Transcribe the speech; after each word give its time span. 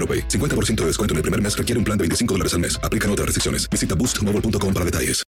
AroPay. 0.00 0.28
50% 0.28 0.76
de 0.76 0.86
descuento 0.86 1.12
en 1.12 1.18
el 1.18 1.22
primer 1.22 1.42
mes 1.42 1.56
requiere 1.56 1.78
un 1.78 1.84
plan 1.84 1.98
de 1.98 2.02
25 2.04 2.34
dólares 2.34 2.54
al 2.54 2.60
mes. 2.60 2.80
Aplican 2.82 3.10
otras 3.10 3.26
restricciones. 3.26 3.68
Visita 3.68 3.94
boostmobile.com 3.94 4.72
para 4.72 4.86
detalles. 4.86 5.22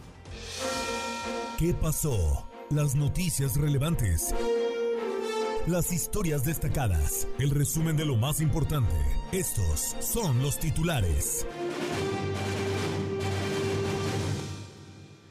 ¿Qué 1.58 1.74
pasó? 1.74 2.48
Las 2.70 2.94
noticias 2.94 3.56
relevantes. 3.56 4.34
Las 5.66 5.92
historias 5.92 6.44
destacadas, 6.44 7.26
el 7.38 7.48
resumen 7.48 7.96
de 7.96 8.04
lo 8.04 8.16
más 8.16 8.42
importante. 8.42 8.92
Estos 9.32 9.96
son 9.98 10.42
los 10.42 10.58
titulares. 10.58 11.46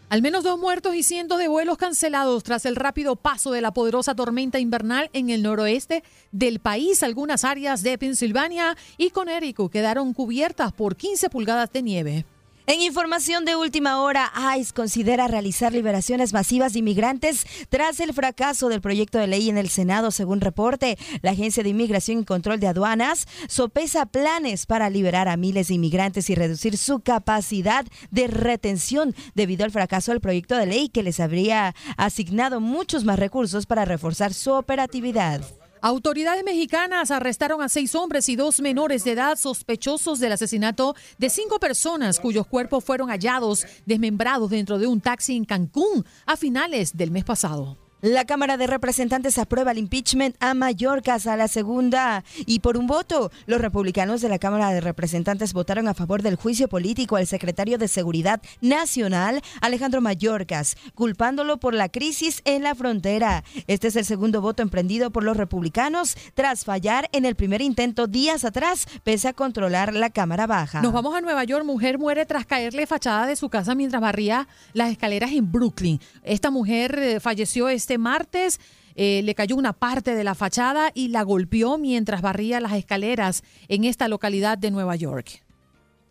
Al 0.10 0.24
menos 0.24 0.44
dos 0.44 0.58
muertos 0.58 0.96
y 0.96 1.04
cientos 1.04 1.38
de 1.38 1.48
vuelos 1.48 1.78
cancelados 1.78 2.42
tras 2.42 2.66
el 2.66 2.76
rápido 2.76 3.16
paso 3.16 3.52
de 3.52 3.62
la 3.62 3.76
poderosa 3.76 4.16
tormenta 4.16 4.58
invernal 4.58 5.12
en 5.14 5.30
el 5.30 5.44
noroeste 5.44 6.04
del 6.32 6.60
país. 6.60 7.04
Algunas 7.04 7.44
áreas 7.44 7.84
de 7.84 8.00
Pensilvania 8.00 8.76
y 8.98 9.12
Connecticut 9.12 9.72
quedaron 9.72 10.14
cubiertas 10.14 10.74
por 10.74 10.96
15 10.96 11.30
pulgadas 11.30 11.72
de 11.72 11.84
nieve. 11.84 12.26
En 12.66 12.80
información 12.80 13.44
de 13.44 13.58
última 13.58 14.02
hora, 14.02 14.32
ICE 14.58 14.74
considera 14.74 15.28
realizar 15.28 15.74
liberaciones 15.74 16.32
masivas 16.32 16.72
de 16.72 16.80
inmigrantes 16.80 17.46
tras 17.68 18.00
el 18.00 18.14
fracaso 18.14 18.70
del 18.70 18.80
proyecto 18.80 19.18
de 19.18 19.28
ley 19.28 19.50
en 19.50 19.58
el 19.58 19.68
Senado, 19.68 20.12
según 20.12 20.40
reporte. 20.40 20.98
La 21.22 21.32
Agencia 21.32 21.62
de 21.62 21.70
Inmigración 21.70 22.20
y 22.20 22.24
Control 22.24 22.62
de 22.62 22.68
Aduanas 22.68 23.28
sopesa 23.50 24.06
planes 24.06 24.66
para 24.66 24.90
liberar 24.90 25.28
a 25.28 25.36
miles 25.36 25.68
de 25.68 25.74
inmigrantes 25.74 26.30
y 26.30 26.36
reducir 26.36 26.78
su 26.78 27.02
capacidad 27.02 27.86
de 28.12 28.28
retención 28.28 29.14
debido 29.36 29.66
al 29.66 29.72
fracaso 29.72 30.14
del 30.14 30.22
proyecto 30.22 30.56
de 30.56 30.66
ley 30.66 30.88
que 30.88 31.04
les 31.04 31.20
habría 31.20 31.76
asignado 31.98 32.62
muchos 32.62 33.04
más 33.04 33.20
recursos 33.20 33.66
para 33.66 33.84
reforzar 33.84 34.34
su 34.34 34.54
operatividad. 34.54 35.42
Autoridades 35.86 36.46
mexicanas 36.46 37.12
arrestaron 37.12 37.62
a 37.62 37.68
seis 37.68 37.94
hombres 37.94 38.30
y 38.30 38.38
dos 38.38 38.62
menores 38.62 39.04
de 39.04 39.12
edad 39.12 39.38
sospechosos 39.38 40.22
del 40.22 40.32
asesinato 40.32 40.96
de 41.18 41.30
cinco 41.30 41.60
personas 41.60 42.22
cuyos 42.22 42.48
cuerpos 42.48 42.86
fueron 42.86 43.10
hallados 43.10 43.66
desmembrados 43.86 44.50
dentro 44.50 44.80
de 44.80 44.88
un 44.88 45.02
taxi 45.02 45.36
en 45.36 45.44
Cancún 45.44 46.06
a 46.26 46.38
finales 46.38 46.96
del 46.96 47.12
mes 47.12 47.26
pasado. 47.26 47.83
La 48.04 48.26
Cámara 48.26 48.58
de 48.58 48.68
Representantes 48.68 49.38
aprueba 49.38 49.72
el 49.72 49.78
impeachment 49.78 50.36
a 50.42 50.54
Mallorcas 50.54 51.26
a 51.26 51.38
la 51.38 51.48
segunda 51.48 52.26
y 52.46 52.60
por 52.60 52.76
un 52.76 52.86
voto. 52.86 53.32
Los 53.46 53.62
republicanos 53.62 54.20
de 54.20 54.28
la 54.28 54.40
Cámara 54.40 54.74
de 54.74 54.82
Representantes 54.82 55.54
votaron 55.54 55.88
a 55.88 55.94
favor 55.94 56.22
del 56.22 56.36
juicio 56.36 56.68
político 56.68 57.16
al 57.16 57.28
secretario 57.28 57.78
de 57.78 57.88
Seguridad 57.88 58.42
Nacional, 58.60 59.42
Alejandro 59.62 60.02
Mallorcas, 60.02 60.76
culpándolo 60.96 61.62
por 61.62 61.74
la 61.74 61.88
crisis 61.88 62.42
en 62.44 62.64
la 62.64 62.76
frontera. 62.76 63.46
Este 63.68 63.88
es 63.88 63.96
el 63.96 64.04
segundo 64.04 64.42
voto 64.42 64.64
emprendido 64.64 65.10
por 65.10 65.24
los 65.24 65.38
republicanos 65.38 66.18
tras 66.34 66.66
fallar 66.66 67.08
en 67.14 67.24
el 67.24 67.36
primer 67.36 67.62
intento 67.62 68.08
días 68.08 68.44
atrás, 68.44 68.86
pese 69.06 69.30
a 69.30 69.34
controlar 69.34 69.94
la 69.94 70.10
Cámara 70.10 70.46
Baja. 70.46 70.82
Nos 70.82 70.92
vamos 70.92 71.16
a 71.16 71.22
Nueva 71.22 71.46
York. 71.46 71.64
Mujer 71.64 71.98
muere 72.00 72.26
tras 72.26 72.46
caerle 72.46 72.86
fachada 72.86 73.28
de 73.28 73.38
su 73.38 73.48
casa 73.48 73.76
mientras 73.76 74.02
barría 74.02 74.50
las 74.74 74.92
escaleras 74.92 75.32
en 75.32 75.50
Brooklyn. 75.50 76.02
Esta 76.26 76.52
mujer 76.52 77.00
eh, 77.00 77.20
falleció 77.22 77.70
este 77.70 77.93
martes. 77.98 78.60
eh, 78.96 79.22
le 79.24 79.36
cayó 79.36 79.56
una 79.56 79.74
parte 79.74 80.16
de 80.16 80.24
la 80.24 80.36
fachada 80.36 80.92
y 80.94 81.08
la 81.08 81.24
golpeó 81.24 81.78
mientras 81.78 82.22
barría 82.22 82.60
las 82.60 82.74
escaleras 82.74 83.44
en 83.68 83.86
esta 83.86 84.08
localidad 84.08 84.58
de 84.58 84.72
Nueva 84.72 84.96
York. 84.96 85.43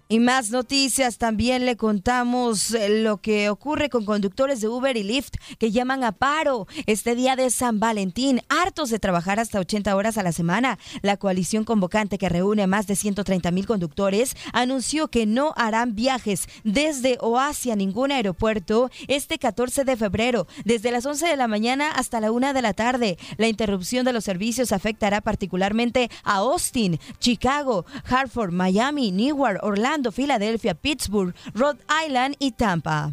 Y 0.09 0.21
más 0.21 0.51
noticias, 0.51 1.17
también 1.17 1.65
le 1.65 1.77
contamos 1.77 2.73
eh, 2.75 3.03
lo 3.03 3.17
que 3.23 3.49
ocurre 3.49 3.89
con 3.89 4.05
conductores 4.05 4.61
de 4.61 4.69
Uber 4.69 4.95
y 4.97 5.03
Lyft 5.03 5.37
que 5.59 5.71
llaman 5.71 6.05
a 6.05 6.13
paro 6.13 6.67
este 6.87 7.15
día 7.15 7.35
de 7.35 7.49
San 7.49 7.81
Valentín, 7.81 8.43
hartos 8.51 8.91
de 8.91 8.99
trabajar 8.99 9.41
hasta 9.41 9.59
80 9.59 9.97
horas 9.97 10.19
a 10.19 10.23
la 10.23 10.33
semana. 10.33 10.79
La 11.01 11.17
coalición 11.17 11.65
convocante 11.65 12.19
que 12.19 12.29
reúne 12.29 12.65
a 12.65 12.67
más 12.67 12.87
de 12.87 12.97
130 12.97 13.51
mil 13.53 13.67
conductores 13.67 14.37
anunció 14.53 15.09
que 15.09 15.25
no 15.25 15.55
harán 15.57 15.95
viajes 15.95 16.47
desde 16.63 17.17
o 17.21 17.39
hacia 17.39 17.75
ningún 17.75 18.13
aeropuerto 18.13 18.91
este 19.09 19.39
14 19.39 19.85
de 19.85 19.97
febrero, 19.97 20.47
desde 20.65 20.91
las 20.91 21.07
11 21.07 21.27
de 21.27 21.37
la 21.37 21.49
mañana 21.49 21.91
hasta 21.91 22.21
la 22.21 22.33
1 22.33 22.53
de 22.53 22.63
la 22.63 22.75
tarde. 22.75 23.19
La 23.39 23.49
interrupción 23.49 24.05
de 24.05 24.13
los 24.13 24.25
servicios 24.25 24.73
afectará 24.73 25.21
particularmente 25.21 26.11
a 26.25 26.37
Austin, 26.37 26.99
Chicago, 27.19 27.87
Hartford, 28.05 28.53
Miami, 28.53 29.11
Newark, 29.13 29.61
Orlando, 29.63 30.02
Filadelfia, 30.11 30.75
Pittsburgh, 30.75 31.35
Rhode 31.55 31.79
Island 32.07 32.35
y 32.39 32.53
Tampa. 32.53 33.13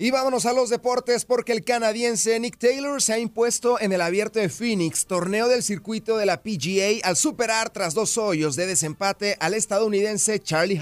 Y 0.00 0.12
vámonos 0.12 0.46
a 0.46 0.52
los 0.52 0.70
deportes 0.70 1.24
porque 1.24 1.50
el 1.50 1.64
canadiense 1.64 2.38
Nick 2.38 2.56
Taylor 2.56 3.02
se 3.02 3.14
ha 3.14 3.18
impuesto 3.18 3.80
en 3.80 3.92
el 3.92 4.00
abierto 4.00 4.38
de 4.38 4.48
Phoenix, 4.48 5.06
torneo 5.06 5.48
del 5.48 5.64
circuito 5.64 6.16
de 6.16 6.26
la 6.26 6.40
PGA, 6.42 7.00
al 7.02 7.16
superar 7.16 7.70
tras 7.70 7.94
dos 7.94 8.16
hoyos 8.16 8.54
de 8.54 8.66
desempate 8.66 9.36
al 9.40 9.54
estadounidense 9.54 10.38
Charlie 10.38 10.78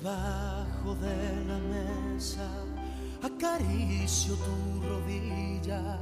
Debajo 0.00 0.94
de 1.02 1.44
la 1.48 1.58
mesa 1.58 2.48
acaricio 3.20 4.36
tu 4.36 4.88
rodilla 4.88 5.98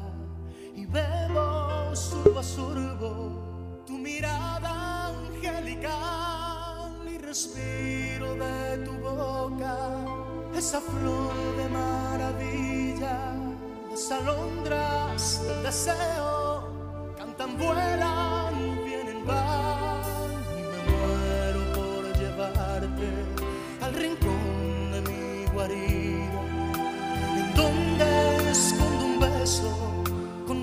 y 0.74 0.84
bebo 0.84 1.96
surbo 1.96 2.40
a 2.40 2.42
surbo 2.42 3.82
tu 3.86 3.94
mirada 3.94 5.06
angelical 5.06 6.92
y 7.10 7.16
respiro 7.16 8.34
de 8.34 8.84
tu 8.84 8.92
boca 8.98 9.88
esa 10.54 10.82
flor 10.82 11.56
de 11.56 11.68
maravilla, 11.70 13.32
las 13.90 14.12
alondras 14.12 15.40
del 15.42 15.62
deseo 15.62 17.14
cantan, 17.16 17.56
vuelan, 17.56 18.84
vienen, 18.84 19.26
van. 19.26 19.55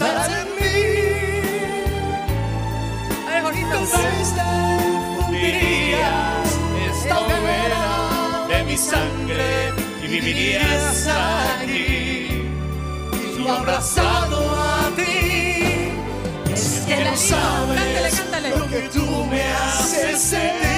en 0.00 0.48
mí. 0.56 0.78
Ay, 3.28 3.42
Jorgito. 3.42 3.66
Entonces 3.66 4.34
dirías, 5.30 6.58
esta 6.90 7.20
hoguera 7.20 8.46
de 8.48 8.64
mi 8.64 8.76
sangre 8.76 9.72
y 10.02 10.06
vivirías 10.06 11.06
aquí. 11.06 12.44
Y 13.12 13.38
yo 13.38 13.52
abrazado 13.52 14.38
a 14.50 14.90
ti. 14.96 15.92
Es 16.52 16.84
que 16.86 17.04
no 17.04 17.16
sabes 17.16 18.22
lo 18.56 18.66
que 18.68 18.88
tú 18.92 19.26
me 19.26 19.42
haces 19.42 20.20
sentir. 20.20 20.77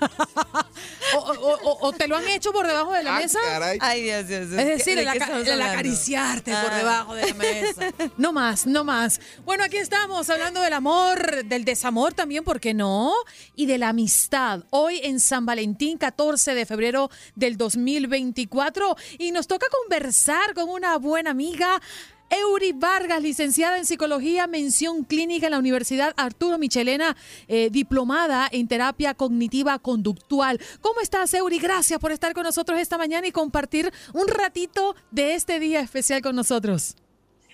o, 1.16 1.92
te 1.92 2.08
lo 2.08 2.16
han 2.16 2.26
hecho 2.28 2.52
por 2.52 2.66
debajo 2.66 2.92
de 2.92 3.02
la 3.02 3.16
ah, 3.16 3.20
mesa? 3.20 3.38
Ay, 3.80 4.02
Dios, 4.02 4.28
Dios, 4.28 4.42
Es 4.52 4.66
decir, 4.66 4.98
el, 4.98 5.08
acariciarte 5.08 6.52
por 6.52 6.72
ah. 6.72 6.76
debajo 6.76 7.14
de 7.14 7.26
la 7.28 7.34
mesa. 7.34 7.82
No 8.16 8.32
más, 8.32 8.66
no 8.66 8.84
más. 8.84 9.20
Bueno, 9.44 9.64
aquí 9.64 9.76
estamos 9.76 10.28
hablando 10.30 10.60
del 10.60 10.72
amor, 10.72 11.44
del 11.44 11.64
desamor 11.64 12.14
también, 12.14 12.44
¿por 12.44 12.60
qué 12.60 12.74
no? 12.74 13.12
Y 13.54 13.66
de 13.66 13.78
la 13.78 13.88
amistad. 13.90 14.64
Hoy 14.70 15.00
en 15.02 15.20
San 15.20 15.46
Valentín, 15.46 15.98
14 15.98 16.54
de 16.54 16.66
febrero 16.66 17.10
del 17.34 17.56
2024. 17.56 18.96
Y 19.18 19.32
nos 19.32 19.46
toca 19.46 19.66
conversar 19.82 20.54
con 20.54 20.68
una 20.68 20.96
buena 20.98 21.30
amiga 21.30 21.80
Eury 22.34 22.72
Vargas, 22.72 23.22
licenciada 23.22 23.78
en 23.78 23.86
psicología, 23.86 24.46
mención 24.46 25.04
clínica 25.04 25.46
en 25.46 25.52
la 25.52 25.58
Universidad 25.58 26.14
Arturo 26.16 26.58
Michelena, 26.58 27.16
eh, 27.46 27.68
diplomada 27.70 28.48
en 28.50 28.66
terapia 28.66 29.14
cognitiva 29.14 29.78
conductual. 29.78 30.60
¿Cómo 30.80 31.00
estás, 31.00 31.32
Eury? 31.34 31.58
Gracias 31.58 32.00
por 32.00 32.10
estar 32.10 32.34
con 32.34 32.42
nosotros 32.42 32.80
esta 32.80 32.98
mañana 32.98 33.26
y 33.26 33.32
compartir 33.32 33.92
un 34.12 34.26
ratito 34.26 34.96
de 35.10 35.34
este 35.34 35.60
día 35.60 35.80
especial 35.80 36.22
con 36.22 36.34
nosotros. 36.34 36.96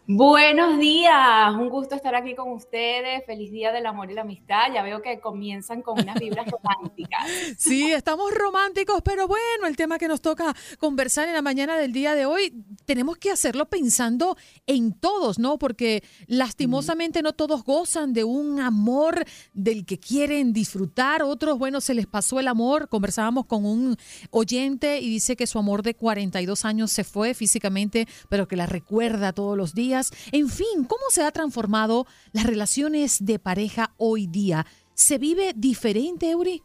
Buenos 0.06 0.78
días, 0.80 1.54
un 1.54 1.68
gusto 1.68 1.94
estar 1.94 2.14
aquí 2.14 2.34
con 2.34 2.50
ustedes. 2.52 3.24
Feliz 3.26 3.52
día 3.52 3.70
del 3.70 3.86
amor 3.86 4.10
y 4.10 4.14
la 4.14 4.22
amistad. 4.22 4.72
Ya 4.74 4.82
veo 4.82 5.02
que 5.02 5.20
comienzan 5.20 5.82
con 5.82 6.00
unas 6.00 6.18
vibras 6.18 6.46
románticas. 6.50 7.20
Sí, 7.58 7.92
estamos 7.92 8.32
románticos, 8.32 9.02
pero 9.04 9.28
bueno, 9.28 9.66
el 9.66 9.76
tema 9.76 9.98
que 9.98 10.08
nos 10.08 10.20
toca 10.20 10.54
conversar 10.78 11.28
en 11.28 11.34
la 11.34 11.42
mañana 11.42 11.76
del 11.76 11.92
día 11.92 12.14
de 12.14 12.26
hoy, 12.26 12.52
tenemos 12.86 13.18
que 13.18 13.30
hacerlo 13.30 13.66
pensando 13.68 14.36
en 14.66 14.92
todos, 14.92 15.38
¿no? 15.38 15.58
Porque 15.58 16.02
lastimosamente 16.26 17.22
no 17.22 17.32
todos 17.32 17.64
gozan 17.64 18.12
de 18.12 18.24
un 18.24 18.60
amor 18.60 19.24
del 19.52 19.84
que 19.84 19.98
quieren 19.98 20.52
disfrutar. 20.52 21.22
Otros, 21.22 21.58
bueno, 21.58 21.80
se 21.80 21.94
les 21.94 22.06
pasó 22.06 22.40
el 22.40 22.48
amor. 22.48 22.88
Conversábamos 22.88 23.46
con 23.46 23.64
un 23.66 23.96
oyente 24.30 25.00
y 25.00 25.08
dice 25.08 25.36
que 25.36 25.46
su 25.46 25.58
amor 25.58 25.82
de 25.82 25.94
42 25.94 26.64
años 26.64 26.90
se 26.90 27.04
fue 27.04 27.34
físicamente, 27.34 28.08
pero 28.28 28.48
que 28.48 28.56
la 28.56 28.66
recuerda 28.66 29.32
todos 29.32 29.56
los 29.56 29.74
días 29.74 29.89
en 30.32 30.48
fin, 30.48 30.84
¿cómo 30.86 31.02
se 31.10 31.22
ha 31.22 31.30
transformado 31.30 32.06
las 32.32 32.44
relaciones 32.44 33.24
de 33.24 33.38
pareja 33.38 33.94
hoy 33.96 34.26
día? 34.26 34.66
¿Se 34.94 35.18
vive 35.18 35.52
diferente, 35.56 36.30
Eury? 36.30 36.62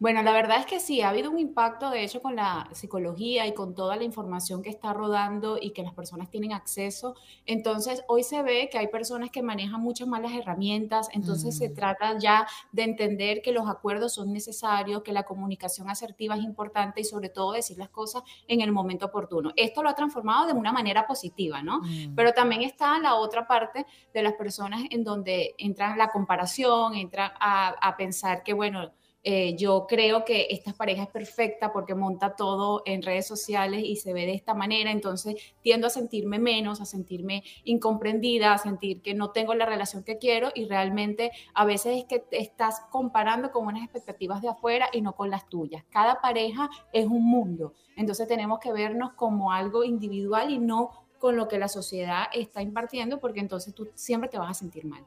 Bueno, 0.00 0.22
la 0.22 0.32
verdad 0.32 0.60
es 0.60 0.64
que 0.64 0.80
sí, 0.80 1.02
ha 1.02 1.10
habido 1.10 1.30
un 1.30 1.38
impacto, 1.38 1.90
de 1.90 2.02
hecho, 2.02 2.22
con 2.22 2.34
la 2.34 2.66
psicología 2.72 3.46
y 3.46 3.52
con 3.52 3.74
toda 3.74 3.96
la 3.96 4.04
información 4.04 4.62
que 4.62 4.70
está 4.70 4.94
rodando 4.94 5.58
y 5.60 5.72
que 5.72 5.82
las 5.82 5.92
personas 5.92 6.30
tienen 6.30 6.54
acceso. 6.54 7.16
Entonces, 7.44 8.02
hoy 8.08 8.22
se 8.22 8.42
ve 8.42 8.70
que 8.72 8.78
hay 8.78 8.86
personas 8.88 9.28
que 9.28 9.42
manejan 9.42 9.82
muchas 9.82 10.08
malas 10.08 10.32
herramientas, 10.32 11.10
entonces 11.12 11.58
se 11.58 11.68
mm. 11.68 11.74
trata 11.74 12.18
ya 12.18 12.46
de 12.72 12.84
entender 12.84 13.42
que 13.42 13.52
los 13.52 13.68
acuerdos 13.68 14.14
son 14.14 14.32
necesarios, 14.32 15.02
que 15.02 15.12
la 15.12 15.24
comunicación 15.24 15.90
asertiva 15.90 16.34
es 16.34 16.44
importante 16.44 17.02
y 17.02 17.04
sobre 17.04 17.28
todo 17.28 17.52
decir 17.52 17.76
las 17.76 17.90
cosas 17.90 18.22
en 18.48 18.62
el 18.62 18.72
momento 18.72 19.04
oportuno. 19.04 19.52
Esto 19.54 19.82
lo 19.82 19.90
ha 19.90 19.94
transformado 19.94 20.46
de 20.46 20.54
una 20.54 20.72
manera 20.72 21.06
positiva, 21.06 21.62
¿no? 21.62 21.82
Mm. 21.82 22.14
Pero 22.16 22.32
también 22.32 22.62
está 22.62 22.98
la 23.00 23.16
otra 23.16 23.46
parte 23.46 23.84
de 24.14 24.22
las 24.22 24.32
personas 24.32 24.80
en 24.88 25.04
donde 25.04 25.54
entra 25.58 25.94
la 25.94 26.08
comparación, 26.08 26.94
entra 26.94 27.34
a, 27.38 27.68
a 27.68 27.98
pensar 27.98 28.42
que, 28.42 28.54
bueno, 28.54 28.92
eh, 29.22 29.54
yo 29.56 29.86
creo 29.86 30.24
que 30.24 30.46
esta 30.50 30.72
pareja 30.72 31.02
es 31.02 31.08
perfecta 31.08 31.72
porque 31.72 31.94
monta 31.94 32.36
todo 32.36 32.82
en 32.86 33.02
redes 33.02 33.26
sociales 33.26 33.82
y 33.84 33.96
se 33.96 34.14
ve 34.14 34.24
de 34.24 34.32
esta 34.32 34.54
manera, 34.54 34.90
entonces 34.90 35.36
tiendo 35.60 35.88
a 35.88 35.90
sentirme 35.90 36.38
menos, 36.38 36.80
a 36.80 36.86
sentirme 36.86 37.42
incomprendida, 37.64 38.54
a 38.54 38.58
sentir 38.58 39.02
que 39.02 39.12
no 39.12 39.30
tengo 39.30 39.54
la 39.54 39.66
relación 39.66 40.04
que 40.04 40.16
quiero 40.16 40.50
y 40.54 40.64
realmente 40.64 41.32
a 41.54 41.66
veces 41.66 41.98
es 41.98 42.04
que 42.04 42.18
te 42.18 42.40
estás 42.40 42.80
comparando 42.90 43.50
con 43.50 43.66
unas 43.66 43.82
expectativas 43.82 44.40
de 44.40 44.48
afuera 44.48 44.88
y 44.92 45.02
no 45.02 45.14
con 45.14 45.28
las 45.28 45.48
tuyas. 45.48 45.84
Cada 45.90 46.20
pareja 46.22 46.70
es 46.92 47.06
un 47.06 47.24
mundo, 47.24 47.74
entonces 47.96 48.26
tenemos 48.26 48.58
que 48.58 48.72
vernos 48.72 49.12
como 49.12 49.52
algo 49.52 49.84
individual 49.84 50.50
y 50.50 50.58
no 50.58 50.90
con 51.18 51.36
lo 51.36 51.48
que 51.48 51.58
la 51.58 51.68
sociedad 51.68 52.24
está 52.32 52.62
impartiendo, 52.62 53.20
porque 53.20 53.40
entonces 53.40 53.74
tú 53.74 53.88
siempre 53.94 54.30
te 54.30 54.38
vas 54.38 54.50
a 54.50 54.54
sentir 54.54 54.86
mal. 54.86 55.04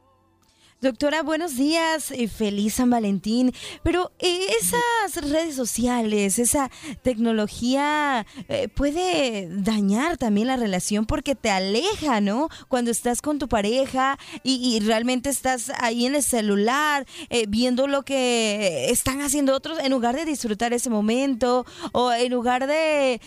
Doctora, 0.83 1.23
buenos 1.23 1.55
días, 1.55 2.11
y 2.11 2.27
feliz 2.27 2.73
San 2.73 2.89
Valentín. 2.89 3.53
Pero 3.83 4.11
eh, 4.19 4.47
esas 4.59 5.31
redes 5.31 5.55
sociales, 5.55 6.39
esa 6.39 6.69
tecnología 7.03 8.25
eh, 8.49 8.67
puede 8.67 9.47
dañar 9.49 10.17
también 10.17 10.47
la 10.47 10.57
relación 10.57 11.05
porque 11.05 11.35
te 11.35 11.49
aleja, 11.49 12.19
¿no? 12.19 12.49
Cuando 12.67 12.91
estás 12.91 13.21
con 13.21 13.39
tu 13.39 13.47
pareja 13.47 14.19
y, 14.43 14.77
realmente 14.81 15.29
estás 15.29 15.71
ahí 15.79 16.05
en 16.05 16.15
el 16.15 16.23
celular 16.23 17.05
eh, 17.29 17.45
viendo 17.47 17.87
lo 17.87 18.03
que 18.03 18.89
están 18.89 19.21
haciendo 19.21 19.55
otros 19.55 19.79
en 19.79 19.89
lugar 19.89 20.17
de 20.17 20.25
disfrutar 20.25 20.73
ese 20.73 20.89
momento 20.89 21.65
o 21.93 22.11
en 22.11 22.29
lugar 22.29 22.67
de, 22.67 23.21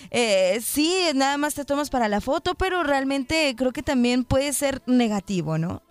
sí, 0.62 0.94
nada 1.14 1.38
más 1.38 1.54
te 1.54 1.64
tomas 1.64 1.88
para 1.88 2.08
la 2.08 2.20
foto, 2.20 2.54
pero 2.54 2.82
realmente 2.82 3.54
creo 3.56 3.72
que 3.72 3.82
también 3.82 4.24
puede 4.24 4.52
ser 4.52 4.82
negativo, 4.84 5.56
¿no? 5.56 5.85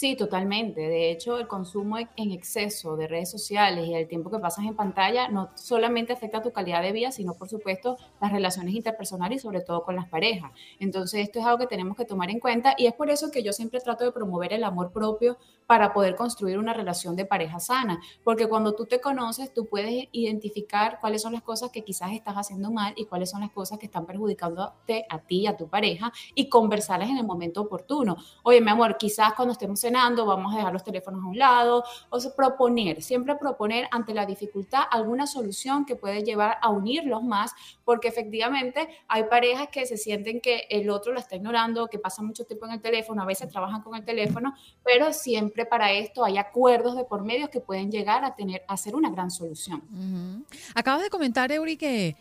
Sí, 0.00 0.16
totalmente. 0.16 0.80
De 0.80 1.10
hecho, 1.10 1.36
el 1.38 1.46
consumo 1.46 1.98
en 1.98 2.30
exceso 2.30 2.96
de 2.96 3.06
redes 3.06 3.30
sociales 3.30 3.86
y 3.86 3.92
el 3.92 4.08
tiempo 4.08 4.30
que 4.30 4.38
pasas 4.38 4.64
en 4.64 4.74
pantalla 4.74 5.28
no 5.28 5.50
solamente 5.56 6.14
afecta 6.14 6.40
tu 6.40 6.52
calidad 6.54 6.80
de 6.80 6.90
vida, 6.92 7.12
sino 7.12 7.34
por 7.34 7.50
supuesto 7.50 7.98
las 8.18 8.32
relaciones 8.32 8.74
interpersonales 8.74 9.36
y 9.36 9.42
sobre 9.42 9.60
todo 9.60 9.82
con 9.82 9.96
las 9.96 10.08
parejas. 10.08 10.52
Entonces, 10.78 11.20
esto 11.20 11.38
es 11.40 11.44
algo 11.44 11.58
que 11.58 11.66
tenemos 11.66 11.98
que 11.98 12.06
tomar 12.06 12.30
en 12.30 12.40
cuenta 12.40 12.74
y 12.78 12.86
es 12.86 12.94
por 12.94 13.10
eso 13.10 13.30
que 13.30 13.42
yo 13.42 13.52
siempre 13.52 13.78
trato 13.80 14.04
de 14.04 14.12
promover 14.12 14.54
el 14.54 14.64
amor 14.64 14.90
propio 14.90 15.36
para 15.66 15.92
poder 15.92 16.16
construir 16.16 16.58
una 16.58 16.72
relación 16.72 17.14
de 17.14 17.26
pareja 17.26 17.60
sana, 17.60 18.00
porque 18.24 18.48
cuando 18.48 18.74
tú 18.74 18.86
te 18.86 19.00
conoces, 19.00 19.54
tú 19.54 19.68
puedes 19.68 20.08
identificar 20.10 20.98
cuáles 21.00 21.22
son 21.22 21.32
las 21.32 21.42
cosas 21.42 21.70
que 21.70 21.84
quizás 21.84 22.10
estás 22.10 22.34
haciendo 22.34 22.72
mal 22.72 22.92
y 22.96 23.04
cuáles 23.04 23.30
son 23.30 23.42
las 23.42 23.52
cosas 23.52 23.78
que 23.78 23.86
están 23.86 24.04
perjudicándote 24.04 25.04
a 25.08 25.18
ti 25.20 25.42
y 25.42 25.46
a 25.46 25.56
tu 25.56 25.68
pareja 25.68 26.10
y 26.34 26.48
conversarlas 26.48 27.10
en 27.10 27.18
el 27.18 27.24
momento 27.24 27.60
oportuno. 27.60 28.16
Oye, 28.42 28.60
mi 28.60 28.70
amor, 28.70 28.96
quizás 28.96 29.34
cuando 29.34 29.52
estemos 29.52 29.78
vamos 30.26 30.54
a 30.54 30.58
dejar 30.58 30.72
los 30.72 30.84
teléfonos 30.84 31.22
a 31.24 31.28
un 31.28 31.38
lado, 31.38 31.84
o 32.08 32.20
sea, 32.20 32.32
proponer, 32.34 33.02
siempre 33.02 33.36
proponer 33.36 33.88
ante 33.90 34.14
la 34.14 34.26
dificultad 34.26 34.82
alguna 34.90 35.26
solución 35.26 35.84
que 35.84 35.96
puede 35.96 36.22
llevar 36.22 36.58
a 36.60 36.70
unirlos 36.70 37.22
más, 37.22 37.52
porque 37.84 38.08
efectivamente 38.08 38.88
hay 39.08 39.24
parejas 39.24 39.68
que 39.68 39.86
se 39.86 39.96
sienten 39.96 40.40
que 40.40 40.66
el 40.70 40.90
otro 40.90 41.12
la 41.12 41.20
está 41.20 41.36
ignorando, 41.36 41.88
que 41.88 41.98
pasa 41.98 42.22
mucho 42.22 42.44
tiempo 42.44 42.66
en 42.66 42.72
el 42.72 42.80
teléfono, 42.80 43.22
a 43.22 43.26
veces 43.26 43.48
trabajan 43.48 43.82
con 43.82 43.94
el 43.94 44.04
teléfono, 44.04 44.54
pero 44.84 45.12
siempre 45.12 45.66
para 45.66 45.92
esto 45.92 46.24
hay 46.24 46.38
acuerdos 46.38 46.96
de 46.96 47.04
por 47.04 47.22
medio 47.22 47.50
que 47.50 47.60
pueden 47.60 47.90
llegar 47.90 48.24
a 48.24 48.34
tener, 48.34 48.62
a 48.68 48.76
ser 48.76 48.94
una 48.94 49.10
gran 49.10 49.30
solución. 49.30 49.82
Acabas 50.74 51.02
de 51.02 51.10
comentar, 51.10 51.52
Eury, 51.52 51.76
que 51.76 52.16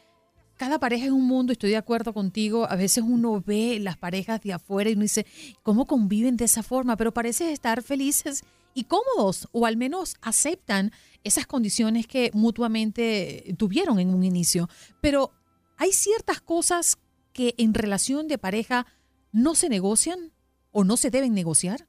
cada 0.60 0.78
pareja 0.78 1.06
es 1.06 1.12
un 1.12 1.25
mundo, 1.25 1.54
estoy 1.54 1.70
de 1.70 1.78
acuerdo 1.78 2.13
contigo. 2.13 2.70
A 2.70 2.75
veces 2.75 3.01
uno 3.08 3.42
ve 3.42 3.80
las 3.80 3.96
parejas 3.96 4.42
de 4.42 4.51
afuera 4.51 4.89
y 4.89 4.94
uno 4.94 5.04
dice, 5.04 5.25
¿cómo 5.63 5.88
conviven 5.88 6.36
de 6.36 6.44
esa 6.44 6.63
forma? 6.63 6.98
Pero 6.98 7.13
parece 7.13 7.54
estar 7.54 7.82
felices 7.82 8.44
y 8.74 8.84
cómodos, 8.84 9.48
o 9.54 9.66
al 9.66 9.78
menos 9.78 10.18
aceptan 10.22 10.92
esas 11.24 11.48
condiciones 11.48 12.08
que 12.08 12.30
mutuamente 12.34 13.56
tuvieron 13.58 14.01
en 14.01 14.13
un 14.13 14.25
inicio. 14.25 14.68
Pero 15.00 15.32
hay 15.78 15.94
ciertas 15.94 16.42
cosas 16.42 16.98
que 17.32 17.56
en 17.58 17.74
relación 17.74 18.28
de 18.28 18.38
pareja 18.38 18.86
no 19.32 19.56
se 19.56 19.70
negocian 19.70 20.34
o 20.72 20.84
no 20.84 20.98
se 20.98 21.10
deben 21.10 21.34
negociar. 21.34 21.88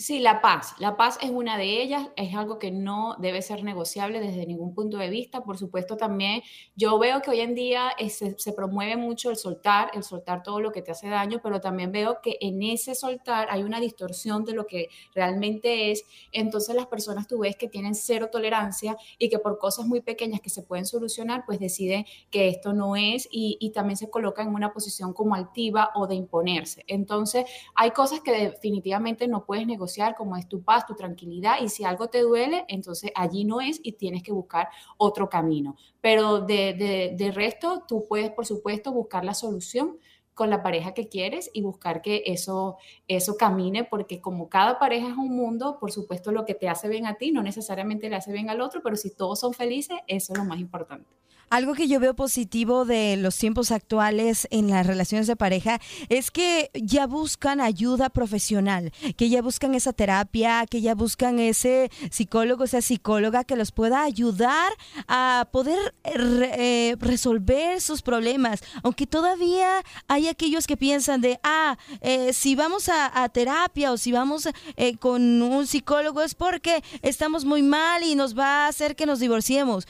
Sí, 0.00 0.20
la 0.20 0.40
paz. 0.40 0.76
La 0.78 0.96
paz 0.96 1.18
es 1.22 1.30
una 1.30 1.58
de 1.58 1.82
ellas, 1.82 2.08
es 2.14 2.32
algo 2.32 2.60
que 2.60 2.70
no 2.70 3.16
debe 3.18 3.42
ser 3.42 3.64
negociable 3.64 4.20
desde 4.20 4.46
ningún 4.46 4.72
punto 4.72 4.96
de 4.96 5.10
vista. 5.10 5.42
Por 5.42 5.58
supuesto, 5.58 5.96
también 5.96 6.42
yo 6.76 7.00
veo 7.00 7.20
que 7.20 7.30
hoy 7.32 7.40
en 7.40 7.56
día 7.56 7.90
eh, 7.98 8.08
se, 8.08 8.52
promueve 8.52 8.96
mucho 8.96 9.28
el 9.28 9.36
soltar, 9.36 9.90
el 9.94 10.04
soltar 10.04 10.44
todo 10.44 10.60
lo 10.60 10.70
que 10.70 10.82
te 10.82 10.92
hace 10.92 11.08
daño, 11.08 11.40
pero 11.42 11.60
también 11.60 11.90
veo 11.90 12.20
que 12.22 12.38
en 12.40 12.62
ese 12.62 12.94
soltar 12.94 13.48
hay 13.50 13.64
una 13.64 13.80
distorsión 13.80 14.44
de 14.44 14.52
lo 14.52 14.68
que 14.68 14.88
realmente 15.16 15.90
es. 15.90 16.04
Entonces 16.30 16.76
las 16.76 16.86
personas 16.86 17.26
tú 17.26 17.40
ves 17.40 17.56
que 17.56 17.66
tienen 17.66 17.96
cero 17.96 18.28
tolerancia 18.30 18.96
y 19.18 19.28
que 19.28 19.40
por 19.40 19.58
cosas 19.58 19.84
muy 19.88 20.00
pequeñas 20.00 20.40
que 20.40 20.48
se 20.50 20.62
pueden 20.62 20.86
solucionar, 20.86 21.42
pues 21.44 21.58
deciden 21.58 22.06
que 22.30 22.46
esto 22.46 22.72
no 22.72 22.94
es 22.94 23.26
y, 23.32 23.72
también 23.74 23.96
se 23.96 24.08
colocan 24.08 24.48
en 24.48 24.54
una 24.54 24.72
posición 24.72 25.12
como 25.12 25.34
altiva 25.34 25.90
o 25.96 26.06
de 26.06 26.14
imponerse. 26.14 26.84
Entonces 26.86 27.46
hay 27.74 27.90
cosas 27.90 28.20
que 28.20 28.30
definitivamente 28.30 29.26
no 29.26 29.44
puedes 29.44 29.66
negociar 29.66 29.87
como 30.16 30.36
es 30.36 30.48
tu 30.48 30.62
paz, 30.62 30.86
tu 30.86 30.94
tranquilidad 30.94 31.56
y 31.60 31.68
si 31.68 31.84
algo 31.84 32.08
te 32.08 32.20
duele, 32.20 32.64
entonces 32.68 33.10
allí 33.14 33.44
no 33.44 33.60
es 33.60 33.80
y 33.82 33.92
tienes 33.92 34.22
que 34.22 34.32
buscar 34.32 34.68
otro 34.96 35.28
camino. 35.28 35.76
Pero 36.00 36.40
de, 36.40 37.14
de, 37.16 37.32
resto, 37.32 37.84
tú 37.86 38.04
puedes, 38.08 38.30
por 38.30 38.46
supuesto, 38.46 38.92
buscar 38.92 39.24
la 39.24 39.34
solución 39.34 39.98
con 40.34 40.50
la 40.50 40.62
pareja 40.62 40.94
que 40.94 41.08
quieres 41.08 41.50
y 41.52 41.62
buscar 41.62 42.00
que 42.00 42.22
eso, 42.26 42.76
eso 43.08 43.36
camine, 43.36 43.84
porque 43.84 44.20
como 44.20 44.48
cada 44.48 44.78
pareja 44.78 45.08
es 45.08 45.16
un 45.16 45.34
mundo, 45.34 45.78
por 45.80 45.90
supuesto 45.90 46.30
lo 46.30 46.44
que 46.44 46.54
te 46.54 46.68
hace 46.68 46.88
bien 46.88 47.06
a 47.06 47.14
ti 47.14 47.32
no 47.32 47.42
necesariamente 47.42 48.08
le 48.08 48.16
hace 48.16 48.32
bien 48.32 48.48
al 48.48 48.60
otro, 48.60 48.80
pero 48.82 48.94
si 48.94 49.10
todos 49.10 49.40
son 49.40 49.52
felices, 49.52 49.98
eso 50.06 50.32
es 50.32 50.38
lo 50.38 50.44
más 50.44 50.60
importante. 50.60 51.08
Algo 51.50 51.74
que 51.74 51.88
yo 51.88 51.98
veo 51.98 52.14
positivo 52.14 52.84
de 52.84 53.16
los 53.16 53.36
tiempos 53.36 53.70
actuales 53.70 54.46
en 54.50 54.68
las 54.68 54.86
relaciones 54.86 55.26
de 55.26 55.34
pareja 55.34 55.80
es 56.10 56.30
que 56.30 56.70
ya 56.74 57.06
buscan 57.06 57.60
ayuda 57.60 58.10
profesional, 58.10 58.92
que 59.16 59.30
ya 59.30 59.40
buscan 59.40 59.74
esa 59.74 59.94
terapia, 59.94 60.66
que 60.68 60.82
ya 60.82 60.94
buscan 60.94 61.38
ese 61.38 61.90
psicólogo, 62.10 62.64
esa 62.64 62.82
psicóloga 62.82 63.44
que 63.44 63.56
los 63.56 63.72
pueda 63.72 64.02
ayudar 64.02 64.70
a 65.06 65.48
poder 65.50 65.94
eh, 66.04 66.96
resolver 67.00 67.80
sus 67.80 68.02
problemas. 68.02 68.60
Aunque 68.82 69.06
todavía 69.06 69.82
hay 70.06 70.28
aquellos 70.28 70.66
que 70.66 70.76
piensan 70.76 71.22
de, 71.22 71.40
ah, 71.42 71.78
eh, 72.02 72.34
si 72.34 72.56
vamos 72.56 72.90
a, 72.90 73.28
terapia 73.32 73.92
o 73.92 73.96
si 73.96 74.12
vamos 74.12 74.48
eh, 74.76 74.96
con 74.96 75.42
un 75.42 75.66
psicólogo 75.66 76.22
es 76.22 76.34
porque 76.34 76.82
estamos 77.02 77.44
muy 77.44 77.62
mal 77.62 78.02
y 78.02 78.14
nos 78.14 78.38
va 78.38 78.64
a 78.64 78.68
hacer 78.68 78.96
que 78.96 79.06
nos 79.06 79.18
divorciemos. 79.18 79.86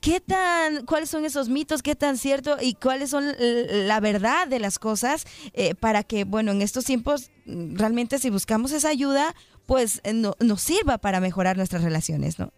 ¿Qué 0.00 0.20
tan 0.20 0.84
cuáles 0.94 1.10
son 1.10 1.24
esos 1.24 1.48
mitos, 1.48 1.82
qué 1.82 1.96
tan 1.96 2.16
cierto 2.16 2.56
y 2.60 2.74
cuáles 2.74 3.10
son 3.10 3.24
la 3.36 3.98
verdad 3.98 4.46
de 4.46 4.60
las 4.60 4.78
cosas 4.78 5.24
eh, 5.52 5.74
para 5.74 6.04
que, 6.04 6.22
bueno, 6.22 6.52
en 6.52 6.62
estos 6.62 6.84
tiempos 6.84 7.32
mm, 7.46 7.74
realmente 7.74 8.20
si 8.20 8.30
buscamos 8.30 8.70
esa 8.70 8.90
ayuda, 8.90 9.34
pues 9.66 10.00
eh, 10.04 10.12
no, 10.12 10.34
nos 10.38 10.60
sirva 10.60 10.98
para 10.98 11.18
mejorar 11.18 11.56
nuestras 11.56 11.82
relaciones, 11.82 12.38
¿no? 12.38 12.52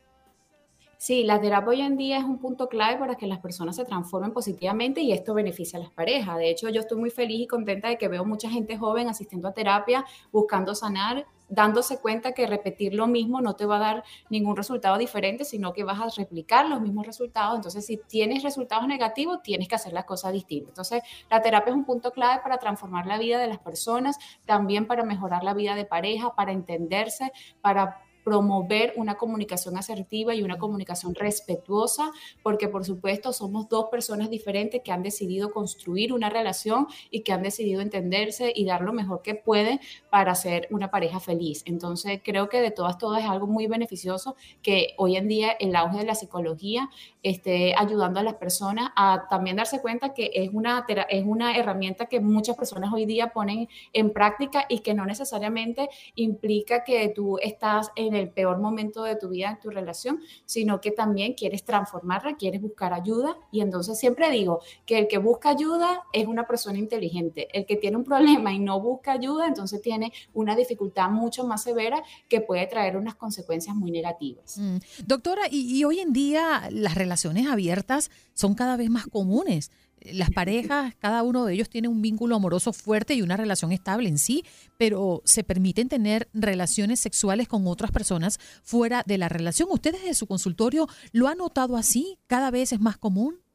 Sí, 0.99 1.25
la 1.25 1.41
terapia 1.41 1.71
hoy 1.71 1.81
en 1.81 1.97
día 1.97 2.19
es 2.19 2.25
un 2.25 2.39
punto 2.39 2.69
clave 2.69 2.99
para 2.99 3.15
que 3.15 3.27
las 3.27 3.39
personas 3.39 3.77
se 3.77 3.87
transformen 3.87 4.35
positivamente 4.35 5.01
y 5.01 5.13
esto 5.13 5.33
beneficia 5.33 5.79
a 5.79 5.83
las 5.83 5.91
parejas. 5.91 6.37
De 6.37 6.51
hecho, 6.51 6.69
yo 6.69 6.83
estoy 6.83 6.99
muy 6.99 7.11
feliz 7.11 7.41
y 7.41 7.47
contenta 7.47 7.89
de 7.89 7.97
que 7.97 8.09
veo 8.09 8.27
mucha 8.27 8.51
gente 8.51 8.77
joven 8.77 9.09
asistiendo 9.09 9.49
a 9.49 9.55
terapia, 9.55 10.05
buscando 10.31 10.75
sanar 10.75 11.25
dándose 11.49 11.99
cuenta 11.99 12.33
que 12.33 12.47
repetir 12.47 12.95
lo 12.95 13.07
mismo 13.07 13.41
no 13.41 13.55
te 13.55 13.67
va 13.67 13.77
a 13.77 13.81
dar 13.81 14.05
ningún 14.31 14.57
resultado 14.57 14.99
diferente, 14.99 15.45
sino 15.45 15.73
que 15.73 15.85
vas 15.85 16.01
a 16.01 16.21
replicar 16.21 16.69
los 16.69 16.81
mismos 16.81 17.07
resultados. 17.07 17.57
Entonces, 17.57 17.87
si 17.87 17.99
tienes 17.99 18.43
resultados 18.43 18.87
negativos, 18.87 19.43
tienes 19.43 19.69
que 19.69 19.75
hacer 19.75 19.93
las 19.93 20.05
cosas 20.05 20.33
distintas. 20.33 20.71
Entonces, 20.71 21.03
la 21.31 21.41
terapia 21.43 21.71
es 21.71 21.77
un 21.77 21.85
punto 21.85 22.11
clave 22.13 22.43
para 22.43 22.59
transformar 22.59 23.07
la 23.07 23.19
vida 23.19 23.39
de 23.39 23.47
las 23.47 23.59
personas, 23.59 24.19
también 24.45 24.87
para 24.87 25.05
mejorar 25.05 25.45
la 25.45 25.55
vida 25.55 25.75
de 25.75 25.85
pareja, 25.85 26.35
para 26.35 26.53
entenderse, 26.53 27.33
para 27.61 28.06
promover 28.27 28.93
una 28.97 29.15
comunicación 29.15 29.77
asertiva 29.77 30.35
y 30.35 30.43
una 30.43 30.59
comunicación 30.59 31.15
respetuosa, 31.15 32.11
porque 32.43 32.67
por 32.67 32.85
supuesto 32.85 33.33
somos 33.33 33.69
dos 33.69 33.85
personas 33.89 34.31
diferentes 34.31 34.83
que 34.83 34.91
han 34.91 35.05
decidido 35.05 35.53
construir 35.53 36.13
una 36.13 36.29
relación 36.29 36.89
y 37.09 37.21
que 37.21 37.33
han 37.33 37.45
decidido 37.45 37.83
entenderse 37.83 38.53
y 38.53 38.65
dar 38.65 38.81
lo 38.81 38.93
mejor 38.93 39.23
que 39.23 39.37
pueden 39.37 39.79
para 40.11 40.35
ser 40.35 40.67
una 40.73 40.91
pareja 40.91 41.21
feliz. 41.21 41.63
Entonces 41.67 42.21
creo 42.25 42.49
que 42.49 42.61
de 42.61 42.73
todas, 42.73 42.99
todas 42.99 43.23
es 43.23 43.31
algo 43.31 43.47
muy 43.47 43.69
beneficioso 43.69 44.35
que 44.61 44.95
hoy 44.99 45.17
en 45.17 45.29
día 45.29 45.53
el 45.53 45.77
auge 45.77 45.99
de 45.99 46.05
la 46.05 46.17
psicología 46.17 46.91
esté 47.23 47.77
ayudando 47.77 48.19
a 48.19 48.25
las 48.25 48.35
personas 48.35 48.91
a 48.97 49.29
también 49.31 49.55
darse 49.55 49.81
cuenta 49.81 50.15
que 50.15 50.33
es 50.35 50.51
una, 50.53 50.85
es 51.09 51.25
una 51.25 51.57
herramienta 51.57 52.07
que 52.07 52.19
muchas 52.19 52.57
personas 52.57 52.93
hoy 52.93 53.07
día 53.07 53.29
ponen 53.29 53.69
en 53.93 54.11
práctica 54.13 54.67
y 54.69 54.81
que 54.81 54.95
no 54.95 55.07
necesariamente 55.07 55.89
implica 56.17 56.83
que 56.83 57.09
tú 57.11 57.39
estás 57.39 57.93
en 57.95 58.16
el 58.17 58.31
peor 58.31 58.59
momento 58.59 59.03
de 59.03 59.17
tu 59.17 59.29
vida, 59.29 59.51
en 59.51 59.61
tu 59.61 59.71
relación, 59.71 60.21
sino 60.45 60.81
que 60.81 60.91
también 60.91 61.35
quieres 61.35 61.65
transformarla, 61.65 62.37
quieres 62.37 62.61
buscar 62.61 62.93
ayuda. 62.93 63.37
Y 63.53 63.61
entonces 63.61 63.99
siempre 63.99 64.31
digo 64.31 64.61
que 64.85 64.99
el 64.99 65.09
que 65.09 65.19
busca 65.19 65.51
ayuda 65.51 66.03
es 66.13 66.27
una 66.27 66.47
persona 66.47 66.79
inteligente. 66.79 67.49
El 67.53 67.67
que 67.67 67.77
tiene 67.77 67.97
un 67.97 68.05
problema 68.05 68.53
y 68.53 68.59
no 68.59 68.81
busca 68.81 69.13
ayuda, 69.13 69.47
entonces 69.47 69.81
tiene 69.81 70.13
una 70.35 70.57
dificultad 70.57 71.11
mucho 71.11 71.47
más 71.47 71.63
severa 71.63 72.03
que 72.29 72.41
puede 72.41 72.67
traer 72.67 72.97
unas 72.97 73.15
consecuencias 73.15 73.75
muy 73.77 73.91
negativas. 73.91 74.59
Mm. 74.59 74.79
Doctora, 75.07 75.43
y 75.51 75.85
hoy 75.85 76.01
en 76.01 76.13
día 76.13 76.69
las 76.71 76.95
relaciones 76.95 77.47
abiertas 77.47 78.11
son 78.35 78.55
cada 78.55 78.77
vez 78.77 78.91
más 78.91 79.07
comunes 79.07 79.71
las 80.13 80.31
parejas, 80.31 80.95
cada 80.99 81.23
uno 81.23 81.45
de 81.45 81.55
ellos 81.55 81.69
tiene 81.69 81.89
un 81.89 82.03
vínculo 82.03 82.37
amoroso 82.37 82.73
fuerte 82.73 83.15
y 83.15 83.23
una 83.23 83.37
relación 83.37 83.73
estable 83.73 84.09
en 84.09 84.19
sí, 84.19 84.45
pero 84.79 85.23
se 85.25 85.45
permiten 85.45 85.89
tener 85.89 86.29
relaciones 86.33 87.01
sexuales 87.01 87.49
con 87.49 87.67
otras 87.67 87.91
personas 87.91 88.39
fuera 88.63 89.03
de 89.07 89.19
la 89.19 89.29
relación. 89.29 89.69
¿Ustedes 89.71 90.05
de 90.05 90.15
su 90.15 90.27
consultorio 90.27 90.89
lo 91.13 91.29
han 91.29 91.39
notado 91.39 91.77
así? 91.77 92.19
¿Cada 92.27 92.51
vez 92.51 92.73
es 92.73 92.81
más 92.81 92.99
común? 92.99 93.46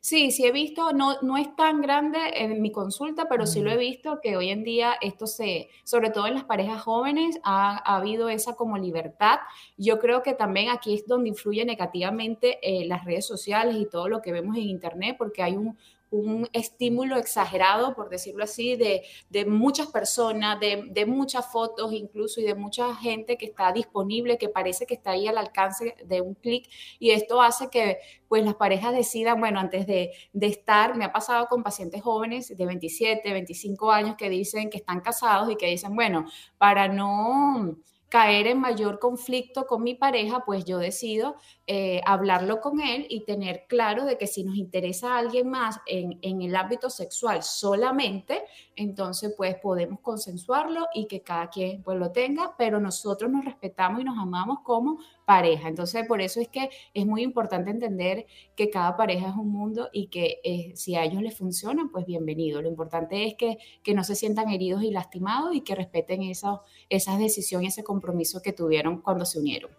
Sí, 0.00 0.30
sí 0.30 0.44
he 0.44 0.52
visto, 0.52 0.92
no, 0.92 1.20
no 1.22 1.36
es 1.36 1.54
tan 1.56 1.80
grande 1.80 2.18
en 2.34 2.60
mi 2.60 2.70
consulta, 2.70 3.28
pero 3.28 3.46
sí 3.46 3.60
lo 3.60 3.70
he 3.70 3.76
visto 3.76 4.20
que 4.22 4.36
hoy 4.36 4.50
en 4.50 4.64
día 4.64 4.94
esto 5.00 5.26
se, 5.26 5.68
sobre 5.82 6.10
todo 6.10 6.26
en 6.26 6.34
las 6.34 6.44
parejas 6.44 6.82
jóvenes, 6.82 7.38
ha, 7.42 7.76
habido 7.96 8.28
esa 8.28 8.54
como 8.54 8.78
libertad. 8.78 9.38
Yo 9.76 9.98
creo 9.98 10.22
que 10.22 10.34
también 10.34 10.68
aquí 10.68 10.94
es 10.94 11.06
donde 11.06 11.28
influye 11.30 11.64
negativamente 11.64 12.58
eh, 12.62 12.86
las 12.86 13.04
redes 13.04 13.26
sociales 13.26 13.76
y 13.76 13.86
todo 13.86 14.08
lo 14.08 14.20
que 14.20 14.32
vemos 14.32 14.56
en 14.56 14.64
Internet, 14.64 15.16
porque 15.18 15.42
hay 15.42 15.56
un, 15.56 15.76
un 16.14 16.48
estímulo 16.52 17.16
exagerado, 17.16 17.94
por 17.94 18.08
decirlo 18.08 18.44
así, 18.44 18.76
de, 18.76 19.02
muchas 19.46 19.88
personas, 19.88 20.60
de, 20.60 21.06
muchas 21.06 21.50
fotos 21.50 21.92
incluso 21.92 22.40
y 22.40 22.44
de 22.44 22.54
mucha 22.54 22.94
gente 22.94 23.36
que 23.36 23.46
está 23.46 23.72
disponible, 23.72 24.38
que 24.38 24.48
parece 24.48 24.86
que 24.86 24.94
está 24.94 25.10
ahí 25.10 25.26
al 25.26 25.38
alcance 25.38 25.96
de 26.04 26.20
un 26.20 26.34
clic. 26.34 26.68
Y 27.00 27.10
esto 27.10 27.42
hace 27.42 27.68
que 27.68 27.98
pues 28.28 28.44
las 28.44 28.54
parejas 28.54 28.94
decidan, 28.94 29.40
bueno, 29.40 29.58
antes 29.58 29.86
de, 29.86 30.12
de 30.32 30.46
estar, 30.46 30.96
me 30.96 31.04
ha 31.04 31.12
pasado 31.12 31.46
con 31.46 31.64
pacientes 31.64 32.02
jóvenes 32.02 32.56
de 32.56 32.66
27, 32.66 33.32
25 33.32 33.90
años 33.90 34.16
que 34.16 34.28
dicen 34.28 34.70
que 34.70 34.78
están 34.78 35.00
casados 35.00 35.50
y 35.50 35.56
que 35.56 35.66
dicen, 35.66 35.94
bueno, 35.96 36.26
para 36.58 36.86
no 36.86 37.76
caer 38.14 38.46
en 38.46 38.60
mayor 38.60 39.00
conflicto 39.00 39.66
con 39.66 39.82
mi 39.82 39.96
pareja, 39.96 40.44
pues 40.46 40.64
yo 40.64 40.78
decido 40.78 41.34
eh, 41.66 42.00
hablarlo 42.06 42.60
con 42.60 42.80
él 42.80 43.08
y 43.10 43.24
tener 43.24 43.66
claro 43.68 44.04
de 44.04 44.16
que 44.16 44.28
si 44.28 44.44
nos 44.44 44.54
interesa 44.54 45.16
a 45.16 45.18
alguien 45.18 45.50
más 45.50 45.80
en, 45.84 46.20
en, 46.22 46.40
el 46.40 46.54
ámbito 46.54 46.90
sexual 46.90 47.42
solamente, 47.42 48.44
entonces 48.76 49.34
pues 49.36 49.56
podemos 49.56 49.98
consensuarlo 49.98 50.86
y 50.94 51.08
que 51.08 51.22
cada 51.22 51.50
quien 51.50 51.82
pues 51.82 51.98
lo 51.98 52.12
tenga, 52.12 52.54
pero 52.56 52.78
nosotros 52.78 53.28
nos 53.32 53.44
respetamos 53.44 54.00
y 54.00 54.04
nos 54.04 54.16
amamos 54.16 54.60
como 54.62 55.00
Entonces 55.26 56.06
por 56.06 56.20
eso 56.20 56.40
es 56.40 56.48
que 56.48 56.70
es 56.92 57.06
muy 57.06 57.22
importante 57.22 57.70
entender 57.70 58.26
que 58.54 58.70
cada 58.70 58.96
pareja 58.96 59.28
es 59.28 59.34
un 59.34 59.50
mundo 59.50 59.88
y 59.92 60.08
que 60.08 60.40
eh, 60.44 60.72
si 60.74 60.96
a 60.96 61.04
ellos 61.04 61.22
les 61.22 61.36
funciona, 61.36 61.88
pues 61.90 62.04
bienvenido. 62.06 62.60
Lo 62.60 62.68
importante 62.68 63.26
es 63.26 63.34
que, 63.34 63.56
que 63.82 63.94
no 63.94 64.04
se 64.04 64.14
sientan 64.14 64.50
heridos 64.50 64.82
y 64.82 64.90
lastimados 64.90 65.54
y 65.54 65.62
que 65.62 65.74
respeten 65.74 66.22
esas 66.22 67.18
decisiones, 67.18 67.74
ese 67.74 67.84
compromiso 67.84 68.42
que 68.42 68.52
tuvieron 68.52 69.00
cuando 69.00 69.24
se 69.24 69.38
unieron. 69.38 69.70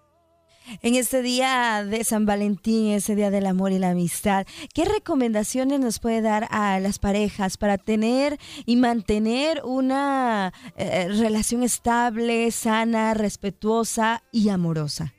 En 0.82 0.96
este 0.96 1.22
día 1.22 1.86
de 1.88 2.04
San 2.04 2.26
Valentín, 2.26 2.88
ese 2.88 3.14
día 3.16 3.30
del 3.30 3.46
amor 3.46 3.72
y 3.72 3.78
la 3.78 3.92
amistad, 3.92 4.48
¿qué 4.74 4.86
recomendaciones 4.86 5.80
nos 5.80 6.00
puede 6.00 6.22
dar 6.22 6.48
a 6.50 6.80
las 6.80 6.98
parejas 6.98 7.58
para 7.58 7.78
tener 7.78 8.40
y 8.66 8.76
mantener 8.76 9.62
una 9.64 10.54
eh, 10.76 11.08
relación 11.10 11.62
estable, 11.62 12.50
sana, 12.50 13.14
respetuosa 13.14 14.24
y 14.32 14.50
amorosa? 14.50 15.14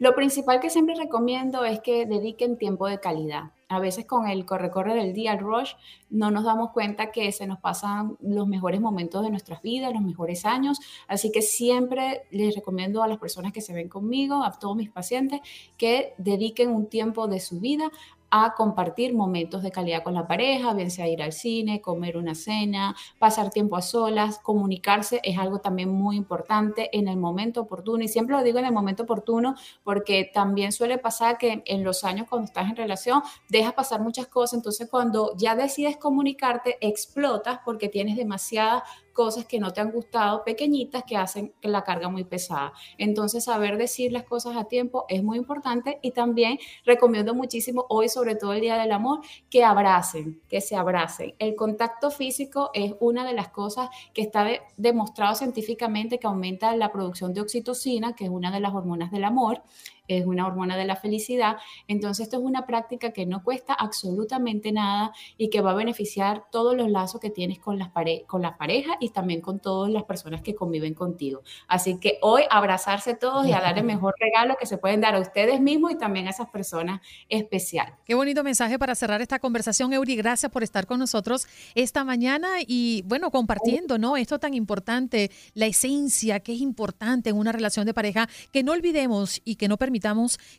Lo 0.00 0.14
principal 0.14 0.60
que 0.60 0.70
siempre 0.70 0.94
recomiendo 0.94 1.62
es 1.66 1.80
que 1.80 2.06
dediquen 2.06 2.56
tiempo 2.56 2.86
de 2.86 3.00
calidad. 3.00 3.50
A 3.68 3.78
veces 3.80 4.06
con 4.06 4.26
el 4.26 4.46
corre-corre 4.46 4.94
del 4.94 5.12
día, 5.12 5.34
el 5.34 5.40
rush, 5.40 5.74
no 6.08 6.30
nos 6.30 6.44
damos 6.44 6.70
cuenta 6.70 7.12
que 7.12 7.30
se 7.32 7.46
nos 7.46 7.58
pasan 7.58 8.16
los 8.18 8.48
mejores 8.48 8.80
momentos 8.80 9.22
de 9.22 9.28
nuestras 9.28 9.60
vidas, 9.60 9.92
los 9.92 10.00
mejores 10.00 10.46
años. 10.46 10.80
Así 11.06 11.30
que 11.30 11.42
siempre 11.42 12.22
les 12.30 12.54
recomiendo 12.54 13.02
a 13.02 13.08
las 13.08 13.18
personas 13.18 13.52
que 13.52 13.60
se 13.60 13.74
ven 13.74 13.90
conmigo, 13.90 14.42
a 14.42 14.58
todos 14.58 14.74
mis 14.74 14.88
pacientes, 14.88 15.42
que 15.76 16.14
dediquen 16.16 16.70
un 16.70 16.86
tiempo 16.86 17.28
de 17.28 17.38
su 17.38 17.60
vida 17.60 17.90
a 18.30 18.54
compartir 18.54 19.14
momentos 19.14 19.62
de 19.62 19.70
calidad 19.70 20.02
con 20.02 20.14
la 20.14 20.26
pareja, 20.26 20.72
bien 20.74 20.90
sea 20.90 21.08
ir 21.08 21.22
al 21.22 21.32
cine, 21.32 21.80
comer 21.80 22.16
una 22.16 22.34
cena, 22.34 22.94
pasar 23.18 23.50
tiempo 23.50 23.76
a 23.76 23.82
solas, 23.82 24.38
comunicarse 24.38 25.20
es 25.24 25.38
algo 25.38 25.60
también 25.60 25.90
muy 25.90 26.16
importante 26.16 26.96
en 26.96 27.08
el 27.08 27.16
momento 27.16 27.62
oportuno. 27.62 28.04
Y 28.04 28.08
siempre 28.08 28.36
lo 28.36 28.42
digo 28.42 28.58
en 28.58 28.66
el 28.66 28.72
momento 28.72 29.02
oportuno 29.02 29.54
porque 29.82 30.30
también 30.32 30.72
suele 30.72 30.98
pasar 30.98 31.38
que 31.38 31.62
en 31.66 31.84
los 31.84 32.04
años 32.04 32.26
cuando 32.28 32.46
estás 32.46 32.68
en 32.68 32.76
relación 32.76 33.22
dejas 33.48 33.74
pasar 33.74 34.00
muchas 34.00 34.26
cosas, 34.26 34.54
entonces 34.54 34.88
cuando 34.88 35.32
ya 35.36 35.56
decides 35.56 35.96
comunicarte 35.96 36.78
explotas 36.80 37.60
porque 37.64 37.88
tienes 37.88 38.16
demasiada 38.16 38.84
cosas 39.20 39.44
que 39.44 39.60
no 39.60 39.70
te 39.70 39.82
han 39.82 39.92
gustado, 39.92 40.44
pequeñitas, 40.44 41.04
que 41.04 41.14
hacen 41.14 41.52
la 41.60 41.84
carga 41.84 42.08
muy 42.08 42.24
pesada. 42.24 42.72
Entonces, 42.96 43.44
saber 43.44 43.76
decir 43.76 44.12
las 44.12 44.22
cosas 44.22 44.56
a 44.56 44.64
tiempo 44.64 45.04
es 45.10 45.22
muy 45.22 45.36
importante 45.36 45.98
y 46.00 46.12
también 46.12 46.58
recomiendo 46.86 47.34
muchísimo 47.34 47.84
hoy, 47.90 48.08
sobre 48.08 48.34
todo 48.34 48.54
el 48.54 48.62
Día 48.62 48.78
del 48.78 48.92
Amor, 48.92 49.20
que 49.50 49.62
abracen, 49.62 50.40
que 50.48 50.62
se 50.62 50.74
abracen. 50.74 51.34
El 51.38 51.54
contacto 51.54 52.10
físico 52.10 52.70
es 52.72 52.94
una 52.98 53.26
de 53.26 53.34
las 53.34 53.50
cosas 53.50 53.90
que 54.14 54.22
está 54.22 54.48
demostrado 54.78 55.34
científicamente 55.34 56.18
que 56.18 56.26
aumenta 56.26 56.74
la 56.74 56.90
producción 56.90 57.34
de 57.34 57.42
oxitocina, 57.42 58.14
que 58.14 58.24
es 58.24 58.30
una 58.30 58.50
de 58.50 58.60
las 58.60 58.72
hormonas 58.72 59.10
del 59.10 59.24
amor 59.24 59.62
es 60.18 60.26
una 60.26 60.46
hormona 60.46 60.76
de 60.76 60.84
la 60.84 60.96
felicidad. 60.96 61.56
Entonces, 61.86 62.24
esto 62.24 62.38
es 62.38 62.42
una 62.42 62.66
práctica 62.66 63.12
que 63.12 63.26
no 63.26 63.42
cuesta 63.42 63.74
absolutamente 63.74 64.72
nada 64.72 65.12
y 65.36 65.50
que 65.50 65.60
va 65.60 65.72
a 65.72 65.74
beneficiar 65.74 66.44
todos 66.50 66.76
los 66.76 66.90
lazos 66.90 67.20
que 67.20 67.30
tienes 67.30 67.58
con 67.58 67.78
las, 67.78 67.90
pare 67.90 68.24
con 68.26 68.42
las 68.42 68.56
parejas 68.56 68.96
y 69.00 69.10
también 69.10 69.40
con 69.40 69.60
todas 69.60 69.90
las 69.90 70.04
personas 70.04 70.42
que 70.42 70.54
conviven 70.54 70.94
contigo. 70.94 71.42
Así 71.68 71.98
que 71.98 72.18
hoy 72.22 72.42
abrazarse 72.50 73.14
todos 73.14 73.46
y 73.46 73.52
a 73.52 73.60
dar 73.60 73.78
el 73.78 73.84
mejor 73.90 74.14
regalo 74.18 74.56
que 74.58 74.66
se 74.66 74.78
pueden 74.78 75.00
dar 75.00 75.14
a 75.14 75.20
ustedes 75.20 75.60
mismos 75.60 75.92
y 75.92 75.98
también 75.98 76.26
a 76.26 76.30
esas 76.30 76.48
personas 76.50 77.00
especiales. 77.28 77.94
Qué 78.04 78.14
bonito 78.14 78.42
mensaje 78.42 78.78
para 78.78 78.94
cerrar 78.94 79.20
esta 79.22 79.38
conversación, 79.38 79.92
Euri. 79.92 80.16
Gracias 80.16 80.50
por 80.50 80.62
estar 80.62 80.86
con 80.86 80.98
nosotros 80.98 81.46
esta 81.74 82.04
mañana 82.04 82.48
y, 82.66 83.02
bueno, 83.06 83.30
compartiendo, 83.30 83.98
¿no? 83.98 84.16
Esto 84.16 84.38
tan 84.38 84.54
importante, 84.54 85.30
la 85.54 85.66
esencia 85.66 86.40
que 86.40 86.52
es 86.52 86.60
importante 86.60 87.30
en 87.30 87.36
una 87.36 87.52
relación 87.52 87.86
de 87.86 87.94
pareja, 87.94 88.28
que 88.52 88.62
no 88.62 88.72
olvidemos 88.72 89.40
y 89.44 89.56
que 89.56 89.68
no 89.68 89.76
permitamos 89.76 89.99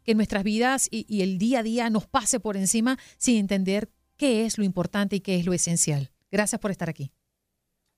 que 0.04 0.16
nuestras 0.16 0.44
vidas 0.44 0.88
y, 0.90 1.22
el 1.22 1.38
día 1.38 1.60
a 1.60 1.64
día 1.64 1.90
nos 1.90 2.08
pase 2.08 2.40
por 2.40 2.58
encima 2.58 2.98
sin 3.18 3.38
entender 3.38 3.92
qué 4.18 4.46
es 4.46 4.58
lo 4.58 4.64
importante 4.64 5.18
y 5.18 5.20
qué 5.22 5.36
es 5.36 5.46
lo 5.46 5.54
esencial. 5.54 6.12
Gracias 6.32 6.60
por 6.62 6.72
estar 6.72 6.90
aquí. 6.90 7.12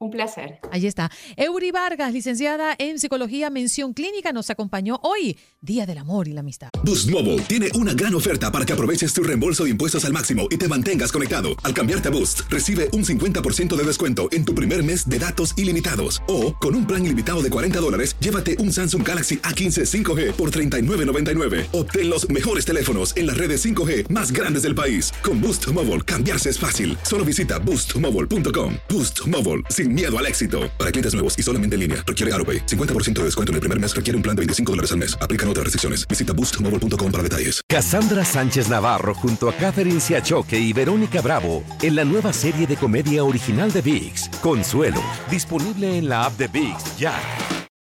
Un 0.03 0.11
placer. 0.11 0.59
Ahí 0.69 0.85
está. 0.85 1.09
Euri 1.37 1.71
Vargas, 1.71 2.11
licenciada 2.11 2.75
en 2.77 2.99
Psicología 2.99 3.49
Mención 3.49 3.93
Clínica, 3.93 4.33
nos 4.33 4.49
acompañó 4.49 4.99
hoy, 5.01 5.37
Día 5.61 5.85
del 5.85 5.97
Amor 5.97 6.27
y 6.27 6.33
la 6.33 6.41
Amistad. 6.41 6.67
Boost 6.83 7.09
Mobile 7.09 7.39
tiene 7.43 7.69
una 7.75 7.93
gran 7.93 8.13
oferta 8.13 8.51
para 8.51 8.65
que 8.65 8.73
aproveches 8.73 9.13
tu 9.13 9.23
reembolso 9.23 9.63
de 9.63 9.69
impuestos 9.69 10.03
al 10.03 10.11
máximo 10.11 10.47
y 10.49 10.57
te 10.57 10.67
mantengas 10.67 11.13
conectado. 11.13 11.55
Al 11.63 11.73
cambiarte 11.73 12.09
a 12.09 12.11
Boost, 12.11 12.41
recibe 12.49 12.89
un 12.91 13.05
50% 13.05 13.73
de 13.73 13.83
descuento 13.85 14.27
en 14.33 14.43
tu 14.43 14.53
primer 14.53 14.83
mes 14.83 15.07
de 15.07 15.19
datos 15.19 15.57
ilimitados. 15.57 16.21
O, 16.27 16.53
con 16.53 16.75
un 16.75 16.85
plan 16.85 17.05
ilimitado 17.05 17.41
de 17.41 17.49
40 17.49 17.79
dólares, 17.79 18.17
llévate 18.19 18.57
un 18.59 18.73
Samsung 18.73 19.07
Galaxy 19.07 19.37
A15 19.37 20.03
5G 20.03 20.33
por 20.33 20.51
$39.99. 20.51 21.67
Obtén 21.71 22.09
los 22.09 22.27
mejores 22.27 22.65
teléfonos 22.65 23.15
en 23.15 23.27
las 23.27 23.37
redes 23.37 23.63
5G 23.63 24.09
más 24.09 24.33
grandes 24.33 24.63
del 24.63 24.75
país. 24.75 25.13
Con 25.23 25.39
Boost 25.39 25.65
Mobile, 25.67 26.01
cambiarse 26.01 26.49
es 26.49 26.59
fácil. 26.59 26.97
Solo 27.03 27.23
visita 27.23 27.57
boostmobile.com. 27.59 28.75
Boost 28.89 29.25
Mobile, 29.27 29.63
sin 29.69 29.92
miedo 29.93 30.17
al 30.17 30.25
éxito. 30.25 30.69
Para 30.77 30.91
clientes 30.91 31.13
nuevos 31.13 31.37
y 31.39 31.43
solamente 31.43 31.75
en 31.75 31.81
línea, 31.81 32.03
requiere 32.05 32.33
AroPay. 32.33 32.65
50% 32.65 33.19
de 33.19 33.23
descuento 33.23 33.51
en 33.51 33.55
el 33.55 33.61
primer 33.61 33.79
mes 33.79 33.95
requiere 33.95 34.17
un 34.17 34.23
plan 34.23 34.35
de 34.35 34.41
25 34.41 34.71
dólares 34.73 34.91
al 34.91 34.97
mes. 34.97 35.17
Aplican 35.21 35.47
otras 35.47 35.63
restricciones. 35.63 36.05
Visita 36.09 36.33
boostmobile.com 36.33 37.11
para 37.11 37.23
detalles. 37.23 37.61
Cassandra 37.69 38.25
Sánchez 38.25 38.67
Navarro 38.67 39.15
junto 39.15 39.47
a 39.47 39.53
Catherine 39.53 40.01
Siachoque 40.01 40.59
y 40.59 40.73
Verónica 40.73 41.21
Bravo 41.21 41.63
en 41.81 41.95
la 41.95 42.03
nueva 42.03 42.33
serie 42.33 42.67
de 42.67 42.75
comedia 42.75 43.23
original 43.23 43.71
de 43.71 43.81
VIX, 43.81 44.29
Consuelo, 44.41 45.01
disponible 45.29 45.97
en 45.97 46.09
la 46.09 46.25
app 46.25 46.37
de 46.37 46.47
VIX 46.47 46.97
ya. 46.97 47.13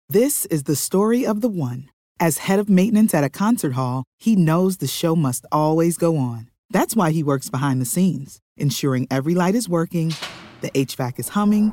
This 0.08 0.46
is 0.50 0.64
the 0.64 0.76
story 0.76 1.24
of 1.24 1.40
the 1.40 1.48
one. 1.48 1.88
As 2.20 2.46
head 2.48 2.58
of 2.58 2.68
maintenance 2.68 3.14
at 3.14 3.24
a 3.24 3.30
concert 3.30 3.72
hall, 3.72 4.04
he 4.18 4.36
knows 4.36 4.76
the 4.76 4.86
show 4.86 5.16
must 5.16 5.46
always 5.50 5.96
go 5.96 6.16
on. 6.18 6.50
That's 6.70 6.94
why 6.94 7.12
he 7.12 7.22
works 7.22 7.48
behind 7.48 7.80
the 7.80 7.86
scenes, 7.86 8.38
ensuring 8.56 9.06
every 9.10 9.34
light 9.34 9.54
is 9.54 9.68
working, 9.68 10.14
the 10.60 10.70
HVAC 10.70 11.18
is 11.18 11.30
humming, 11.30 11.72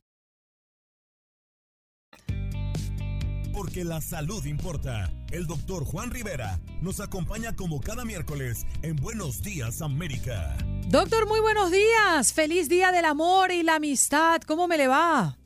Porque 3.71 3.85
la 3.85 4.01
salud 4.01 4.45
importa. 4.47 5.09
El 5.31 5.47
doctor 5.47 5.85
Juan 5.85 6.11
Rivera 6.11 6.59
nos 6.81 6.99
acompaña 6.99 7.55
como 7.55 7.79
cada 7.79 8.03
miércoles 8.03 8.65
en 8.81 8.97
Buenos 8.97 9.41
Días 9.43 9.81
América. 9.81 10.57
Doctor, 10.89 11.25
muy 11.25 11.39
buenos 11.39 11.71
días. 11.71 12.33
Feliz 12.33 12.67
día 12.67 12.91
del 12.91 13.05
amor 13.05 13.49
y 13.51 13.63
la 13.63 13.75
amistad. 13.75 14.41
¿Cómo 14.41 14.67
me 14.67 14.77
le 14.77 14.89
va? 14.89 15.37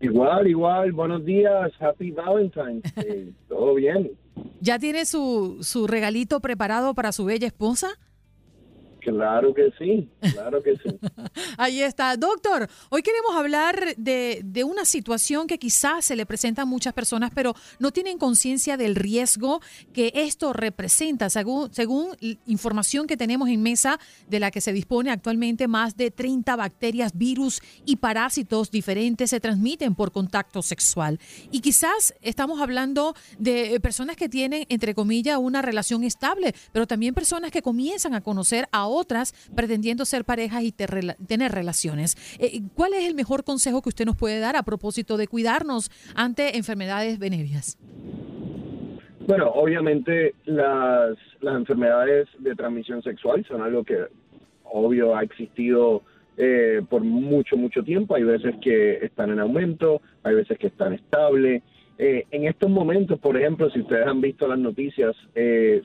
Igual, 0.00 0.46
igual. 0.46 0.92
Buenos 0.92 1.22
días. 1.26 1.70
Happy 1.78 2.12
Valentine's 2.12 2.94
Day. 2.94 3.34
Todo 3.50 3.74
bien. 3.74 4.10
¿Ya 4.62 4.78
tiene 4.78 5.04
su, 5.04 5.58
su 5.60 5.86
regalito 5.86 6.40
preparado 6.40 6.94
para 6.94 7.12
su 7.12 7.26
bella 7.26 7.48
esposa? 7.48 7.88
Claro 9.10 9.54
que 9.54 9.72
sí, 9.78 10.08
claro 10.32 10.62
que 10.62 10.76
sí. 10.76 10.98
Ahí 11.58 11.82
está. 11.82 12.16
Doctor, 12.16 12.68
hoy 12.90 13.02
queremos 13.02 13.34
hablar 13.36 13.96
de, 13.96 14.42
de, 14.44 14.64
una 14.64 14.84
situación 14.84 15.46
que 15.46 15.58
quizás 15.58 16.04
se 16.04 16.16
le 16.16 16.26
presenta 16.26 16.62
a 16.62 16.64
muchas 16.64 16.92
personas, 16.92 17.30
pero 17.34 17.54
no 17.78 17.90
tienen 17.90 18.18
conciencia 18.18 18.76
del 18.76 18.94
riesgo 18.94 19.60
que 19.92 20.12
esto 20.14 20.52
representa. 20.52 21.30
Según, 21.30 21.72
según 21.72 22.16
información 22.46 23.06
que 23.06 23.16
tenemos 23.16 23.48
en 23.48 23.62
mesa, 23.62 23.98
de 24.28 24.40
la 24.40 24.50
que 24.50 24.60
se 24.60 24.72
dispone 24.72 25.10
actualmente, 25.10 25.68
más 25.68 25.96
de 25.96 26.10
30 26.10 26.56
bacterias, 26.56 27.16
virus 27.16 27.60
y 27.84 27.96
parásitos 27.96 28.70
diferentes 28.70 29.30
se 29.30 29.40
transmiten 29.40 29.94
por 29.94 30.12
contacto 30.12 30.62
sexual. 30.62 31.18
Y 31.50 31.60
quizás 31.60 32.14
estamos 32.22 32.60
hablando 32.60 33.14
de 33.38 33.78
personas 33.80 34.16
que 34.16 34.28
tienen, 34.28 34.66
entre 34.68 34.94
comillas, 34.94 35.38
una 35.38 35.62
relación 35.62 36.04
estable, 36.04 36.54
pero 36.72 36.86
también 36.86 37.14
personas 37.14 37.50
que 37.50 37.62
comienzan 37.62 38.14
a 38.14 38.20
conocer 38.20 38.68
a 38.72 38.86
otras 38.98 39.34
pretendiendo 39.54 40.04
ser 40.04 40.24
parejas 40.24 40.64
y 40.64 40.72
tener 40.72 41.52
relaciones. 41.52 42.16
Eh, 42.38 42.60
¿Cuál 42.74 42.94
es 42.94 43.04
el 43.04 43.14
mejor 43.14 43.44
consejo 43.44 43.80
que 43.82 43.88
usted 43.90 44.04
nos 44.04 44.16
puede 44.16 44.40
dar 44.40 44.56
a 44.56 44.62
propósito 44.62 45.16
de 45.16 45.28
cuidarnos 45.28 45.90
ante 46.14 46.56
enfermedades 46.56 47.18
venéreas? 47.18 47.78
Bueno, 49.26 49.50
obviamente 49.50 50.34
las, 50.46 51.16
las 51.40 51.56
enfermedades 51.56 52.28
de 52.38 52.54
transmisión 52.54 53.02
sexual 53.02 53.44
son 53.46 53.62
algo 53.62 53.84
que 53.84 54.06
obvio 54.64 55.14
ha 55.14 55.22
existido 55.22 56.02
eh, 56.36 56.82
por 56.88 57.02
mucho, 57.02 57.56
mucho 57.56 57.82
tiempo. 57.82 58.14
Hay 58.14 58.24
veces 58.24 58.54
que 58.62 59.04
están 59.04 59.30
en 59.30 59.40
aumento, 59.40 60.00
hay 60.22 60.34
veces 60.34 60.58
que 60.58 60.68
están 60.68 60.94
estables. 60.94 61.62
Eh, 61.98 62.24
en 62.30 62.46
estos 62.46 62.70
momentos, 62.70 63.18
por 63.18 63.36
ejemplo, 63.36 63.68
si 63.70 63.80
ustedes 63.80 64.06
han 64.06 64.20
visto 64.20 64.48
las 64.48 64.58
noticias, 64.58 65.14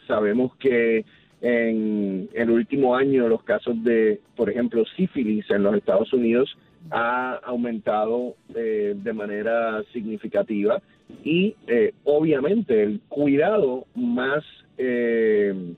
sabemos 0.08 0.56
que 0.58 1.06
en 1.44 2.30
el 2.34 2.50
último 2.50 2.96
año 2.96 3.28
los 3.28 3.44
casos 3.44 3.76
de, 3.84 4.22
por 4.38 4.50
ejemplo, 4.50 4.86
sífilis 4.96 5.46
en 5.52 5.64
los 5.64 5.76
Estados 5.76 6.14
Unidos 6.14 6.58
ha 6.90 7.34
aumentado 7.44 8.36
eh, 8.56 8.94
de 8.96 9.14
manera 9.14 9.84
significativa 9.92 10.82
y 11.22 11.54
eh, 11.68 11.94
obviamente 12.06 12.82
el 12.82 13.02
cuidado 13.10 13.86
más 13.94 14.44
eh, 14.78 15.76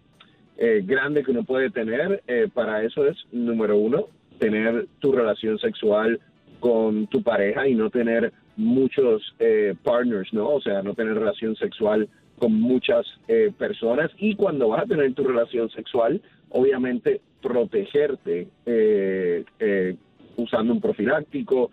grande 0.83 1.23
que 1.23 1.31
uno 1.31 1.43
puede 1.43 1.71
tener 1.71 2.23
para 2.53 2.83
eso 2.83 3.05
es, 3.07 3.17
número 3.31 3.75
uno, 3.77 4.07
tener 4.39 4.87
tu 4.99 5.11
relación 5.11 5.57
sexual 5.57 6.19
con 6.59 7.07
tu 7.07 7.23
pareja 7.23 7.67
y 7.67 7.73
no 7.73 7.89
tener 7.89 8.31
muchos 8.55 9.35
partners, 9.83 10.31
¿no? 10.31 10.47
O 10.47 10.61
sea, 10.61 10.81
no 10.81 10.93
tener 10.93 11.15
relación 11.15 11.57
sexual 11.57 12.07
con 12.37 12.53
muchas 12.59 13.05
eh, 13.27 13.51
personas 13.57 14.11
y 14.17 14.35
cuando 14.35 14.69
vas 14.69 14.83
a 14.83 14.87
tener 14.87 15.13
tu 15.13 15.23
relación 15.23 15.69
sexual, 15.69 16.21
obviamente 16.49 17.21
protegerte 17.41 18.47
eh, 18.65 19.43
eh, 19.59 19.95
usando 20.37 20.73
un 20.73 20.81
profiláctico 20.81 21.71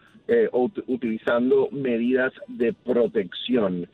o 0.52 0.70
utilizando 0.86 1.68
medidas 1.72 2.32
de 2.48 2.72
protección. 2.72 3.86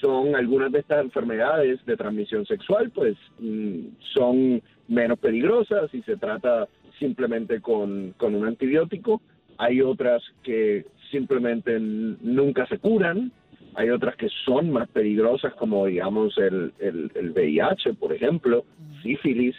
son 0.00 0.34
algunas 0.36 0.72
de 0.72 0.78
estas 0.78 1.04
enfermedades 1.04 1.84
de 1.84 1.96
transmisión 1.98 2.46
sexual, 2.46 2.90
pues 2.94 3.14
mm, 3.40 3.80
son 4.14 4.62
menos 4.88 5.18
peligrosas 5.18 5.92
y 5.92 6.00
se 6.02 6.16
trata 6.16 6.66
simplemente 6.98 7.60
con, 7.60 8.14
con 8.16 8.34
un 8.34 8.46
antibiótico. 8.46 9.20
Hay 9.58 9.82
otras 9.82 10.22
que 10.42 10.86
simplemente 11.10 11.78
nunca 11.78 12.66
se 12.66 12.78
curan, 12.78 13.30
hay 13.74 13.90
otras 13.90 14.16
que 14.16 14.28
son 14.44 14.70
más 14.70 14.88
peligrosas, 14.88 15.54
como 15.54 15.86
digamos 15.86 16.36
el, 16.38 16.72
el, 16.78 17.10
el 17.14 17.30
VIH, 17.30 17.94
por 17.94 18.12
ejemplo, 18.12 18.64
sífilis. 19.02 19.56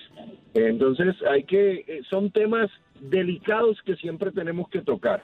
Entonces, 0.54 1.15
hay 1.30 1.43
que, 1.43 1.84
eh, 1.88 2.01
son 2.10 2.32
temas 2.32 2.69
delicados 3.01 3.82
que 3.84 3.95
siempre 3.95 4.32
tenemos 4.32 4.69
que 4.69 4.82
tocar. 4.82 5.23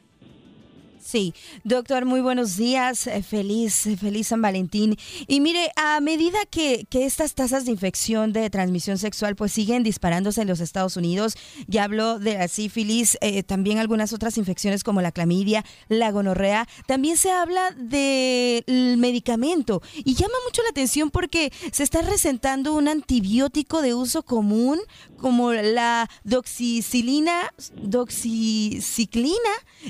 Sí, 1.03 1.33
doctor, 1.63 2.05
muy 2.05 2.21
buenos 2.21 2.57
días, 2.57 3.07
eh, 3.07 3.23
feliz, 3.23 3.87
feliz 3.99 4.27
San 4.27 4.41
Valentín. 4.41 4.97
Y 5.27 5.39
mire, 5.39 5.71
a 5.75 5.99
medida 5.99 6.37
que, 6.49 6.85
estas 6.91 7.33
tasas 7.33 7.65
de 7.65 7.71
infección 7.71 8.33
de 8.33 8.49
transmisión 8.51 8.99
sexual 8.99 9.35
pues 9.35 9.51
siguen 9.51 9.81
disparándose 9.81 10.43
en 10.43 10.47
los 10.47 10.59
Estados 10.59 10.97
Unidos, 10.97 11.35
ya 11.67 11.85
hablo 11.85 12.19
de 12.19 12.35
la 12.35 12.47
sífilis, 12.47 13.17
eh, 13.21 13.41
también 13.41 13.79
algunas 13.79 14.13
otras 14.13 14.37
infecciones 14.37 14.83
como 14.83 15.01
la 15.01 15.11
clamidia, 15.11 15.65
la 15.89 16.11
gonorrea, 16.11 16.67
también 16.85 17.17
se 17.17 17.31
habla 17.31 17.71
del 17.71 18.97
medicamento. 18.97 19.81
Y 19.95 20.13
llama 20.13 20.35
mucho 20.45 20.61
la 20.61 20.69
atención 20.69 21.09
porque 21.09 21.51
se 21.71 21.81
está 21.81 22.03
recetando 22.03 22.73
un 22.73 22.87
antibiótico 22.87 23.81
de 23.81 23.95
uso 23.95 24.21
común 24.21 24.79
como 25.17 25.51
la 25.51 26.07
doxicilina, 26.23 27.51
doxiciclina, 27.75 29.35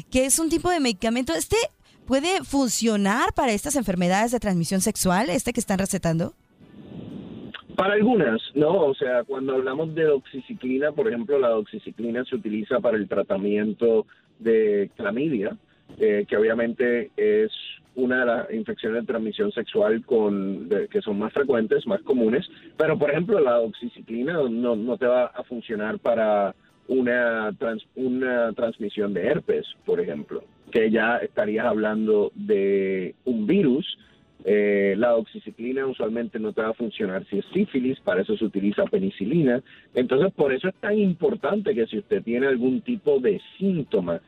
que 0.10 0.26
es 0.26 0.40
un 0.40 0.50
tipo 0.50 0.70
de 0.70 0.80
medicamento 0.80 1.01
¿este 1.02 1.56
puede 2.06 2.44
funcionar 2.44 3.34
para 3.34 3.54
estas 3.54 3.76
enfermedades 3.76 4.32
de 4.32 4.40
transmisión 4.40 4.82
sexual, 4.82 5.30
este 5.30 5.52
que 5.52 5.60
están 5.60 5.80
recetando? 5.80 6.34
Para 7.76 7.94
algunas, 7.94 8.40
no, 8.54 8.86
o 8.86 8.94
sea, 8.94 9.24
cuando 9.24 9.56
hablamos 9.56 9.96
de 9.96 10.04
doxiciclina, 10.04 10.92
por 10.92 11.08
ejemplo, 11.08 11.40
la 11.40 11.50
doxiciclina 11.50 12.24
se 12.26 12.36
utiliza 12.36 12.80
para 12.80 12.98
el 12.98 13.08
tratamiento 13.08 14.06
de 14.38 14.92
clamidia, 14.96 15.58
eh, 15.98 16.26
que 16.28 16.38
obviamente 16.38 17.10
es 17.18 17.52
una 17.96 18.20
de 18.20 18.26
las 18.26 18.54
infecciones 18.54 19.02
de 19.02 19.08
transmisión 19.08 19.52
sexual 19.52 20.06
con 20.06 20.70
que 20.90 21.02
son 21.02 21.18
más 21.18 21.34
frecuentes, 21.34 21.88
más 21.88 22.02
comunes, 22.04 22.48
pero 22.78 22.98
por 22.98 23.10
ejemplo 23.10 23.40
la 23.40 23.54
doxiciclina 23.54 24.34
no, 24.50 24.98
te 24.98 25.08
va 25.08 25.26
a 25.26 25.44
funcionar 25.44 26.00
para 26.00 26.56
una, 26.88 27.52
una 27.96 28.54
transmisión 28.54 29.14
de 29.14 29.28
herpes, 29.28 29.66
por 29.86 30.00
ejemplo 30.00 30.44
que 30.72 30.90
ya 30.90 31.18
estarías 31.18 31.66
hablando 31.66 32.32
de 32.36 33.16
un 33.26 33.46
virus. 33.46 33.98
Eh, 34.44 34.96
la 34.98 35.16
oxiciclina 35.16 35.86
usualmente 35.86 36.40
no 36.40 36.52
te 36.52 36.64
va 36.64 36.70
a 36.70 36.74
funcionar 36.74 37.24
si 37.28 37.38
es 37.38 37.46
sífilis, 37.54 38.00
para 38.00 38.22
eso 38.22 38.36
se 38.38 38.46
utiliza 38.46 38.86
penicilina. 38.86 39.62
Entonces, 39.94 40.34
por 40.34 40.52
eso 40.52 40.70
es 40.70 40.76
tan 40.76 40.98
importante 40.98 41.76
que 41.76 41.86
si 41.86 42.00
usted 42.00 42.24
tiene 42.24 42.48
algún 42.48 42.82
tipo 42.82 43.20
de 43.20 43.40
síntoma, 43.60 44.20